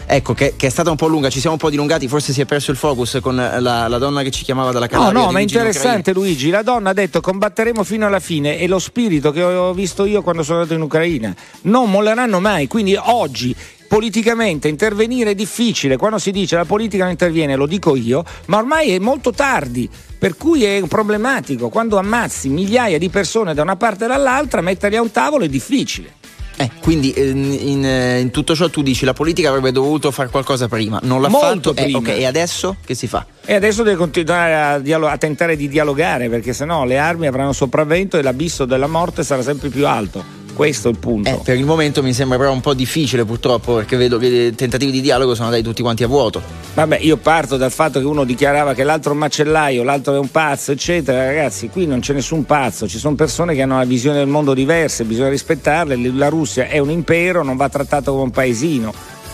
ecco, 0.06 0.32
che, 0.32 0.54
che 0.56 0.68
è 0.68 0.70
stata 0.70 0.88
un 0.88 0.96
po' 0.96 1.08
lunga, 1.08 1.28
ci 1.28 1.40
siamo 1.40 1.56
un 1.56 1.60
po' 1.60 1.68
dilungati, 1.68 2.08
forse 2.08 2.32
si 2.32 2.40
è 2.40 2.46
perso 2.46 2.70
il 2.70 2.78
focus 2.78 3.18
con 3.20 3.36
la, 3.36 3.60
la 3.88 3.98
donna 3.98 4.22
che 4.22 4.30
ci 4.30 4.44
chiamava 4.44 4.72
dalla 4.72 4.86
No, 4.86 4.90
Calabria. 4.98 5.20
no, 5.20 5.26
di 5.26 5.32
ma 5.34 5.38
è 5.40 5.42
interessante 5.42 6.14
Luigi. 6.14 6.48
La 6.48 6.62
donna 6.62 6.88
ha 6.88 6.94
detto 6.94 7.20
combatteremo 7.20 7.84
fino 7.84 8.06
alla 8.06 8.20
fine 8.20 8.58
e 8.58 8.66
lo 8.66 8.78
spirito 8.78 9.30
che 9.30 9.42
ho 9.42 9.74
visto 9.74 10.06
io 10.06 10.22
quando 10.22 10.42
sono 10.42 10.60
andato 10.60 10.74
in 10.74 10.80
Ucraina 10.80 11.34
non 11.62 11.90
molleranno 11.90 12.40
mai. 12.40 12.66
Quindi 12.66 12.76
oggi 12.96 13.54
politicamente 13.88 14.68
intervenire 14.68 15.30
è 15.30 15.34
difficile. 15.34 15.96
Quando 15.96 16.18
si 16.18 16.30
dice 16.30 16.56
la 16.56 16.64
politica 16.66 17.02
non 17.04 17.12
interviene, 17.12 17.56
lo 17.56 17.66
dico 17.66 17.96
io, 17.96 18.22
ma 18.46 18.58
ormai 18.58 18.90
è 18.90 18.98
molto 18.98 19.32
tardi. 19.32 19.88
Per 20.18 20.36
cui 20.36 20.64
è 20.64 20.82
problematico. 20.88 21.68
Quando 21.68 21.96
ammazzi 21.96 22.48
migliaia 22.48 22.98
di 22.98 23.08
persone 23.08 23.54
da 23.54 23.62
una 23.62 23.76
parte 23.76 24.04
e 24.04 24.08
dall'altra, 24.08 24.60
metterli 24.60 24.96
a 24.96 25.00
un 25.02 25.10
tavolo 25.10 25.44
è 25.44 25.48
difficile. 25.48 26.16
Eh, 26.60 26.70
quindi 26.80 27.12
eh, 27.12 27.28
in, 27.28 27.84
eh, 27.86 28.18
in 28.18 28.32
tutto 28.32 28.56
ciò 28.56 28.68
tu 28.68 28.82
dici 28.82 29.04
la 29.04 29.12
politica 29.12 29.48
avrebbe 29.48 29.70
dovuto 29.70 30.10
fare 30.10 30.28
qualcosa 30.28 30.66
prima, 30.66 30.98
non 31.04 31.22
l'ha 31.22 31.28
Molto 31.28 31.72
fatto. 31.72 31.80
eh, 31.80 31.84
prima. 31.84 31.98
ok, 31.98 32.08
e 32.08 32.26
adesso 32.26 32.74
che 32.84 32.96
si 32.96 33.06
fa? 33.06 33.24
E 33.44 33.54
adesso 33.54 33.84
deve 33.84 33.96
continuare 33.96 34.54
a, 34.56 34.78
dialo- 34.80 35.06
a 35.06 35.16
tentare 35.18 35.54
di 35.54 35.68
dialogare, 35.68 36.28
perché 36.28 36.52
sennò 36.52 36.84
le 36.84 36.98
armi 36.98 37.28
avranno 37.28 37.52
sopravvento 37.52 38.18
e 38.18 38.22
l'abisso 38.22 38.64
della 38.64 38.88
morte 38.88 39.22
sarà 39.22 39.42
sempre 39.42 39.68
più 39.68 39.86
alto. 39.86 40.37
Questo 40.58 40.88
è 40.88 40.90
il 40.90 40.98
punto. 40.98 41.30
Eh, 41.30 41.40
per 41.44 41.56
il 41.56 41.64
momento 41.64 42.02
mi 42.02 42.12
sembra 42.12 42.36
però 42.36 42.50
un 42.50 42.60
po' 42.60 42.74
difficile 42.74 43.24
purtroppo 43.24 43.76
perché 43.76 43.96
vedo 43.96 44.18
che 44.18 44.26
i 44.26 44.54
tentativi 44.56 44.90
di 44.90 45.00
dialogo 45.00 45.36
sono 45.36 45.46
andati 45.46 45.62
tutti 45.62 45.82
quanti 45.82 46.02
a 46.02 46.08
vuoto. 46.08 46.42
Vabbè, 46.74 46.98
io 46.98 47.16
parto 47.16 47.56
dal 47.56 47.70
fatto 47.70 48.00
che 48.00 48.04
uno 48.04 48.24
dichiarava 48.24 48.74
che 48.74 48.82
l'altro 48.82 49.10
è 49.10 49.14
un 49.14 49.20
macellaio, 49.20 49.84
l'altro 49.84 50.16
è 50.16 50.18
un 50.18 50.28
pazzo, 50.32 50.72
eccetera. 50.72 51.26
Ragazzi, 51.26 51.68
qui 51.68 51.86
non 51.86 52.00
c'è 52.00 52.12
nessun 52.12 52.44
pazzo, 52.44 52.88
ci 52.88 52.98
sono 52.98 53.14
persone 53.14 53.54
che 53.54 53.62
hanno 53.62 53.74
una 53.74 53.84
visione 53.84 54.18
del 54.18 54.26
mondo 54.26 54.52
diversa, 54.52 55.04
bisogna 55.04 55.28
rispettarle. 55.28 55.96
La 56.12 56.28
Russia 56.28 56.66
è 56.66 56.78
un 56.78 56.90
impero, 56.90 57.44
non 57.44 57.54
va 57.56 57.68
trattato 57.68 58.10
come 58.10 58.24
un 58.24 58.32
paesino. 58.32 58.92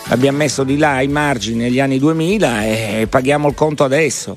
L'abbiamo 0.08 0.36
messo 0.36 0.62
di 0.62 0.76
là 0.76 0.96
ai 0.96 1.08
margini 1.08 1.56
negli 1.56 1.80
anni 1.80 1.98
2000 1.98 2.66
e 2.66 3.06
paghiamo 3.08 3.48
il 3.48 3.54
conto 3.54 3.82
adesso. 3.82 4.36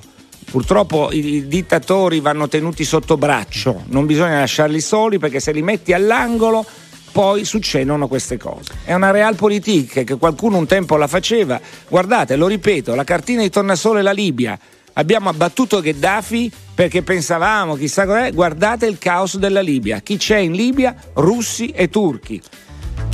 Purtroppo 0.49 1.11
i 1.11 1.47
dittatori 1.47 2.21
vanno 2.21 2.47
tenuti 2.47 2.85
sotto 2.85 3.17
braccio, 3.17 3.83
non 3.87 4.05
bisogna 4.05 4.39
lasciarli 4.39 4.79
soli 4.79 5.19
perché 5.19 5.41
se 5.41 5.51
li 5.51 5.61
metti 5.61 5.91
all'angolo 5.91 6.65
poi 7.11 7.45
succedono 7.45 8.07
queste 8.07 8.37
cose. 8.37 8.73
È 8.83 8.93
una 8.93 9.11
realpolitik 9.11 10.03
che 10.03 10.17
qualcuno 10.17 10.57
un 10.57 10.65
tempo 10.65 10.95
la 10.95 11.07
faceva. 11.07 11.59
Guardate, 11.89 12.35
lo 12.35 12.47
ripeto, 12.47 12.95
la 12.95 13.03
cartina 13.03 13.41
di 13.41 13.49
tornasole 13.49 13.99
è 13.99 14.03
la 14.03 14.11
Libia. 14.11 14.57
Abbiamo 14.93 15.29
abbattuto 15.29 15.81
Gheddafi 15.81 16.51
perché 16.73 17.01
pensavamo 17.01 17.75
chissà 17.75 18.05
cos'è. 18.05 18.31
Guardate 18.31 18.85
il 18.85 18.97
caos 18.99 19.37
della 19.37 19.61
Libia. 19.61 19.99
Chi 19.99 20.17
c'è 20.17 20.37
in 20.37 20.53
Libia? 20.53 20.95
Russi 21.13 21.69
e 21.69 21.89
turchi. 21.89 22.41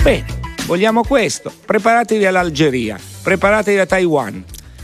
Bene, 0.02 0.26
vogliamo 0.66 1.04
questo. 1.04 1.52
Preparatevi 1.66 2.26
all'Algeria, 2.26 3.00
preparatevi 3.24 3.80
a 3.80 3.86
Taiwan. 3.86 4.44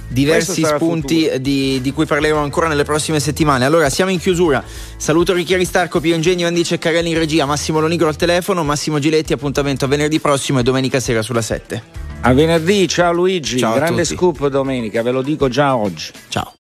Diversi 0.09 0.63
spunti 0.65 1.31
di, 1.39 1.79
di 1.81 1.93
cui 1.93 2.05
parleremo 2.05 2.39
ancora 2.39 2.67
nelle 2.67 2.83
prossime 2.83 3.19
settimane. 3.19 3.65
Allora, 3.65 3.89
siamo 3.89 4.11
in 4.11 4.19
chiusura. 4.19 4.63
Saluto 4.97 5.33
Ricchieri 5.33 5.65
Starco, 5.65 5.99
Piero 5.99 6.17
Ingegni, 6.17 6.43
Vandice 6.43 6.75
e 6.75 6.77
Carelli 6.77 7.09
in 7.11 7.17
regia, 7.17 7.45
Massimo 7.45 7.79
Lonigro 7.79 8.07
al 8.07 8.15
telefono, 8.15 8.63
Massimo 8.63 8.99
Giletti, 8.99 9.33
appuntamento 9.33 9.85
a 9.85 9.87
venerdì 9.87 10.19
prossimo 10.19 10.59
e 10.59 10.63
domenica 10.63 10.99
sera 10.99 11.21
sulla 11.21 11.41
7. 11.41 11.83
A 12.21 12.33
venerdì, 12.33 12.87
ciao 12.87 13.13
Luigi, 13.13 13.57
Ciao 13.57 13.75
grande 13.75 14.03
tutti. 14.03 14.15
scoop 14.15 14.47
domenica, 14.47 15.01
ve 15.01 15.11
lo 15.11 15.21
dico 15.21 15.47
già 15.47 15.75
oggi. 15.75 16.11
Ciao. 16.27 16.58